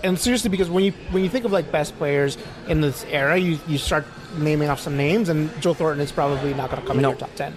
and 0.04 0.20
seriously, 0.20 0.50
because 0.50 0.70
when 0.70 0.84
you 0.84 0.92
when 1.12 1.24
you 1.24 1.30
think 1.30 1.46
of 1.46 1.52
like 1.52 1.72
best 1.72 1.96
players 1.98 2.38
in 2.68 2.82
this 2.82 3.06
era, 3.06 3.38
you 3.38 3.58
you 3.68 3.78
start 3.78 4.06
naming 4.38 4.70
off 4.70 4.80
some 4.80 4.98
names, 4.98 5.30
and 5.30 5.50
Joe 5.62 5.74
Thornton 5.74 6.02
is 6.04 6.12
probably 6.12 6.54
not 6.54 6.70
going 6.70 6.82
to 6.82 6.88
come 6.88 6.98
No. 7.02 7.10
in 7.10 7.18
your 7.18 7.20
top 7.28 7.36
ten. 7.36 7.56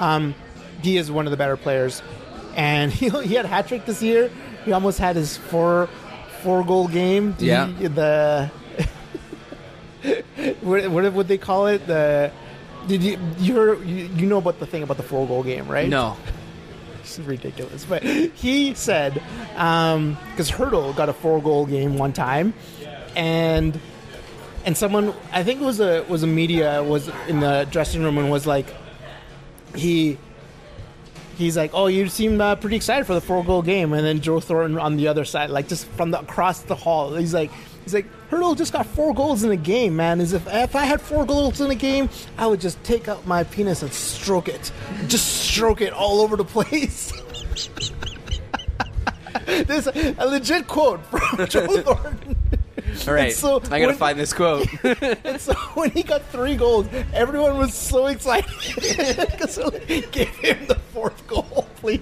Um, 0.00 0.34
he 0.82 0.96
is 0.96 1.10
one 1.12 1.26
of 1.26 1.30
the 1.30 1.36
better 1.36 1.56
players, 1.56 2.02
and 2.56 2.90
he 3.00 3.08
he 3.08 3.34
had 3.34 3.44
a 3.44 3.48
hat 3.48 3.68
trick 3.68 3.84
this 3.86 4.02
year. 4.02 4.30
He 4.64 4.72
almost 4.72 4.98
had 4.98 5.14
his 5.16 5.36
four 5.36 5.88
four 6.42 6.64
goal 6.64 6.88
game. 6.88 7.34
Yeah. 7.38 7.66
the 7.66 8.50
what 10.60 10.88
what 10.90 11.12
would 11.12 11.28
they 11.28 11.38
call 11.38 11.66
it? 11.66 11.86
The 11.86 12.32
did 12.86 13.02
you 13.02 13.18
you 13.38 13.54
heard 13.54 13.86
you, 13.86 14.06
you 14.16 14.26
know 14.26 14.38
about 14.38 14.58
the 14.58 14.66
thing 14.66 14.82
about 14.82 14.96
the 14.96 15.02
four 15.02 15.26
goal 15.26 15.42
game, 15.42 15.68
right? 15.68 15.88
No. 15.88 16.16
It's 17.02 17.18
ridiculous. 17.18 17.84
But 17.84 18.04
he 18.04 18.74
said 18.74 19.20
um, 19.56 20.16
because 20.30 20.50
Hertl 20.50 20.94
got 20.96 21.08
a 21.08 21.12
four 21.12 21.42
goal 21.42 21.66
game 21.66 21.98
one 21.98 22.12
time, 22.12 22.54
and 23.16 23.78
and 24.64 24.76
someone 24.76 25.12
I 25.32 25.42
think 25.42 25.60
it 25.60 25.64
was 25.64 25.80
a 25.80 26.04
was 26.08 26.22
a 26.22 26.28
media 26.28 26.82
was 26.82 27.10
in 27.26 27.40
the 27.40 27.66
dressing 27.70 28.02
room 28.04 28.18
and 28.18 28.30
was 28.30 28.46
like 28.46 28.66
he. 29.74 30.16
He's 31.42 31.56
like, 31.56 31.72
oh, 31.74 31.86
you 31.86 32.08
seem 32.08 32.40
uh, 32.40 32.56
pretty 32.56 32.76
excited 32.76 33.06
for 33.06 33.14
the 33.14 33.20
four 33.20 33.44
goal 33.44 33.62
game, 33.62 33.92
and 33.92 34.06
then 34.06 34.20
Joe 34.20 34.40
Thornton 34.40 34.78
on 34.78 34.96
the 34.96 35.08
other 35.08 35.24
side, 35.24 35.50
like 35.50 35.68
just 35.68 35.86
from 35.86 36.10
the 36.10 36.20
across 36.20 36.60
the 36.60 36.74
hall. 36.74 37.14
He's 37.14 37.34
like, 37.34 37.50
he's 37.84 37.94
like, 37.94 38.06
Hertl 38.30 38.56
just 38.56 38.72
got 38.72 38.86
four 38.86 39.12
goals 39.12 39.44
in 39.44 39.50
a 39.50 39.56
game, 39.56 39.96
man. 39.96 40.20
Is 40.20 40.32
if 40.32 40.46
if 40.46 40.76
I 40.76 40.84
had 40.84 41.00
four 41.00 41.26
goals 41.26 41.60
in 41.60 41.70
a 41.70 41.74
game, 41.74 42.08
I 42.38 42.46
would 42.46 42.60
just 42.60 42.82
take 42.84 43.08
out 43.08 43.26
my 43.26 43.44
penis 43.44 43.82
and 43.82 43.92
stroke 43.92 44.48
it, 44.48 44.72
just 45.08 45.48
stroke 45.48 45.80
it 45.80 45.92
all 45.92 46.20
over 46.20 46.36
the 46.36 46.44
place. 46.44 47.12
A, 49.48 50.14
a 50.18 50.26
legit 50.26 50.66
quote 50.66 51.04
from, 51.06 51.46
Joe 51.48 51.66
Thornton. 51.82 52.36
All 53.08 53.14
right, 53.14 53.32
so 53.32 53.56
I 53.70 53.80
gotta 53.80 53.86
when- 53.86 53.96
find 53.96 54.18
this 54.18 54.32
quote. 54.32 54.66
And 55.24 55.40
so 55.40 55.54
when 55.74 55.90
he 55.90 56.02
got 56.02 56.22
three 56.26 56.56
goals, 56.56 56.86
everyone 57.12 57.58
was 57.58 57.74
so 57.74 58.06
excited 58.06 58.50
because 58.74 59.58
give 60.10 60.28
him 60.36 60.66
the 60.66 60.76
fourth 60.92 61.26
goal, 61.26 61.66
please. 61.76 62.00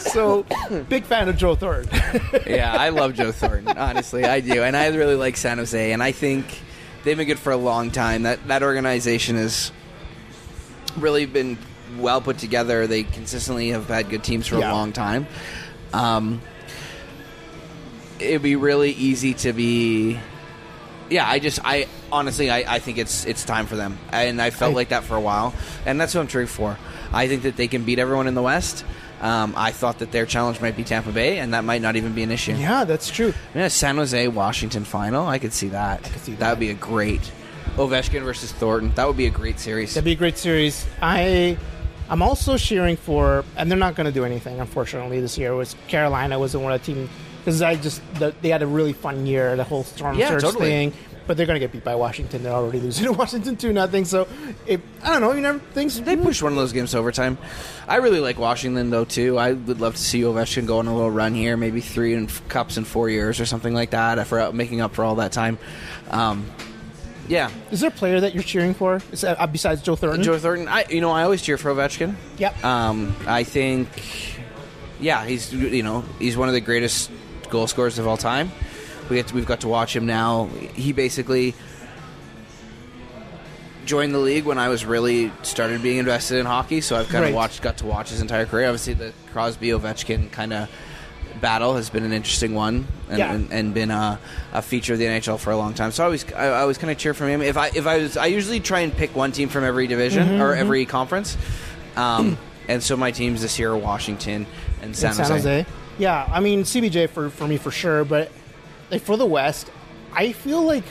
so 0.00 0.44
big 0.88 1.04
fan 1.04 1.28
of 1.28 1.36
Joe 1.36 1.54
Thornton. 1.54 1.98
yeah, 2.46 2.74
I 2.76 2.90
love 2.90 3.14
Joe 3.14 3.32
Thornton. 3.32 3.76
Honestly, 3.76 4.24
I 4.24 4.40
do, 4.40 4.62
and 4.62 4.76
I 4.76 4.88
really 4.88 5.16
like 5.16 5.36
San 5.36 5.58
Jose, 5.58 5.92
and 5.92 6.02
I 6.02 6.12
think 6.12 6.46
they've 7.04 7.16
been 7.16 7.26
good 7.26 7.38
for 7.38 7.52
a 7.52 7.56
long 7.56 7.90
time. 7.90 8.22
That 8.22 8.46
that 8.48 8.62
organization 8.62 9.36
has 9.36 9.72
really 10.96 11.26
been 11.26 11.58
well 11.98 12.20
put 12.20 12.38
together. 12.38 12.86
They 12.86 13.02
consistently 13.02 13.70
have 13.70 13.88
had 13.88 14.08
good 14.10 14.24
teams 14.24 14.46
for 14.46 14.58
Yeah. 14.58 14.72
a 14.72 14.74
long 14.74 14.92
time. 14.92 15.26
Um, 15.92 16.40
it'd 18.20 18.42
be 18.42 18.56
really 18.56 18.92
easy 18.92 19.34
to 19.34 19.52
be. 19.52 20.18
Yeah, 21.08 21.28
I 21.28 21.40
just, 21.40 21.58
I 21.64 21.88
honestly, 22.12 22.50
I, 22.50 22.76
I 22.76 22.78
think 22.78 22.98
it's 22.98 23.24
it's 23.26 23.44
time 23.44 23.66
for 23.66 23.74
them, 23.76 23.98
and 24.12 24.40
I 24.40 24.50
felt 24.50 24.72
I- 24.72 24.76
like 24.76 24.88
that 24.90 25.04
for 25.04 25.16
a 25.16 25.20
while, 25.20 25.54
and 25.84 26.00
that's 26.00 26.14
what 26.14 26.20
I'm 26.20 26.28
cheering 26.28 26.46
for. 26.46 26.78
I 27.12 27.26
think 27.26 27.42
that 27.42 27.56
they 27.56 27.66
can 27.66 27.84
beat 27.84 27.98
everyone 27.98 28.26
in 28.28 28.34
the 28.34 28.42
West. 28.42 28.84
Um, 29.20 29.52
I 29.56 29.72
thought 29.72 29.98
that 29.98 30.12
their 30.12 30.24
challenge 30.24 30.60
might 30.62 30.76
be 30.76 30.84
Tampa 30.84 31.10
Bay, 31.12 31.40
and 31.40 31.52
that 31.52 31.64
might 31.64 31.82
not 31.82 31.96
even 31.96 32.14
be 32.14 32.22
an 32.22 32.30
issue. 32.30 32.52
yeah, 32.52 32.84
that's 32.84 33.10
true. 33.10 33.34
Yeah, 33.54 33.68
San 33.68 33.96
Jose 33.96 34.28
Washington 34.28 34.84
final. 34.84 35.26
I 35.26 35.38
could 35.38 35.52
see 35.52 35.68
that. 35.68 36.00
I 36.06 36.08
could 36.08 36.22
see 36.22 36.32
That 36.32 36.38
that. 36.40 36.50
would 36.52 36.60
be 36.60 36.70
a 36.70 36.74
great 36.74 37.20
Ovechkin 37.76 38.22
versus 38.22 38.50
Thornton. 38.52 38.92
That 38.94 39.06
would 39.08 39.16
be 39.18 39.26
a 39.26 39.30
great 39.30 39.58
series. 39.58 39.92
That'd 39.92 40.04
be 40.06 40.12
a 40.12 40.14
great 40.14 40.38
series. 40.38 40.86
I, 41.02 41.58
I'm 42.10 42.22
also 42.22 42.56
cheering 42.58 42.96
for, 42.96 43.44
and 43.56 43.70
they're 43.70 43.78
not 43.78 43.94
going 43.94 44.06
to 44.06 44.12
do 44.12 44.24
anything, 44.24 44.58
unfortunately, 44.60 45.20
this 45.20 45.38
year. 45.38 45.54
Was 45.54 45.76
Carolina 45.88 46.38
was 46.38 46.56
one 46.56 46.72
of 46.72 46.84
the 46.84 46.92
team 46.92 47.08
because 47.38 47.62
I 47.62 47.76
just 47.76 48.02
the, 48.14 48.34
they 48.42 48.48
had 48.50 48.62
a 48.62 48.66
really 48.66 48.92
fun 48.92 49.26
year, 49.26 49.56
the 49.56 49.64
whole 49.64 49.84
storm 49.84 50.18
Yeah, 50.18 50.28
surge 50.28 50.42
totally. 50.42 50.68
thing. 50.68 50.92
But 51.26 51.36
they're 51.36 51.46
going 51.46 51.54
to 51.54 51.60
get 51.60 51.70
beat 51.70 51.84
by 51.84 51.94
Washington. 51.94 52.42
They're 52.42 52.52
already 52.52 52.80
losing 52.80 53.04
to 53.04 53.12
Washington 53.16 53.54
two 53.56 53.72
nothing. 53.72 54.04
So, 54.04 54.26
it, 54.66 54.80
I 55.04 55.10
don't 55.10 55.20
know. 55.20 55.32
You 55.32 55.40
never 55.40 55.60
things 55.60 56.00
They 56.00 56.16
pushed 56.16 56.42
one 56.42 56.50
of 56.50 56.58
those 56.58 56.72
games 56.72 56.90
to 56.90 56.98
overtime. 56.98 57.38
I 57.86 57.96
really 57.96 58.18
like 58.18 58.36
Washington 58.40 58.90
though 58.90 59.04
too. 59.04 59.38
I 59.38 59.52
would 59.52 59.80
love 59.80 59.94
to 59.94 60.02
see 60.02 60.22
Ovechkin 60.22 60.66
go 60.66 60.80
on 60.80 60.88
a 60.88 60.94
little 60.94 61.10
run 61.10 61.34
here, 61.34 61.56
maybe 61.56 61.80
three 61.80 62.14
in 62.14 62.26
cups 62.48 62.76
in 62.76 62.84
four 62.84 63.08
years 63.08 63.38
or 63.38 63.46
something 63.46 63.72
like 63.72 63.90
that, 63.90 64.26
for 64.26 64.52
making 64.52 64.80
up 64.80 64.94
for 64.94 65.04
all 65.04 65.14
that 65.16 65.30
time. 65.30 65.58
Um, 66.10 66.46
yeah, 67.30 67.48
Is 67.70 67.80
there 67.80 67.88
a 67.88 67.92
player 67.92 68.20
that 68.20 68.34
you're 68.34 68.42
cheering 68.42 68.74
for 68.74 69.00
Is 69.12 69.20
that- 69.22 69.40
uh, 69.40 69.46
besides 69.46 69.80
Joe 69.82 69.94
Thornton? 69.96 70.22
Joe 70.22 70.36
Thornton. 70.38 70.66
I 70.68 70.84
you 70.90 71.00
know 71.00 71.10
I 71.10 71.22
always 71.22 71.40
cheer 71.42 71.56
for 71.56 71.72
Ovechkin. 71.72 72.16
Yep. 72.38 72.64
Um, 72.64 73.14
I 73.26 73.44
think, 73.44 73.88
yeah, 75.00 75.24
he's 75.24 75.52
you 75.52 75.82
know 75.84 76.04
he's 76.18 76.36
one 76.36 76.48
of 76.48 76.54
the 76.54 76.60
greatest 76.60 77.10
goal 77.48 77.66
scorers 77.68 77.98
of 77.98 78.06
all 78.06 78.16
time. 78.16 78.50
We 79.08 79.16
get 79.16 79.28
to, 79.28 79.34
we've 79.34 79.46
got 79.46 79.60
to 79.62 79.68
watch 79.68 79.94
him 79.96 80.06
now. 80.06 80.46
He 80.74 80.92
basically 80.92 81.54
joined 83.86 84.14
the 84.14 84.18
league 84.18 84.44
when 84.44 84.58
I 84.58 84.68
was 84.68 84.84
really 84.84 85.32
started 85.42 85.82
being 85.82 85.98
invested 85.98 86.38
in 86.38 86.46
hockey, 86.46 86.80
so 86.80 86.96
I've 86.96 87.08
kind 87.08 87.22
Right. 87.22 87.28
of 87.30 87.34
watched 87.34 87.62
got 87.62 87.78
to 87.78 87.86
watch 87.86 88.10
his 88.10 88.20
entire 88.20 88.46
career. 88.46 88.66
Obviously, 88.68 88.94
the 88.94 89.12
Crosby 89.32 89.68
Ovechkin 89.68 90.30
kind 90.30 90.52
of 90.52 90.68
battle 91.40 91.74
has 91.76 91.90
been 91.90 92.04
an 92.04 92.12
interesting 92.12 92.54
one 92.54 92.86
and, 93.08 93.18
Yeah. 93.18 93.32
and, 93.32 93.52
and 93.52 93.74
been 93.74 93.90
a, 93.90 94.18
a 94.52 94.62
feature 94.62 94.92
of 94.92 94.98
the 94.98 95.06
NHL 95.06 95.38
for 95.38 95.50
a 95.50 95.56
long 95.56 95.74
time. 95.74 95.90
So 95.92 96.02
I 96.02 96.06
always 96.06 96.30
I, 96.32 96.46
I 96.46 96.60
always 96.60 96.78
kind 96.78 96.90
of 96.90 96.98
cheer 96.98 97.14
for 97.14 97.26
him. 97.28 97.42
If 97.42 97.56
I 97.56 97.68
if 97.68 97.86
I 97.86 97.98
was 97.98 98.16
I 98.16 98.26
usually 98.26 98.60
try 98.60 98.80
and 98.80 98.92
pick 98.94 99.14
one 99.16 99.32
team 99.32 99.48
from 99.48 99.64
every 99.64 99.86
division 99.86 100.26
Mm-hmm, 100.28 100.42
or 100.42 100.54
every 100.54 100.84
conference. 100.86 101.36
Um, 101.96 102.38
and 102.68 102.82
so 102.82 102.96
my 102.96 103.10
teams 103.10 103.42
this 103.42 103.58
year 103.58 103.72
are 103.72 103.76
Washington 103.76 104.46
and 104.82 104.94
San, 104.94 105.14
San 105.14 105.26
Jose. 105.30 105.66
Yeah, 105.98 106.28
I 106.30 106.40
mean 106.40 106.62
CBJ 106.64 107.10
for 107.10 107.30
for 107.30 107.46
me 107.46 107.56
for 107.56 107.70
sure, 107.70 108.04
but 108.04 108.30
like 108.90 109.02
for 109.02 109.16
the 109.16 109.26
West, 109.26 109.70
I 110.12 110.32
feel 110.32 110.62
like 110.62 110.84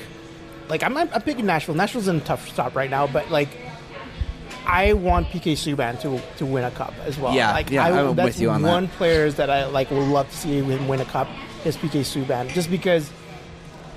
like 0.68 0.84
I'm 0.84 0.95
I'm 0.97 1.10
picking 1.22 1.45
Nashville. 1.45 1.76
Nashville's 1.76 2.08
in 2.08 2.18
a 2.18 2.22
tough 2.22 2.47
spot 2.50 2.76
right 2.76 2.89
now, 2.89 3.08
but 3.08 3.30
like 3.32 3.50
I 4.72 4.93
want 4.93 5.28
PK 5.28 5.53
Subban 5.53 5.99
to 6.01 6.22
to 6.38 6.45
win 6.45 6.63
a 6.63 6.72
cup 6.72 6.93
as 7.05 7.17
well. 7.17 7.34
Yeah, 7.34 7.51
like 7.53 7.70
yeah, 7.72 7.86
I, 7.86 8.01
I'm 8.07 8.15
that's 8.15 8.28
with 8.28 8.39
you 8.41 8.49
on 8.51 8.61
that. 8.61 8.70
one 8.70 8.88
players 8.88 9.36
that 9.36 9.49
I 9.49 9.65
like 9.65 9.89
would 9.91 10.07
love 10.07 10.30
to 10.30 10.36
see 10.38 10.61
him 10.61 10.88
win 10.88 10.99
a 11.01 11.05
cup 11.05 11.28
is 11.65 11.76
PK 11.78 12.01
Subban, 12.01 12.49
just 12.53 12.70
because 12.70 13.09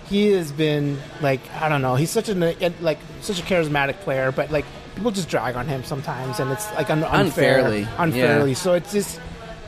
he 0.09 0.33
has 0.33 0.51
been 0.53 0.99
like 1.21 1.41
I 1.61 1.69
don't 1.69 1.83
know. 1.83 1.95
He's 1.97 2.11
such 2.11 2.29
a 2.29 2.35
like 2.81 2.99
such 3.21 3.39
a 3.41 3.43
charismatic 3.43 4.01
player, 4.01 4.33
but 4.33 4.51
like 4.51 4.65
people 4.95 5.11
just 5.11 5.29
drag 5.29 5.57
on 5.57 5.67
him 5.69 5.85
sometimes, 5.85 6.41
and 6.41 6.51
it's 6.51 6.71
like 6.75 6.91
un- 6.91 7.05
unfair, 7.05 7.59
Unfairly, 7.59 7.87
unfairly. 7.99 8.51
yeah. 8.51 8.57
So 8.57 8.75
it's 8.75 8.93
just 8.93 9.21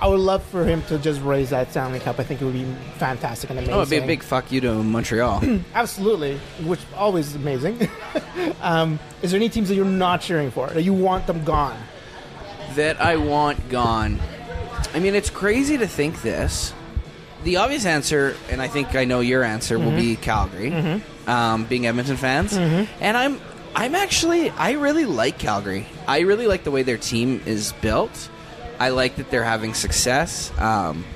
I 0.05 0.07
would 0.07 0.21
love 0.21 0.45
for 0.45 0.67
him 0.67 0.83
to 0.89 0.99
just 0.99 1.23
raise 1.23 1.49
that 1.49 1.71
Stanley 1.71 1.99
Cup. 1.99 2.21
I 2.21 2.25
think 2.25 2.43
it 2.43 2.45
would 2.45 2.53
be 2.53 2.67
fantastic 2.99 3.49
and 3.49 3.59
amazing. 3.59 3.75
Oh, 3.75 3.81
it'd 3.81 3.89
be 3.89 3.97
a 3.97 4.07
big 4.07 4.23
fuck 4.23 4.53
you 4.53 4.61
to 4.61 4.83
Montreal. 4.83 5.43
absolutely, 5.75 6.37
which 6.65 6.81
always 6.95 7.29
is 7.29 7.37
amazing. 7.37 7.89
um, 8.61 8.99
is 9.23 9.31
there 9.31 9.39
any 9.39 9.49
teams 9.49 9.71
that 9.71 9.77
you're 9.77 9.87
not 9.87 10.21
cheering 10.21 10.51
for 10.51 10.69
that 10.69 10.83
you 10.83 10.93
want 10.93 11.27
them 11.27 11.43
gone? 11.43 11.79
that 12.75 13.01
I 13.01 13.17
want 13.17 13.71
gone. 13.71 14.21
I 14.93 14.99
mean, 14.99 15.15
it's 15.15 15.31
crazy 15.31 15.79
to 15.79 15.87
think 15.87 16.21
this. 16.21 16.75
The 17.45 17.57
obvious 17.57 17.87
answer, 17.87 18.37
and 18.51 18.61
I 18.61 18.69
think 18.69 18.95
I 18.95 19.07
know 19.07 19.21
your 19.21 19.43
answer, 19.43 19.79
will 19.79 19.97
be 19.97 20.17
Calgary, 20.17 21.01
um, 21.27 21.65
being 21.65 21.87
Edmonton 21.87 22.19
fans. 22.19 22.55
And 22.55 23.17
I'm, 23.17 23.41
I'm 23.75 23.95
actually, 23.95 24.51
I 24.51 24.73
really 24.73 25.07
like 25.07 25.39
Calgary. 25.39 25.87
I 26.07 26.21
really 26.21 26.47
like 26.47 26.65
the 26.65 26.71
way 26.71 26.83
their 26.83 26.99
team 26.99 27.41
is 27.47 27.73
built. 27.81 28.29
I 28.85 28.91
like 28.91 29.17
that 29.17 29.31
they're 29.31 29.45
having 29.45 29.73
success. 29.73 30.53
Um, 30.59 31.07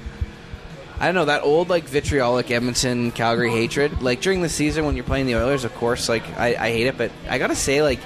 I 0.99 1.05
don't 1.05 1.15
know 1.15 1.27
that 1.27 1.43
old 1.43 1.69
like 1.69 1.85
vitriolic 1.85 2.51
Edmonton 2.51 3.13
Calgary 3.13 3.51
hatred. 3.51 4.01
Like 4.01 4.23
during 4.23 4.41
the 4.41 4.49
season 4.49 4.87
when 4.87 4.95
you're 4.97 5.05
playing 5.05 5.27
the 5.27 5.37
Oilers, 5.37 5.65
of 5.65 5.75
course, 5.75 6.09
like 6.09 6.25
I, 6.39 6.49
I 6.59 6.71
hate 6.73 6.87
it, 6.87 6.97
but 6.97 7.11
I 7.29 7.37
gotta 7.37 7.55
say, 7.55 7.83
like 7.83 8.01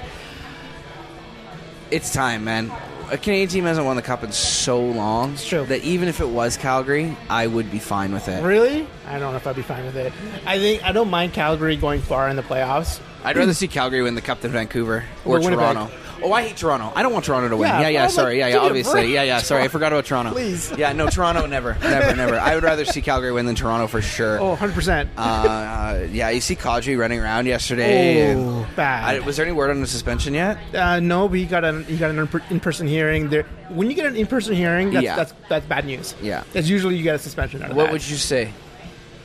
it's 1.91 2.11
time, 2.11 2.43
man. 2.43 2.71
A 3.09 3.17
Canadian 3.17 3.47
team 3.49 3.63
hasn't 3.65 3.85
won 3.85 3.95
the 3.95 4.01
cup 4.01 4.23
in 4.23 4.31
so 4.33 4.81
long 4.83 5.33
It's 5.33 5.47
true. 5.47 5.65
that 5.65 5.83
even 5.83 6.07
if 6.07 6.19
it 6.19 6.27
was 6.27 6.57
Calgary, 6.57 7.15
I 7.29 7.47
would 7.47 7.69
be 7.71 7.77
fine 7.79 8.11
with 8.11 8.27
it. 8.27 8.43
Really? 8.43 8.87
I 9.07 9.19
don't 9.19 9.31
know 9.31 9.37
if 9.37 9.45
I'd 9.45 9.55
be 9.55 9.61
fine 9.61 9.85
with 9.85 9.95
it. 9.95 10.11
I 10.45 10.57
think 10.57 10.83
I 10.83 10.91
don't 10.91 11.09
mind 11.09 11.33
Calgary 11.33 11.75
going 11.77 12.01
far 12.01 12.27
in 12.29 12.35
the 12.35 12.41
playoffs. 12.43 12.99
I'd 13.23 13.37
rather 13.37 13.53
see 13.53 13.67
Calgary 13.69 14.01
win 14.01 14.15
the 14.15 14.21
cup 14.21 14.41
than 14.41 14.51
Vancouver 14.51 15.05
or 15.25 15.37
Or 15.37 15.39
Winnipeg. 15.39 15.59
Toronto. 15.59 15.91
Oh, 16.21 16.31
I 16.31 16.43
hate 16.43 16.57
Toronto. 16.57 16.91
I 16.95 17.01
don't 17.03 17.11
want 17.13 17.25
Toronto 17.25 17.49
to 17.49 17.57
win. 17.57 17.67
Yeah, 17.69 17.81
Yeah, 17.81 17.87
yeah, 17.89 18.07
sorry. 18.07 18.33
like, 18.33 18.37
yeah, 18.39 18.47
yeah, 18.47 18.51
give 18.53 18.61
me 18.61 18.65
a 18.65 18.69
obviously. 18.69 19.13
Yeah, 19.13 19.23
yeah, 19.23 19.37
sorry. 19.39 19.63
I 19.63 19.67
forgot 19.67 19.91
about 19.91 20.05
Toronto. 20.05 20.31
Please. 20.31 20.71
Yeah, 20.77 20.93
no, 20.93 21.07
Toronto, 21.07 21.45
never. 21.45 21.77
Never, 21.81 22.15
never. 22.15 22.39
I 22.39 22.55
would 22.55 22.63
rather 22.63 22.85
see 22.85 23.01
Calgary 23.01 23.31
win 23.31 23.45
than 23.45 23.55
Toronto 23.55 23.87
for 23.87 24.01
sure. 24.01 24.39
Oh, 24.39 24.55
100%. 24.55 25.09
Uh, 25.17 25.19
uh, 25.21 26.07
yeah, 26.11 26.29
you 26.29 26.41
see 26.41 26.55
Kadri 26.55 26.97
running 26.97 27.19
around 27.19 27.45
yesterday. 27.45 28.35
oh, 28.35 28.65
I, 28.71 28.75
bad. 28.75 29.25
was 29.25 29.37
there 29.37 29.45
any 29.45 29.53
word 29.55 29.69
on 29.71 29.81
the 29.81 29.87
suspension 29.87 30.33
yet? 30.33 30.57
Uh, 30.73 30.99
no, 30.99 31.27
but 31.27 31.37
he 31.39 31.45
got 31.45 31.63
an 31.63 31.83
he 31.85 31.97
got 31.97 32.09
an 32.11 32.29
in 32.49 32.59
person 32.59 32.87
hearing. 32.87 33.29
There, 33.29 33.43
when 33.69 33.89
you 33.89 33.95
get 33.95 34.05
an 34.05 34.15
in 34.15 34.27
person 34.27 34.55
hearing, 34.55 34.91
that's, 34.91 35.03
Yeah. 35.03 35.15
that's 35.15 35.33
that's 35.49 35.65
bad 35.65 35.85
news. 35.85 36.15
Yeah. 36.21 36.43
that's 36.53 36.67
usually 36.69 36.95
you 36.95 37.03
get 37.03 37.15
a 37.15 37.19
suspension 37.19 37.61
out 37.63 37.71
of 37.71 37.75
What 37.77 37.85
that. 37.85 37.93
would 37.93 38.07
you 38.07 38.15
say 38.17 38.51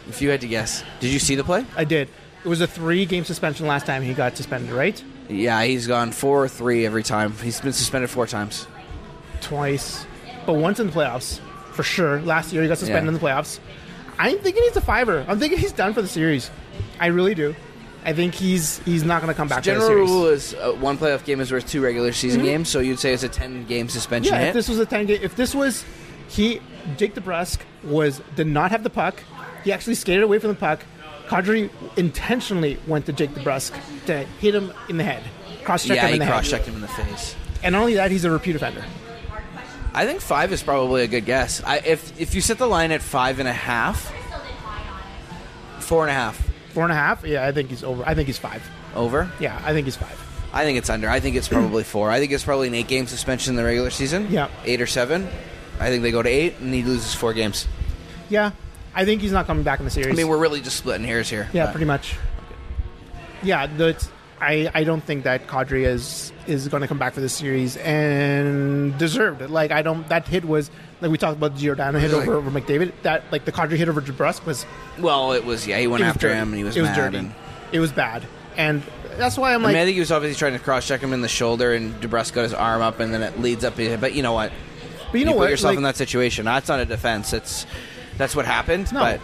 if 0.09 0.21
you 0.23 0.31
had 0.31 0.41
to 0.43 0.49
guess? 0.49 0.83
Did 1.01 1.13
you 1.13 1.19
see 1.19 1.35
the 1.35 1.45
play? 1.45 1.65
I 1.77 1.85
did. 1.85 2.09
It 2.45 2.49
was 2.49 2.61
a 2.61 2.67
three 2.67 3.05
game 3.07 3.25
suspension 3.25 3.67
last 3.67 3.85
time 3.87 4.03
he 4.03 4.15
got 4.15 4.37
suspended, 4.37 4.71
right? 4.73 5.03
Yeah, 5.29 5.63
he's 5.65 5.87
gone 5.87 6.13
four 6.13 6.43
or 6.45 6.49
three 6.49 6.87
every 6.87 7.03
time. 7.03 7.33
He's 7.33 7.61
been 7.61 7.73
suspended 7.73 8.11
four 8.11 8.27
times. 8.27 8.67
Twice, 9.41 10.07
but 10.47 10.55
once 10.55 10.81
in 10.81 10.87
the 10.89 10.93
playoffs 10.93 11.39
for 11.73 11.83
sure. 11.83 12.21
Last 12.23 12.53
year 12.53 12.63
he 12.63 12.69
got 12.69 12.79
suspended 12.79 13.05
Yeah. 13.05 13.09
in 13.09 13.15
the 13.15 13.21
playoffs. 13.21 13.61
I'm 14.19 14.39
thinking 14.39 14.63
he's 14.65 14.77
a 14.77 14.81
fiver. 14.81 15.25
I'm 15.29 15.39
thinking 15.39 15.59
he's 15.59 15.73
done 15.73 15.95
for 15.95 16.03
the 16.03 16.09
series. 16.09 16.51
I 16.99 17.07
really 17.07 17.35
do. 17.35 17.55
I 18.05 18.13
think 18.15 18.35
he's 18.35 18.79
he's 18.81 19.05
not 19.05 19.21
going 19.23 19.33
to 19.33 19.37
come 19.37 19.49
back. 19.49 19.63
General 19.63 19.87
for 19.87 19.93
the 19.95 19.99
series. 20.07 20.11
rule 20.11 20.27
is 20.29 20.55
uh, 20.55 20.73
one 20.81 20.99
playoff 20.99 21.25
game 21.25 21.41
is 21.41 21.53
worth 21.53 21.69
two 21.69 21.83
regular 21.83 22.13
season 22.13 22.43
games, 22.43 22.69
so 22.69 22.81
you'd 22.81 22.99
say 22.99 23.13
it's 23.13 23.23
a 23.23 23.29
ten 23.29 23.65
game 23.67 23.89
suspension 23.89 24.33
Yeah, 24.33 24.41
hit. 24.41 24.49
if 24.49 24.55
this 24.55 24.69
was 24.69 24.79
a 24.79 24.87
ten 24.87 25.07
game, 25.07 25.21
if 25.23 25.37
this 25.37 25.55
was 25.55 25.85
he, 26.29 26.61
Jake 26.97 27.15
DeBrusk 27.15 27.59
was 27.85 28.21
did 28.35 28.47
not 28.47 28.71
have 28.71 28.83
the 28.83 28.91
puck. 28.91 29.23
He 29.63 29.73
actually 29.73 29.95
skated 29.95 30.23
away 30.25 30.39
from 30.39 30.49
the 30.51 30.57
puck. 30.57 30.81
Kadri 31.29 31.71
intentionally 31.97 32.79
went 32.87 33.07
to 33.07 33.13
Jake 33.13 33.31
DeBrusk 33.31 34.07
to 34.07 34.25
hit 34.41 34.55
him 34.55 34.73
in 34.89 34.97
the 34.97 35.05
head, 35.05 35.23
cross 35.65 35.85
check 35.85 35.97
yeah, 35.97 36.07
him 36.09 36.15
in 36.15 36.19
the 36.21 36.27
cross 36.27 36.51
head. 36.51 36.59
checked 36.59 36.69
him 36.69 36.75
in 36.75 36.81
the 36.81 36.89
face. 36.89 37.37
And 37.63 37.73
not 37.75 37.81
only 37.81 37.95
that, 37.95 38.11
he's 38.11 38.25
a 38.25 38.31
repeat 38.31 38.57
offender. 38.57 38.85
I 39.95 40.07
think 40.07 40.21
five 40.21 40.53
is 40.53 40.63
probably 40.63 41.03
a 41.03 41.07
good 41.07 41.25
guess. 41.25 41.63
I, 41.65 41.79
if 41.79 42.21
if 42.21 42.35
you 42.35 42.41
set 42.41 42.59
the 42.59 42.67
line 42.67 42.93
at 42.93 43.03
five 43.03 43.41
and 43.41 43.49
a 43.49 43.53
half, 43.53 44.13
four 45.81 46.03
and 46.03 46.11
a 46.11 46.15
half 46.15 46.49
Four 46.71 46.85
and 46.85 46.93
a 46.93 46.97
half. 46.97 47.25
Yeah, 47.25 47.47
I 47.47 47.51
think 47.53 47.71
he's 47.71 47.83
over. 47.83 48.05
I 48.07 48.15
think 48.15 48.27
he's 48.27 48.39
five. 48.39 48.63
over. 48.95 49.31
Yeah, 49.41 49.61
I 49.65 49.73
think 49.73 49.87
he's 49.87 49.97
five. 49.97 50.17
I 50.53 50.65
think 50.65 50.79
it's 50.79 50.91
under. 50.91 51.09
I 51.09 51.19
think 51.19 51.35
it's 51.35 51.49
probably 51.49 51.83
four. 51.83 52.11
I 52.11 52.21
think 52.21 52.31
it's 52.31 52.45
probably 52.45 52.69
an 52.69 52.75
eight 52.75 52.89
game 52.89 53.07
suspension 53.07 53.53
in 53.53 53.57
the 53.57 53.65
regular 53.65 53.91
season. 53.91 54.29
Yeah. 54.31 54.49
eight 54.65 54.81
or 54.81 54.87
seven. 54.87 55.29
I 55.81 55.89
think 55.89 56.03
they 56.03 56.11
go 56.11 56.23
to 56.23 56.29
eight, 56.29 56.57
and 56.61 56.73
he 56.73 56.83
loses 56.83 57.15
four 57.15 57.33
games. 57.33 57.67
Yeah, 58.29 58.53
I 58.99 59.05
think 59.05 59.21
he's 59.23 59.33
not 59.33 59.47
coming 59.47 59.63
back 59.63 59.79
in 59.79 59.85
the 59.85 59.91
series. 59.91 60.13
I 60.13 60.17
mean, 60.17 60.29
we're 60.29 60.39
really 60.39 60.61
just 60.61 60.77
splitting 60.77 61.07
hairs 61.07 61.31
here. 61.31 61.49
yeah, 61.53 61.67
but- 61.67 61.73
pretty 61.73 61.87
much. 61.87 62.17
Yeah, 63.43 63.67
the, 63.69 63.97
I, 64.41 64.69
I 64.75 64.83
don't 64.85 65.03
think 65.03 65.23
that 65.25 65.47
Kadri 65.47 65.85
is 65.85 66.33
is 66.49 66.67
going 66.69 66.81
to 66.81 66.89
come 66.89 66.99
back 66.99 67.13
for 67.15 67.21
this 67.21 67.33
series 67.33 67.77
and 67.77 68.97
deserved 68.99 69.43
it. 69.43 69.51
Like 69.51 69.71
I 69.71 69.83
don't 69.83 70.09
that 70.09 70.27
hit 70.27 70.45
was 70.45 70.71
like 71.01 71.11
we 71.13 71.19
talked 71.19 71.37
about 71.37 71.55
Giordano 71.57 71.99
hit 72.01 72.13
over, 72.13 72.35
over 72.35 72.51
McDavid. 72.51 72.93
That 73.03 73.23
like 73.31 73.45
the 73.45 73.53
Kadri 73.53 73.77
hit 73.77 73.89
over 73.89 74.01
DeBrusk 74.01 74.45
was 74.45 74.67
Well, 74.99 75.33
it 75.33 75.45
was 75.45 75.67
yeah. 75.69 75.79
He 75.79 75.87
went 75.87 76.03
after 76.03 76.29
dirty. 76.29 76.39
him 76.41 76.49
and 76.49 76.59
he 76.59 76.65
was 76.65 76.77
it 76.77 76.81
was 76.81 76.91
mad. 76.91 76.97
dirty. 77.13 77.19
And, 77.19 77.35
It 77.71 77.79
was 77.81 77.93
bad, 77.93 78.25
and 78.57 78.83
that's 79.19 79.37
why 79.39 79.55
I'm 79.55 79.61
I 79.63 79.67
like 79.67 79.75
mean, 79.75 79.83
I 79.83 79.85
think 79.85 79.95
he 79.95 80.01
was 80.01 80.11
obviously 80.11 80.39
trying 80.39 80.55
to 80.55 80.59
cross 80.65 80.89
check 80.89 81.01
him 81.01 81.13
in 81.13 81.21
the 81.21 81.29
shoulder, 81.29 81.75
and 81.75 81.95
DeBrusk 82.01 82.33
got 82.33 82.43
his 82.43 82.55
arm 82.55 82.83
up, 82.83 82.99
and 82.99 83.13
then 83.15 83.23
it 83.23 83.39
leads 83.41 83.65
up. 83.65 83.77
But 83.77 84.15
you 84.15 84.23
know 84.25 84.33
what? 84.33 84.51
but 85.13 85.19
you 85.21 85.25
know 85.27 85.33
put 85.33 85.39
what 85.39 85.45
Put 85.45 85.51
yourself 85.51 85.71
like, 85.71 85.77
in 85.77 85.83
that 85.85 85.97
situation. 85.97 86.45
That's 86.47 86.69
not 86.69 86.81
a 86.81 86.85
defense. 86.85 87.33
It's 87.33 87.67
that's 88.19 88.37
what 88.37 88.45
happened. 88.45 88.93
No. 88.93 89.01
But 89.01 89.21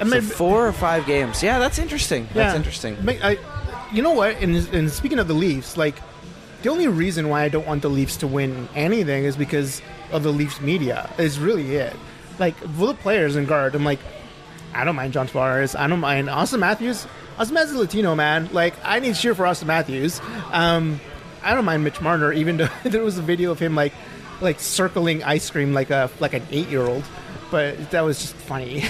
I 0.00 0.04
so 0.04 0.10
mean, 0.10 0.22
four 0.22 0.66
or 0.66 0.72
five 0.72 1.06
games. 1.06 1.42
Yeah, 1.42 1.58
that's 1.58 1.78
interesting. 1.78 2.28
That's 2.34 2.54
interesting. 2.54 2.96
I, 3.08 3.38
you 3.92 4.02
know 4.02 4.12
what? 4.12 4.36
And, 4.36 4.56
and 4.72 4.90
speaking 4.90 5.18
of 5.18 5.28
the 5.28 5.34
Leafs, 5.34 5.76
like 5.76 5.96
the 6.62 6.70
only 6.70 6.88
reason 6.88 7.28
why 7.28 7.42
I 7.42 7.48
don't 7.48 7.66
want 7.66 7.82
the 7.82 7.90
Leafs 7.90 8.16
to 8.18 8.26
win 8.26 8.68
anything 8.74 9.24
is 9.24 9.36
because 9.36 9.82
of 10.12 10.22
the 10.22 10.32
Leafs 10.32 10.60
media. 10.60 11.10
Is 11.18 11.38
really 11.38 11.76
it. 11.76 11.94
Like 12.38 12.56
for 12.56 12.86
the 12.86 12.94
players 12.94 13.36
in 13.36 13.46
guard, 13.46 13.74
I'm 13.74 13.84
like, 13.84 14.00
I 14.72 14.84
don't 14.84 14.96
mind 14.96 15.12
John 15.12 15.28
Tavares. 15.28 15.78
I 15.78 15.86
don't 15.86 16.00
mind 16.00 16.28
Auston 16.28 16.58
Matthews. 16.58 17.06
Auston 17.38 17.52
Matthews 17.52 17.72
is 17.72 17.76
Latino 17.76 18.14
man. 18.14 18.48
Like 18.52 18.74
I 18.84 18.98
need 18.98 19.14
to 19.14 19.20
cheer 19.20 19.34
for 19.34 19.44
Auston 19.44 19.66
Matthews. 19.66 20.20
Um, 20.52 21.00
I 21.42 21.54
don't 21.54 21.64
mind 21.64 21.84
Mitch 21.84 22.00
Marner, 22.00 22.32
even 22.32 22.56
though 22.56 22.68
there 22.84 23.02
was 23.02 23.18
a 23.18 23.22
video 23.22 23.50
of 23.50 23.58
him 23.58 23.74
like 23.74 23.92
like 24.40 24.58
circling 24.58 25.22
ice 25.22 25.48
cream 25.50 25.72
like 25.74 25.90
a 25.90 26.10
like 26.18 26.34
an 26.34 26.42
eight 26.50 26.68
year 26.68 26.82
old. 26.82 27.04
But 27.54 27.92
that 27.92 28.00
was 28.00 28.20
just 28.20 28.34
funny. 28.34 28.82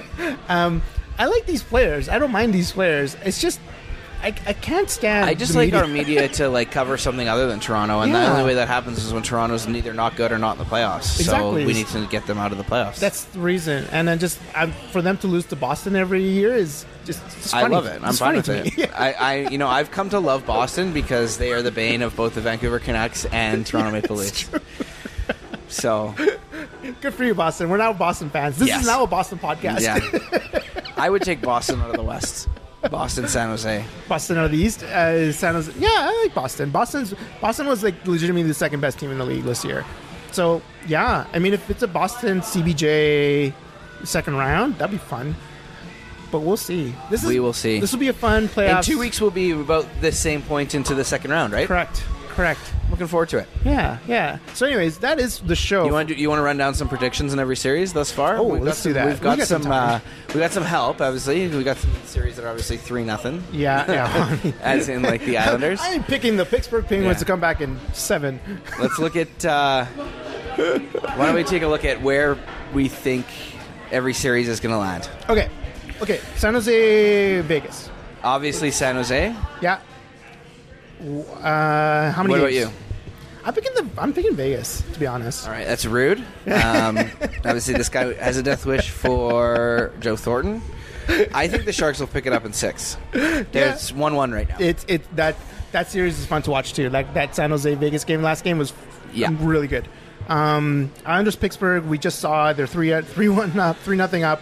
um, 0.50 0.82
I 1.18 1.24
like 1.24 1.46
these 1.46 1.62
players. 1.62 2.10
I 2.10 2.18
don't 2.18 2.30
mind 2.30 2.52
these 2.52 2.70
players. 2.70 3.16
It's 3.24 3.40
just 3.40 3.58
I, 4.22 4.26
I 4.46 4.52
can't 4.52 4.90
stand. 4.90 5.24
I 5.24 5.32
just 5.32 5.54
like 5.54 5.68
media. 5.68 5.80
our 5.80 5.88
media 5.88 6.28
to 6.28 6.50
like 6.50 6.70
cover 6.70 6.98
something 6.98 7.30
other 7.30 7.48
than 7.48 7.60
Toronto, 7.60 8.00
and 8.00 8.14
the 8.14 8.30
only 8.30 8.44
way 8.44 8.54
that 8.56 8.68
happens 8.68 9.02
is 9.02 9.10
when 9.14 9.22
Toronto's 9.22 9.66
neither 9.66 9.94
not 9.94 10.16
good 10.16 10.32
or 10.32 10.38
not 10.38 10.58
in 10.58 10.58
the 10.58 10.66
playoffs. 10.66 11.18
Exactly. 11.18 11.62
So 11.62 11.66
we 11.66 11.72
need 11.72 11.86
to 11.86 12.06
get 12.08 12.26
them 12.26 12.36
out 12.36 12.52
of 12.52 12.58
the 12.58 12.64
playoffs. 12.64 12.98
That's 12.98 13.24
the 13.24 13.38
reason. 13.38 13.86
And 13.90 14.06
then 14.06 14.18
just 14.18 14.38
um, 14.54 14.72
for 14.92 15.00
them 15.00 15.16
to 15.18 15.26
lose 15.26 15.46
to 15.46 15.56
Boston 15.56 15.96
every 15.96 16.22
year 16.22 16.52
is 16.52 16.84
just. 17.06 17.22
I 17.54 17.62
funny. 17.62 17.74
love 17.74 17.86
it. 17.86 18.02
I'm 18.02 18.10
It's 18.10 18.18
fine 18.18 18.36
with 18.36 18.50
it. 18.50 18.90
I, 18.94 19.12
I, 19.14 19.34
you 19.48 19.56
know, 19.56 19.68
I've 19.68 19.90
come 19.90 20.10
to 20.10 20.20
love 20.20 20.44
Boston 20.44 20.92
because 20.92 21.38
they 21.38 21.54
are 21.54 21.62
the 21.62 21.72
bane 21.72 22.02
of 22.02 22.14
both 22.16 22.34
the 22.34 22.42
Vancouver 22.42 22.80
Canucks 22.80 23.24
and 23.24 23.64
Toronto 23.66 23.92
Maple 23.92 24.16
Leafs. 24.16 24.50
So, 25.68 26.14
Good 27.00 27.14
for 27.14 27.24
you, 27.24 27.34
Boston. 27.34 27.68
We're 27.70 27.76
now 27.78 27.92
Boston 27.92 28.30
fans. 28.30 28.58
This 28.58 28.68
Yes. 28.68 28.82
is 28.82 28.86
now 28.86 29.02
a 29.02 29.06
Boston 29.06 29.38
podcast. 29.38 29.80
yeah, 29.80 29.98
I 30.96 31.10
would 31.10 31.22
take 31.22 31.40
Boston 31.40 31.80
out 31.80 31.90
of 31.90 31.96
the 31.96 32.02
West. 32.02 32.48
Boston, 32.90 33.28
San 33.28 33.48
Jose. 33.48 33.84
Boston 34.08 34.38
out 34.38 34.46
of 34.46 34.50
the 34.52 34.58
East. 34.58 34.82
Uh, 34.82 35.32
San 35.32 35.54
Jose. 35.54 35.70
Yeah, 35.78 35.88
I 35.90 36.22
like 36.24 36.34
Boston. 36.34 36.70
Boston's 36.70 37.14
Boston 37.40 37.66
was 37.66 37.82
like 37.82 38.06
legitimately 38.06 38.48
the 38.48 38.54
second 38.54 38.80
best 38.80 38.98
team 38.98 39.10
in 39.10 39.18
the 39.18 39.26
league 39.26 39.44
this 39.44 39.64
year. 39.64 39.84
So 40.32 40.62
yeah, 40.86 41.26
I 41.32 41.38
mean, 41.38 41.52
if 41.52 41.68
it's 41.68 41.82
a 41.82 41.88
Boston 41.88 42.40
CBJ 42.40 43.52
second 44.04 44.36
round, 44.36 44.78
that'd 44.78 44.90
be 44.90 44.98
fun. 44.98 45.36
But 46.32 46.40
we'll 46.40 46.56
see. 46.56 46.94
This 47.10 47.22
is 47.22 47.28
We 47.28 47.40
will 47.40 47.52
see. 47.52 47.80
This 47.80 47.92
will 47.92 47.98
be 47.98 48.08
a 48.08 48.12
fun 48.12 48.48
playoff. 48.48 48.78
In 48.78 48.82
two 48.84 48.98
weeks, 48.98 49.20
we'll 49.20 49.32
be 49.32 49.50
about 49.50 49.86
the 50.00 50.12
same 50.12 50.42
point 50.42 50.74
into 50.74 50.94
the 50.94 51.04
second 51.04 51.32
round, 51.32 51.52
right? 51.52 51.66
Correct. 51.66 52.02
Correct. 52.40 52.60
Looking 52.90 53.06
forward 53.06 53.28
to 53.28 53.38
it. 53.38 53.48
Yeah. 53.66 53.98
Yeah. 54.08 54.38
So, 54.54 54.64
anyways, 54.64 54.96
that 55.00 55.20
is 55.20 55.40
the 55.40 55.54
show. 55.54 55.84
You 55.84 55.92
want 55.92 56.08
to 56.08 56.16
you 56.18 56.30
want 56.30 56.38
to 56.38 56.42
run 56.42 56.56
down 56.56 56.72
some 56.74 56.88
predictions 56.88 57.34
in 57.34 57.38
every 57.38 57.54
series 57.56 57.92
thus 57.92 58.10
far? 58.10 58.38
Oh, 58.38 58.44
We've 58.44 58.62
let's 58.62 58.78
some, 58.78 58.90
do 58.90 58.94
that. 58.94 59.06
We've 59.08 59.20
We 59.20 59.24
got, 59.24 59.38
got 59.38 59.46
some 59.46 59.62
some. 59.64 59.72
uh, 59.72 60.00
we 60.32 60.40
got 60.40 60.50
some 60.52 60.62
help. 60.64 61.02
Obviously, 61.02 61.48
we 61.48 61.62
got 61.62 61.76
some 61.76 61.90
series 62.06 62.36
that 62.36 62.46
are 62.46 62.48
obviously 62.48 62.78
three 62.78 63.04
nothing. 63.04 63.44
yeah. 63.52 63.84
Yeah. 64.42 64.52
As 64.62 64.88
in 64.88 65.02
like 65.02 65.22
the 65.26 65.36
Islanders. 65.36 65.80
I'm 65.82 66.02
picking 66.02 66.38
the 66.38 66.46
Pittsburgh 66.46 66.86
Penguins 66.86 67.16
Yeah. 67.16 67.18
to 67.18 67.24
come 67.26 67.40
back 67.40 67.60
in 67.60 67.78
seven. 67.92 68.40
Let's 68.80 68.98
look 68.98 69.16
at. 69.16 69.44
Uh, 69.44 69.84
why 69.84 71.26
don't 71.26 71.34
we 71.34 71.44
take 71.44 71.60
a 71.62 71.68
look 71.68 71.84
at 71.84 72.00
where 72.00 72.38
we 72.72 72.88
think 72.88 73.26
every 73.90 74.14
series 74.14 74.48
is 74.48 74.60
going 74.60 74.72
to 74.72 74.78
land? 74.78 75.10
Okay. 75.28 75.50
Okay. 76.00 76.20
San 76.36 76.54
Jose, 76.54 77.42
Vegas. 77.42 77.90
Obviously, 78.24 78.70
San 78.70 78.94
Jose. 78.96 79.36
Yeah. 79.60 79.80
Uh, 81.00 82.10
how 82.12 82.22
many? 82.22 82.30
What 82.32 82.40
about 82.40 82.50
games? 82.50 82.70
you? 82.70 82.76
I'm 83.44 83.54
picking 83.54 83.72
the. 83.74 83.88
I'm 84.00 84.12
picking 84.12 84.34
Vegas. 84.36 84.82
To 84.92 85.00
be 85.00 85.06
honest. 85.06 85.46
All 85.46 85.52
right, 85.52 85.66
that's 85.66 85.86
rude. 85.86 86.18
Um, 86.46 86.98
obviously, 87.44 87.74
this 87.74 87.88
guy 87.88 88.12
has 88.14 88.36
a 88.36 88.42
death 88.42 88.66
wish 88.66 88.90
for 88.90 89.92
Joe 90.00 90.16
Thornton. 90.16 90.60
I 91.34 91.48
think 91.48 91.64
the 91.64 91.72
Sharks 91.72 91.98
will 91.98 92.06
pick 92.06 92.26
it 92.26 92.32
up 92.32 92.44
in 92.44 92.52
six. 92.52 92.96
It's 93.12 93.92
one-one 93.92 94.30
right 94.32 94.48
now. 94.48 94.56
It's 94.60 94.84
it 94.88 95.02
that 95.16 95.36
that 95.72 95.88
series 95.90 96.18
is 96.18 96.26
fun 96.26 96.42
to 96.42 96.50
watch 96.50 96.74
too. 96.74 96.90
Like 96.90 97.14
that 97.14 97.34
San 97.34 97.50
Jose 97.50 97.74
Vegas 97.76 98.04
game 98.04 98.22
last 98.22 98.44
game 98.44 98.58
was 98.58 98.72
Yeah. 99.12 99.30
really 99.40 99.66
good. 99.66 99.88
Um, 100.28 100.92
Islanders 101.04 101.34
Pittsburgh. 101.34 101.84
We 101.86 101.98
just 101.98 102.20
saw 102.20 102.52
they're 102.52 102.66
three 102.68 103.00
three 103.02 103.28
one 103.28 103.58
up 103.58 103.76
three 103.78 103.96
nothing 103.96 104.22
up. 104.22 104.40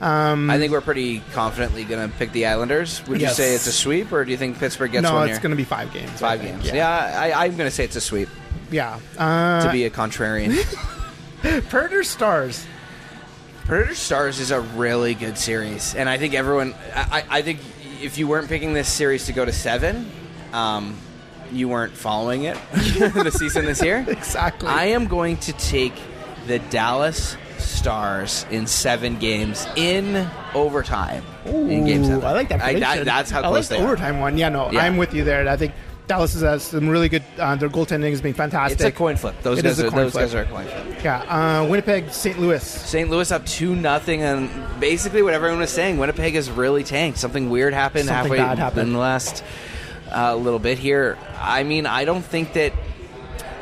Um, 0.00 0.48
I 0.48 0.58
think 0.58 0.70
we're 0.70 0.80
pretty 0.80 1.20
confidently 1.32 1.82
going 1.84 2.08
to 2.08 2.16
pick 2.16 2.30
the 2.32 2.46
Islanders. 2.46 3.04
Would 3.08 3.20
Yes. 3.20 3.36
you 3.38 3.44
say 3.44 3.54
it's 3.54 3.66
a 3.66 3.72
sweep, 3.72 4.12
or 4.12 4.24
do 4.24 4.30
you 4.30 4.36
think 4.36 4.58
Pittsburgh 4.58 4.92
gets 4.92 5.02
no, 5.02 5.12
one 5.14 5.26
No, 5.26 5.32
it's 5.32 5.40
going 5.42 5.50
to 5.50 5.56
be 5.56 5.64
five 5.64 5.92
games. 5.92 6.20
Five 6.20 6.40
think. 6.40 6.62
games. 6.62 6.72
Yeah, 6.72 6.88
I, 6.88 7.44
I'm 7.44 7.56
going 7.56 7.68
to 7.68 7.74
say 7.74 7.84
it's 7.84 7.96
a 7.96 8.00
sweep 8.00 8.28
yeah. 8.70 9.00
Uh, 9.16 9.64
to 9.66 9.72
be 9.72 9.84
a 9.84 9.90
contrarian. 9.90 10.54
Predators 11.68 12.08
Stars. 12.08 12.66
Predator 13.64 13.94
Stars 13.94 14.40
is 14.40 14.50
a 14.50 14.60
really 14.60 15.14
good 15.14 15.36
series, 15.36 15.94
and 15.94 16.08
I 16.08 16.16
think 16.16 16.34
everyone. 16.34 16.74
I, 16.94 17.24
I 17.30 17.38
I 17.38 17.42
think 17.42 17.60
if 18.00 18.16
you 18.18 18.26
weren't 18.26 18.48
picking 18.48 18.72
this 18.72 18.88
series 18.88 19.26
to 19.26 19.32
go 19.32 19.44
to 19.44 19.52
seven, 19.52 20.10
um, 20.52 20.96
you 21.52 21.68
weren't 21.68 21.92
following 21.92 22.44
it 22.44 22.56
the 22.72 23.30
season 23.30 23.64
this 23.66 23.82
year. 23.82 24.04
Exactly. 24.08 24.68
I 24.68 24.86
am 24.86 25.06
going 25.06 25.36
to 25.38 25.52
take 25.52 25.92
the 26.46 26.58
Dallas 26.58 27.36
Stars 27.60 28.46
in 28.50 28.66
seven 28.66 29.18
games 29.18 29.66
in 29.76 30.28
overtime. 30.54 31.22
in 31.44 31.84
game 31.84 32.02
Ooh, 32.02 32.06
seven, 32.06 32.24
I 32.24 32.32
like 32.32 32.48
that. 32.48 32.60
I, 32.62 32.78
that 32.78 33.04
that's 33.04 33.30
how 33.30 33.40
I 33.40 33.42
close 33.48 33.54
like 33.54 33.68
they 33.68 33.76
the 33.78 33.82
are. 33.82 33.86
overtime 33.92 34.20
one. 34.20 34.36
Yeah, 34.38 34.48
no, 34.48 34.70
Yeah. 34.70 34.80
I'm 34.80 34.96
with 34.96 35.14
you 35.14 35.24
there. 35.24 35.48
I 35.48 35.56
think 35.56 35.72
Dallas 36.06 36.40
has 36.40 36.62
some 36.62 36.88
really 36.88 37.08
good. 37.10 37.22
Uh, 37.38 37.54
their 37.56 37.68
goaltending 37.68 38.10
has 38.10 38.22
been 38.22 38.32
fantastic. 38.32 38.80
It's 38.80 38.88
a 38.88 38.92
coin 38.92 39.16
flip. 39.16 39.34
Those 39.42 39.60
guys 39.60 39.78
are 39.78 39.90
those 39.90 40.12
flip. 40.12 40.24
guys 40.24 40.34
are 40.34 40.42
a 40.42 40.46
coin 40.46 40.64
flip. 40.66 41.04
Yeah, 41.04 41.18
uh, 41.60 41.66
Winnipeg, 41.68 42.10
St. 42.10 42.38
Louis. 42.40 42.62
St. 42.62 43.10
Louis 43.10 43.30
up 43.30 43.44
two 43.44 43.76
nothing, 43.76 44.22
and 44.22 44.48
basically 44.80 45.22
what 45.22 45.34
everyone 45.34 45.58
was 45.58 45.70
saying, 45.70 45.98
Winnipeg 45.98 46.34
has 46.34 46.50
really 46.50 46.82
tanked. 46.82 47.18
Something 47.18 47.50
weird 47.50 47.74
happened 47.74 48.06
Something 48.06 48.38
halfway 48.38 48.56
happened. 48.56 48.88
in 48.88 48.92
the 48.94 48.98
last 48.98 49.44
uh, 50.10 50.34
little 50.34 50.58
bit 50.58 50.78
here. 50.78 51.18
I 51.38 51.62
mean, 51.64 51.84
I 51.84 52.06
don't 52.06 52.24
think 52.24 52.54
that 52.54 52.72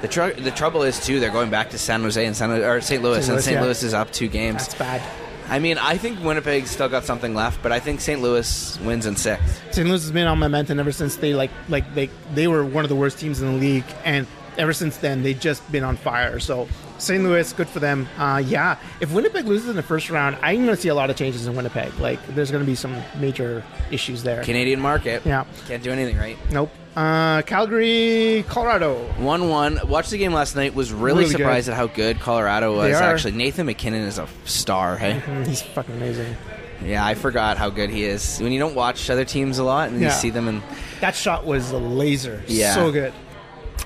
the 0.02 0.08
tr- 0.08 0.40
the 0.40 0.50
trouble 0.50 0.82
is 0.82 1.04
too. 1.04 1.20
They're 1.20 1.30
going 1.30 1.50
back 1.50 1.70
to 1.70 1.78
San 1.78 2.02
Jose 2.02 2.24
and 2.24 2.36
San 2.36 2.50
or 2.50 2.80
St. 2.80 3.02
Louis, 3.02 3.24
St. 3.24 3.34
and 3.34 3.44
St. 3.44 3.54
yeah. 3.54 3.62
Louis 3.62 3.82
is 3.82 3.94
up 3.94 4.10
two 4.12 4.28
games. 4.28 4.58
That's 4.58 4.74
bad. 4.74 5.02
I 5.48 5.60
mean, 5.60 5.78
I 5.78 5.96
think 5.96 6.22
Winnipeg 6.24 6.66
still 6.66 6.88
got 6.88 7.04
something 7.04 7.34
left, 7.34 7.62
but 7.62 7.70
I 7.70 7.78
think 7.78 8.00
St. 8.00 8.20
Louis 8.20 8.80
wins 8.80 9.06
in 9.06 9.14
six. 9.14 9.40
St. 9.70 9.86
Louis 9.86 10.02
has 10.02 10.10
been 10.10 10.26
on 10.26 10.38
momentum 10.38 10.80
ever 10.80 10.90
since 10.92 11.16
they 11.16 11.34
like 11.34 11.50
like 11.68 11.94
they 11.94 12.10
they 12.34 12.48
were 12.48 12.64
one 12.64 12.84
of 12.84 12.88
the 12.88 12.96
worst 12.96 13.18
teams 13.18 13.40
in 13.40 13.52
the 13.52 13.58
league, 13.58 13.84
and 14.04 14.26
ever 14.58 14.72
since 14.72 14.96
then 14.96 15.22
they've 15.22 15.38
just 15.38 15.70
been 15.70 15.84
on 15.84 15.96
fire. 15.96 16.40
So 16.40 16.68
St. 16.98 17.22
Louis, 17.22 17.52
good 17.52 17.68
for 17.68 17.78
them. 17.78 18.08
Uh, 18.18 18.42
yeah, 18.44 18.78
if 19.00 19.12
Winnipeg 19.12 19.44
loses 19.44 19.68
in 19.68 19.76
the 19.76 19.82
first 19.82 20.10
round, 20.10 20.36
I'm 20.42 20.64
going 20.64 20.74
to 20.74 20.76
see 20.76 20.88
a 20.88 20.94
lot 20.94 21.10
of 21.10 21.16
changes 21.16 21.46
in 21.46 21.54
Winnipeg. 21.54 21.94
Like 22.00 22.24
there's 22.28 22.50
going 22.50 22.64
to 22.64 22.66
be 22.66 22.74
some 22.74 22.96
major 23.18 23.62
issues 23.90 24.22
there. 24.22 24.42
Canadian 24.42 24.80
market. 24.80 25.22
Yeah. 25.24 25.44
Can't 25.68 25.82
do 25.82 25.90
anything 25.90 26.16
right. 26.16 26.36
Nope. 26.50 26.70
Uh, 26.96 27.42
Calgary, 27.42 28.42
Colorado. 28.48 28.96
1 29.18 29.48
1. 29.50 29.80
Watched 29.86 30.10
the 30.10 30.18
game 30.18 30.32
last 30.32 30.56
night. 30.56 30.74
Was 30.74 30.92
really, 30.92 31.24
Really 31.24 31.24
good. 31.34 31.38
surprised 31.40 31.68
at 31.68 31.74
how 31.76 31.88
good 31.88 32.20
Colorado 32.20 32.74
was, 32.76 32.94
are. 32.94 33.02
actually. 33.02 33.32
Nathan 33.32 33.66
MacKinnon 33.66 34.02
is 34.02 34.18
a 34.18 34.26
star, 34.46 34.96
hey? 34.96 35.20
Mm, 35.26 35.46
He's 35.46 35.60
fucking 35.60 35.94
amazing. 35.94 36.34
Yeah, 36.82 37.04
I 37.04 37.14
forgot 37.14 37.58
how 37.58 37.68
good 37.68 37.90
he 37.90 38.04
is. 38.04 38.38
When 38.40 38.50
you 38.52 38.58
don't 38.58 38.74
watch 38.74 39.10
other 39.10 39.24
teams 39.26 39.58
a 39.58 39.64
lot 39.64 39.90
and 39.90 40.00
Yeah. 40.00 40.08
you 40.08 40.12
see 40.14 40.30
them, 40.30 40.48
and 40.48 40.62
That 41.00 41.14
shot 41.14 41.44
was 41.44 41.70
a 41.72 41.78
laser. 41.78 42.42
Yeah. 42.46 42.74
So 42.74 42.90
good. 42.90 43.12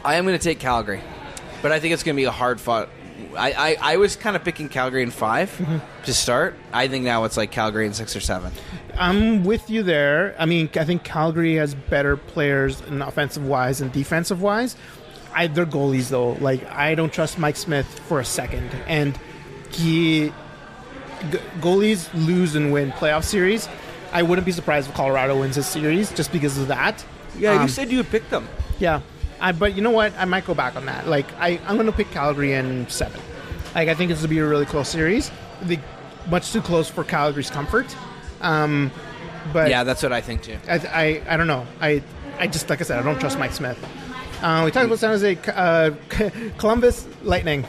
I 0.04 0.14
am 0.14 0.24
going 0.24 0.38
to 0.38 0.42
take 0.42 0.60
Calgary, 0.60 1.00
but 1.62 1.72
I 1.72 1.80
think 1.80 1.94
it's 1.94 2.02
going 2.04 2.14
to 2.14 2.20
be 2.20 2.24
a 2.24 2.30
hard 2.30 2.60
fought. 2.60 2.88
I, 3.36 3.52
I, 3.52 3.92
I 3.92 3.96
was 3.96 4.16
kind 4.16 4.34
of 4.34 4.42
picking 4.44 4.68
Calgary 4.68 5.02
in 5.02 5.10
5 5.10 5.50
Mm-hmm. 5.50 6.02
to 6.04 6.14
start. 6.14 6.54
I 6.72 6.86
think 6.88 7.04
now 7.04 7.24
it's 7.24 7.36
like 7.36 7.50
Calgary 7.50 7.86
in 7.86 7.92
six 7.92 8.14
or 8.16 8.20
seven. 8.20 8.52
I'm 9.00 9.44
with 9.44 9.70
you 9.70 9.82
there. 9.82 10.36
I 10.38 10.44
mean, 10.44 10.68
I 10.76 10.84
think 10.84 11.04
Calgary 11.04 11.54
has 11.54 11.74
better 11.74 12.18
players 12.18 12.82
in 12.82 13.00
offensive 13.00 13.46
wise 13.46 13.80
and 13.80 13.90
defensive 13.90 14.42
wise. 14.42 14.76
I, 15.32 15.46
they're 15.46 15.64
goalies 15.64 16.10
though. 16.10 16.32
Like 16.32 16.64
I 16.70 16.94
don't 16.94 17.12
trust 17.12 17.38
Mike 17.38 17.56
Smith 17.56 17.86
for 18.00 18.20
a 18.20 18.24
second, 18.24 18.68
and 18.86 19.18
he 19.70 20.28
g- 21.30 21.38
goalies 21.60 22.10
lose 22.26 22.54
and 22.54 22.72
win 22.72 22.92
playoff 22.92 23.24
series. 23.24 23.68
I 24.12 24.22
wouldn't 24.22 24.44
be 24.44 24.52
surprised 24.52 24.90
if 24.90 24.94
Colorado 24.94 25.40
wins 25.40 25.56
this 25.56 25.68
series 25.68 26.12
just 26.12 26.30
because 26.30 26.58
of 26.58 26.68
that. 26.68 27.02
Yeah, 27.38 27.54
um, 27.54 27.62
you 27.62 27.68
said 27.68 27.90
you 27.90 27.98
would 27.98 28.10
pick 28.10 28.28
them. 28.28 28.46
Yeah, 28.78 29.00
I, 29.40 29.52
but 29.52 29.74
you 29.74 29.82
know 29.82 29.92
what? 29.92 30.12
I 30.18 30.26
might 30.26 30.44
go 30.44 30.54
back 30.54 30.76
on 30.76 30.84
that. 30.86 31.06
Like 31.06 31.26
I, 31.38 31.58
I'm 31.66 31.76
going 31.76 31.86
to 31.86 31.92
pick 31.92 32.10
Calgary 32.10 32.52
in 32.52 32.86
seven. 32.90 33.20
Like 33.74 33.88
I 33.88 33.94
think 33.94 34.10
this 34.10 34.20
will 34.20 34.28
be 34.28 34.40
a 34.40 34.46
really 34.46 34.66
close 34.66 34.88
series. 34.90 35.30
The, 35.62 35.78
much 36.28 36.52
too 36.52 36.60
close 36.60 36.90
for 36.90 37.02
Calgary's 37.02 37.50
comfort. 37.50 37.96
Um, 38.40 38.90
But 39.52 39.70
Yeah, 39.70 39.84
that's 39.84 40.02
what 40.02 40.12
I 40.12 40.20
think 40.20 40.42
too. 40.42 40.56
I, 40.68 40.74
I, 40.76 41.22
I 41.34 41.36
don't 41.36 41.46
know. 41.46 41.66
I, 41.80 42.02
I 42.38 42.46
just 42.46 42.68
like 42.68 42.80
I 42.80 42.84
said, 42.84 42.98
I 42.98 43.02
don't 43.02 43.18
trust 43.18 43.38
Mike 43.38 43.52
Smith. 43.52 43.78
Uh, 44.42 44.62
we 44.64 44.70
talked 44.70 44.86
about 44.86 44.98
San 44.98 45.10
Jose, 45.10 45.38
uh, 45.48 45.90
Columbus 46.58 47.06
Lightning. 47.22 47.66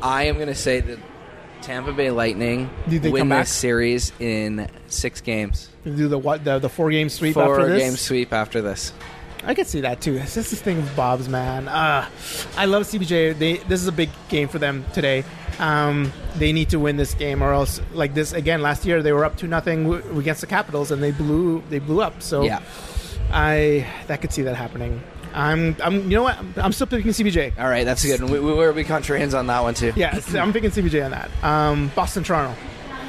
I 0.00 0.24
am 0.24 0.36
going 0.36 0.48
to 0.48 0.54
say 0.54 0.80
that 0.80 0.98
Tampa 1.62 1.92
Bay 1.92 2.10
Lightning 2.10 2.70
win 2.88 3.28
this 3.28 3.50
series 3.50 4.12
in 4.18 4.68
six 4.88 5.20
games. 5.20 5.68
Do 5.84 6.08
the 6.08 6.18
what 6.18 6.44
the, 6.44 6.58
the 6.58 6.68
four 6.68 6.90
game 6.90 7.08
sweep 7.08 7.34
Four 7.34 7.60
after 7.60 7.72
this? 7.72 7.82
game 7.82 7.96
sweep 7.96 8.32
after 8.32 8.60
this. 8.60 8.92
I 9.44 9.54
could 9.54 9.66
see 9.66 9.80
that 9.80 10.00
too. 10.00 10.14
It's 10.14 10.34
just 10.34 10.50
this 10.50 10.60
thing 10.60 10.76
with 10.76 10.94
Bob's 10.94 11.28
man. 11.28 11.66
Uh, 11.66 12.08
I 12.56 12.66
love 12.66 12.84
CBJ. 12.84 13.38
They 13.38 13.56
this 13.56 13.80
is 13.80 13.88
a 13.88 13.92
big 13.92 14.10
game 14.28 14.48
for 14.48 14.58
them 14.58 14.84
today. 14.92 15.24
Um, 15.60 16.12
they 16.36 16.52
need 16.52 16.70
to 16.70 16.78
win 16.78 16.96
this 16.96 17.14
game, 17.14 17.42
or 17.42 17.52
else 17.52 17.80
like 17.92 18.14
this 18.14 18.32
again. 18.32 18.62
Last 18.62 18.84
year 18.86 19.02
they 19.02 19.12
were 19.12 19.24
up 19.24 19.36
to 19.38 19.46
nothing 19.46 19.84
w- 19.90 20.18
against 20.18 20.40
the 20.40 20.46
Capitals, 20.46 20.90
and 20.90 21.02
they 21.02 21.10
blew 21.12 21.62
they 21.70 21.78
blew 21.78 22.00
up. 22.00 22.22
So 22.22 22.42
Yeah. 22.42 22.60
I 23.32 23.86
that 24.08 24.20
could 24.20 24.32
see 24.32 24.42
that 24.42 24.56
happening. 24.56 25.02
I'm 25.34 25.76
I'm 25.82 26.02
you 26.10 26.16
know 26.16 26.22
what 26.24 26.38
I'm 26.56 26.72
still 26.72 26.86
picking 26.86 27.12
CBJ. 27.12 27.58
All 27.58 27.68
right, 27.68 27.84
that's 27.84 28.04
good. 28.04 28.20
We, 28.22 28.38
we, 28.40 28.52
we're 28.52 28.72
we 28.72 28.84
hands 28.84 29.34
on 29.34 29.46
that 29.46 29.62
one 29.62 29.74
too. 29.74 29.92
Yeah, 29.96 30.20
I'm 30.34 30.52
picking 30.54 30.70
CBJ 30.70 31.04
on 31.04 31.10
that. 31.12 31.30
Um, 31.42 31.90
Boston 31.94 32.22
Toronto. 32.24 32.54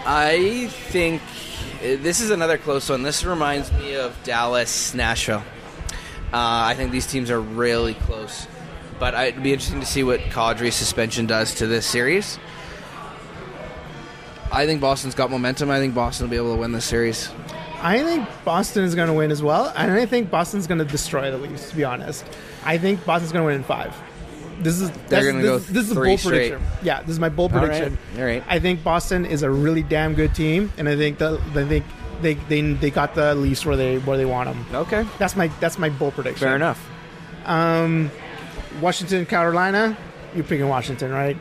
I 0.06 0.68
think 0.90 1.22
uh, 1.22 1.96
this 2.02 2.22
is 2.22 2.30
another 2.30 2.58
close 2.58 2.90
one. 2.90 3.04
This 3.04 3.24
reminds 3.26 3.72
me 3.74 3.96
of 3.96 4.18
Dallas, 4.24 4.94
Nashville. 4.94 5.44
Uh, 6.32 6.66
I 6.72 6.74
think 6.76 6.92
these 6.92 7.06
teams 7.08 7.30
are 7.30 7.40
really 7.40 7.94
close, 7.94 8.48
but 9.04 9.16
I- 9.16 9.26
it'd 9.26 9.44
be 9.44 9.52
interesting 9.52 9.82
to 9.82 9.86
see 9.86 10.02
what 10.02 10.22
Kadri's 10.30 10.76
suspension 10.76 11.26
does 11.26 11.54
to 11.56 11.68
this 11.68 11.86
series. 11.86 12.40
I 14.50 14.66
think 14.66 14.80
Boston's 14.80 15.14
got 15.14 15.30
momentum. 15.30 15.70
I 15.70 15.80
think 15.80 15.94
Boston 15.94 16.26
will 16.28 16.32
be 16.32 16.38
able 16.38 16.54
to 16.54 16.60
win 16.62 16.72
this 16.72 16.86
series. 16.86 17.28
I 17.82 18.02
think 18.02 18.30
Boston 18.46 18.86
is 18.86 18.96
going 18.96 19.10
to 19.10 19.14
win 19.14 19.30
as 19.30 19.44
well, 19.44 19.74
and 19.76 19.92
I 19.92 20.06
think 20.06 20.32
Boston's 20.32 20.68
going 20.68 20.78
to 20.78 20.86
destroy 20.86 21.32
the 21.32 21.38
Leafs. 21.38 21.70
To 21.72 21.76
be 21.76 21.84
honest, 21.84 22.24
I 22.64 22.78
think 22.78 23.04
Boston's 23.06 23.34
going 23.34 23.42
to 23.44 23.48
win 23.48 23.56
in 23.56 23.64
five. 23.64 23.94
This 24.62 24.80
is 24.80 24.90
that's- 25.10 25.26
gonna 25.26 25.42
this, 25.42 25.50
go 25.68 25.74
this 25.74 25.90
is 25.90 25.94
bold 25.94 26.20
straight. 26.22 26.52
prediction. 26.54 26.62
Yeah, 26.82 27.02
this 27.02 27.10
is 27.10 27.20
my 27.20 27.28
bold 27.28 27.52
All 27.52 27.60
right. 27.60 27.68
prediction. 27.72 27.98
All 28.18 28.24
right. 28.24 28.42
I 28.48 28.60
think 28.60 28.86
Boston 28.86 29.26
is 29.26 29.44
a 29.44 29.50
really 29.50 29.84
damn 29.84 30.14
good 30.14 30.34
team, 30.34 30.72
and 30.78 30.88
I 30.88 30.96
think 30.96 31.18
the 31.18 31.42
I 31.56 31.66
think 31.66 31.84
they 32.22 32.36
they 32.48 32.62
they 32.62 32.90
got 32.90 33.16
the 33.16 33.36
Leafs 33.36 33.66
where 33.66 33.76
they 33.76 33.98
where 33.98 34.16
they 34.16 34.24
want 34.26 34.48
them. 34.48 34.66
Okay, 34.74 35.06
That's 35.20 35.36
my 35.36 35.50
that's 35.60 35.78
my 35.78 35.90
bold 35.90 36.14
prediction. 36.14 36.48
fair 36.48 36.56
enough. 36.56 36.80
Um, 37.46 38.10
Washington, 38.82 39.26
Carolina. 39.26 39.98
You're 40.36 40.44
picking 40.44 40.68
Washington, 40.68 41.12
right? 41.12 41.38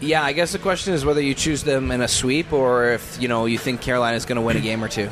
Yeah, 0.00 0.22
I 0.22 0.32
guess 0.32 0.52
the 0.52 0.58
question 0.58 0.94
is 0.94 1.04
whether 1.04 1.20
you 1.20 1.34
choose 1.34 1.62
them 1.62 1.90
in 1.92 2.00
a 2.00 2.08
sweep 2.08 2.52
or 2.52 2.90
if 2.90 3.20
you 3.20 3.28
know 3.28 3.46
you 3.46 3.56
think 3.56 3.80
Carolina's 3.80 4.24
going 4.24 4.36
to 4.36 4.42
win 4.42 4.56
a 4.56 4.60
game 4.60 4.82
or 4.82 4.88
two. 4.88 5.08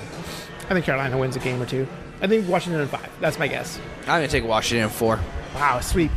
I 0.69 0.75
think 0.75 0.85
Carolina 0.85 1.17
wins 1.17 1.37
a 1.37 1.39
game 1.39 1.63
or 1.63 1.67
two. 1.67 1.87
I 2.21 2.27
think 2.27 2.49
Washington 2.49 2.83
in 2.83 2.89
five. 2.89 3.09
That's 3.21 3.39
my 3.39 3.49
guess. 3.49 3.79
I'm 4.03 4.21
going 4.21 4.23
to 4.23 4.29
take 4.29 4.45
Washington 4.45 4.85
in 4.85 4.91
four. 4.91 5.21
Wow, 5.55 5.81
sweep. 5.81 6.11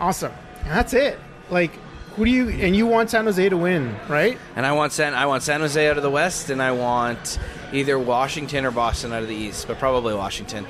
Awesome. 0.00 0.32
And 0.62 0.70
that's 0.70 0.94
it. 0.94 1.18
Like, 1.50 1.72
who 2.16 2.24
do 2.24 2.30
you 2.30 2.48
and 2.48 2.74
you 2.74 2.86
want 2.86 3.10
San 3.10 3.24
Jose 3.24 3.48
to 3.48 3.56
win, 3.56 3.94
right? 4.08 4.38
And 4.56 4.64
I 4.64 4.72
want 4.72 4.92
San 4.92 5.14
I 5.14 5.26
want 5.26 5.42
San 5.42 5.60
Jose 5.60 5.88
out 5.88 5.96
of 5.96 6.02
the 6.02 6.10
West, 6.10 6.50
and 6.50 6.62
I 6.62 6.72
want 6.72 7.38
either 7.72 7.98
Washington 7.98 8.64
or 8.64 8.70
Boston 8.70 9.12
out 9.12 9.22
of 9.22 9.28
the 9.28 9.34
East, 9.34 9.66
but 9.66 9.78
probably 9.78 10.14
Washington. 10.14 10.66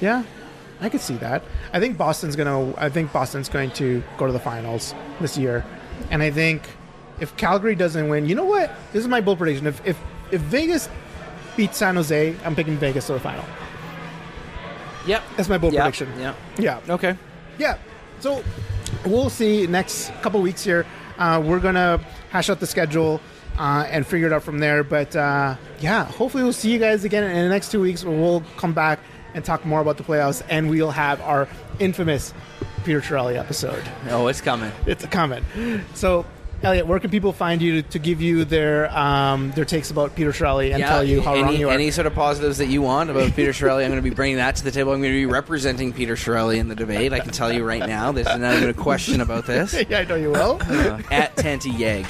Yeah. 0.00 0.22
I 0.80 0.88
could 0.88 1.00
see 1.00 1.16
that. 1.16 1.42
I 1.72 1.80
think 1.80 1.96
Boston's 1.98 2.36
gonna 2.36 2.74
I 2.76 2.88
think 2.88 3.12
Boston's 3.12 3.48
going 3.48 3.70
to 3.72 4.02
go 4.18 4.26
to 4.26 4.32
the 4.32 4.38
finals 4.40 4.94
this 5.20 5.36
year. 5.36 5.64
And 6.10 6.22
I 6.22 6.30
think 6.30 6.62
if 7.20 7.36
Calgary 7.36 7.74
doesn't 7.74 8.08
win, 8.08 8.26
you 8.26 8.34
know 8.34 8.44
what? 8.46 8.70
This 8.92 9.02
is 9.02 9.08
my 9.08 9.20
bold 9.20 9.38
prediction. 9.38 9.66
If 9.66 9.84
if, 9.86 9.98
if 10.30 10.40
Vegas 10.42 10.88
beats 11.56 11.76
San 11.76 11.96
Jose, 11.96 12.34
I'm 12.44 12.54
picking 12.56 12.76
Vegas 12.78 13.06
to 13.08 13.12
the 13.14 13.20
final. 13.20 13.44
Yep. 15.06 15.22
That's 15.36 15.48
my 15.48 15.58
bold 15.58 15.72
Yep. 15.72 15.82
prediction. 15.82 16.08
Yeah, 16.18 16.34
Yeah. 16.58 16.78
Okay. 16.88 17.16
Yeah. 17.58 17.76
So 18.20 18.42
we'll 19.04 19.30
see 19.30 19.66
next 19.66 20.12
couple 20.22 20.40
weeks 20.40 20.62
here. 20.64 20.86
Uh, 21.18 21.42
we're 21.44 21.58
gonna 21.60 22.00
hash 22.30 22.48
out 22.50 22.60
the 22.60 22.66
schedule 22.66 23.20
uh, 23.58 23.84
and 23.90 24.06
figure 24.06 24.26
it 24.26 24.32
out 24.32 24.42
from 24.42 24.58
there. 24.58 24.82
But 24.84 25.14
uh, 25.16 25.56
yeah, 25.80 26.04
hopefully 26.04 26.42
we'll 26.42 26.52
see 26.52 26.70
you 26.72 26.78
guys 26.78 27.04
again 27.04 27.24
in 27.24 27.42
the 27.44 27.48
next 27.48 27.70
two 27.70 27.80
weeks. 27.80 28.04
We'll 28.04 28.42
come 28.56 28.72
back 28.72 29.00
and 29.34 29.44
talk 29.44 29.64
more 29.64 29.80
about 29.80 29.96
the 29.96 30.04
playoffs, 30.04 30.42
and 30.48 30.70
we'll 30.70 30.90
have 30.90 31.20
our 31.22 31.48
infamous 31.78 32.34
Peter 32.84 33.00
Chiarelli 33.00 33.36
episode. 33.36 33.82
Oh, 34.08 34.26
it's 34.28 34.40
coming. 34.40 34.72
It's 34.86 35.04
a 35.04 35.08
comment. 35.08 35.44
So. 35.94 36.26
Elliott, 36.62 36.86
where 36.86 37.00
can 37.00 37.10
people 37.10 37.32
find 37.32 37.62
you 37.62 37.80
to, 37.82 37.88
to 37.88 37.98
give 37.98 38.20
you 38.20 38.44
their 38.44 38.94
um, 38.96 39.50
their 39.52 39.64
takes 39.64 39.90
about 39.90 40.14
Peter 40.14 40.30
Chiarelli 40.30 40.74
and 40.74 40.82
tell 40.82 41.02
you 41.02 41.22
how 41.22 41.32
any, 41.32 41.42
wrong 41.42 41.56
you 41.56 41.68
are? 41.68 41.72
Any 41.72 41.90
sort 41.90 42.06
of 42.06 42.14
positives 42.14 42.58
that 42.58 42.66
you 42.66 42.82
want 42.82 43.08
about 43.08 43.34
Peter 43.34 43.52
Chiarelli, 43.52 43.82
I'm 43.84 43.90
going 43.90 44.02
to 44.02 44.08
be 44.08 44.14
bringing 44.14 44.36
that 44.36 44.56
to 44.56 44.64
the 44.64 44.70
table. 44.70 44.92
I'm 44.92 45.00
going 45.00 45.12
to 45.12 45.18
be 45.18 45.26
representing 45.26 45.92
Peter 45.92 46.16
Chiarelli 46.16 46.58
in 46.58 46.68
the 46.68 46.74
debate. 46.74 47.12
I 47.12 47.20
can 47.20 47.32
tell 47.32 47.50
you 47.52 47.64
right 47.64 47.86
now, 47.86 48.12
there's 48.12 48.26
not 48.26 48.56
even 48.56 48.68
a 48.68 48.74
question 48.74 49.20
about 49.22 49.46
this. 49.46 49.72
yeah, 49.88 50.00
I 50.00 50.04
know 50.04 50.16
you 50.16 50.30
will. 50.30 50.58
Uh, 50.60 51.00
at 51.10 51.34
Tanti 51.36 51.70
Yeg. 51.70 52.06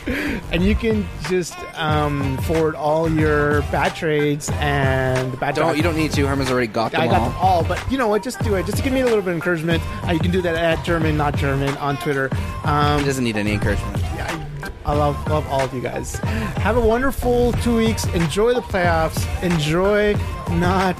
and 0.50 0.64
you 0.64 0.74
can 0.74 1.06
just 1.28 1.54
um, 1.78 2.36
forward 2.38 2.74
all 2.74 3.08
your 3.10 3.62
bad 3.62 3.94
trades 3.94 4.50
and 4.54 5.38
bad. 5.38 5.54
Don't 5.54 5.76
you 5.76 5.82
don't 5.82 5.96
need 5.96 6.12
to. 6.12 6.26
Herman's 6.26 6.50
already 6.50 6.66
got 6.66 6.90
them 6.92 7.02
all. 7.02 7.08
I 7.08 7.10
got 7.10 7.20
all. 7.20 7.28
them 7.28 7.38
all, 7.38 7.64
but 7.64 7.90
you 7.90 7.98
know 7.98 8.08
what? 8.08 8.24
Just 8.24 8.42
do 8.42 8.56
it, 8.56 8.66
just 8.66 8.78
to 8.78 8.82
give 8.82 8.92
me 8.92 9.00
a 9.00 9.04
little 9.04 9.20
bit 9.22 9.30
of 9.30 9.36
encouragement. 9.36 9.80
Uh, 10.06 10.12
you 10.12 10.18
can 10.18 10.32
do 10.32 10.42
that 10.42 10.56
at 10.56 10.84
German, 10.84 11.16
not 11.16 11.36
German, 11.36 11.76
on 11.76 11.96
Twitter. 11.98 12.30
Um, 12.64 12.98
He 13.00 13.06
doesn't 13.06 13.22
need 13.24 13.36
any 13.36 13.52
encouragement. 13.52 14.02
I, 14.04 14.39
I 14.84 14.94
love 14.94 15.16
love 15.28 15.46
all 15.48 15.60
of 15.60 15.72
you 15.74 15.80
guys. 15.80 16.16
Have 16.64 16.76
a 16.76 16.80
wonderful 16.80 17.52
two 17.54 17.76
weeks. 17.76 18.04
Enjoy 18.14 18.54
the 18.54 18.60
playoffs. 18.62 19.20
Enjoy 19.42 20.14
not 20.50 20.96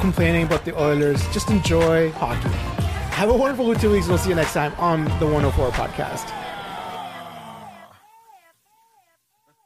complaining 0.00 0.44
about 0.44 0.64
the 0.64 0.78
Oilers. 0.80 1.22
Just 1.28 1.50
enjoy 1.50 2.10
hockey. 2.12 2.48
Have 3.14 3.28
a 3.28 3.36
wonderful 3.36 3.74
two 3.74 3.90
weeks. 3.90 4.08
We'll 4.08 4.18
see 4.18 4.30
you 4.30 4.34
next 4.34 4.54
time 4.54 4.72
on 4.78 5.04
the 5.18 5.26
104 5.26 5.70
podcast. 5.70 6.30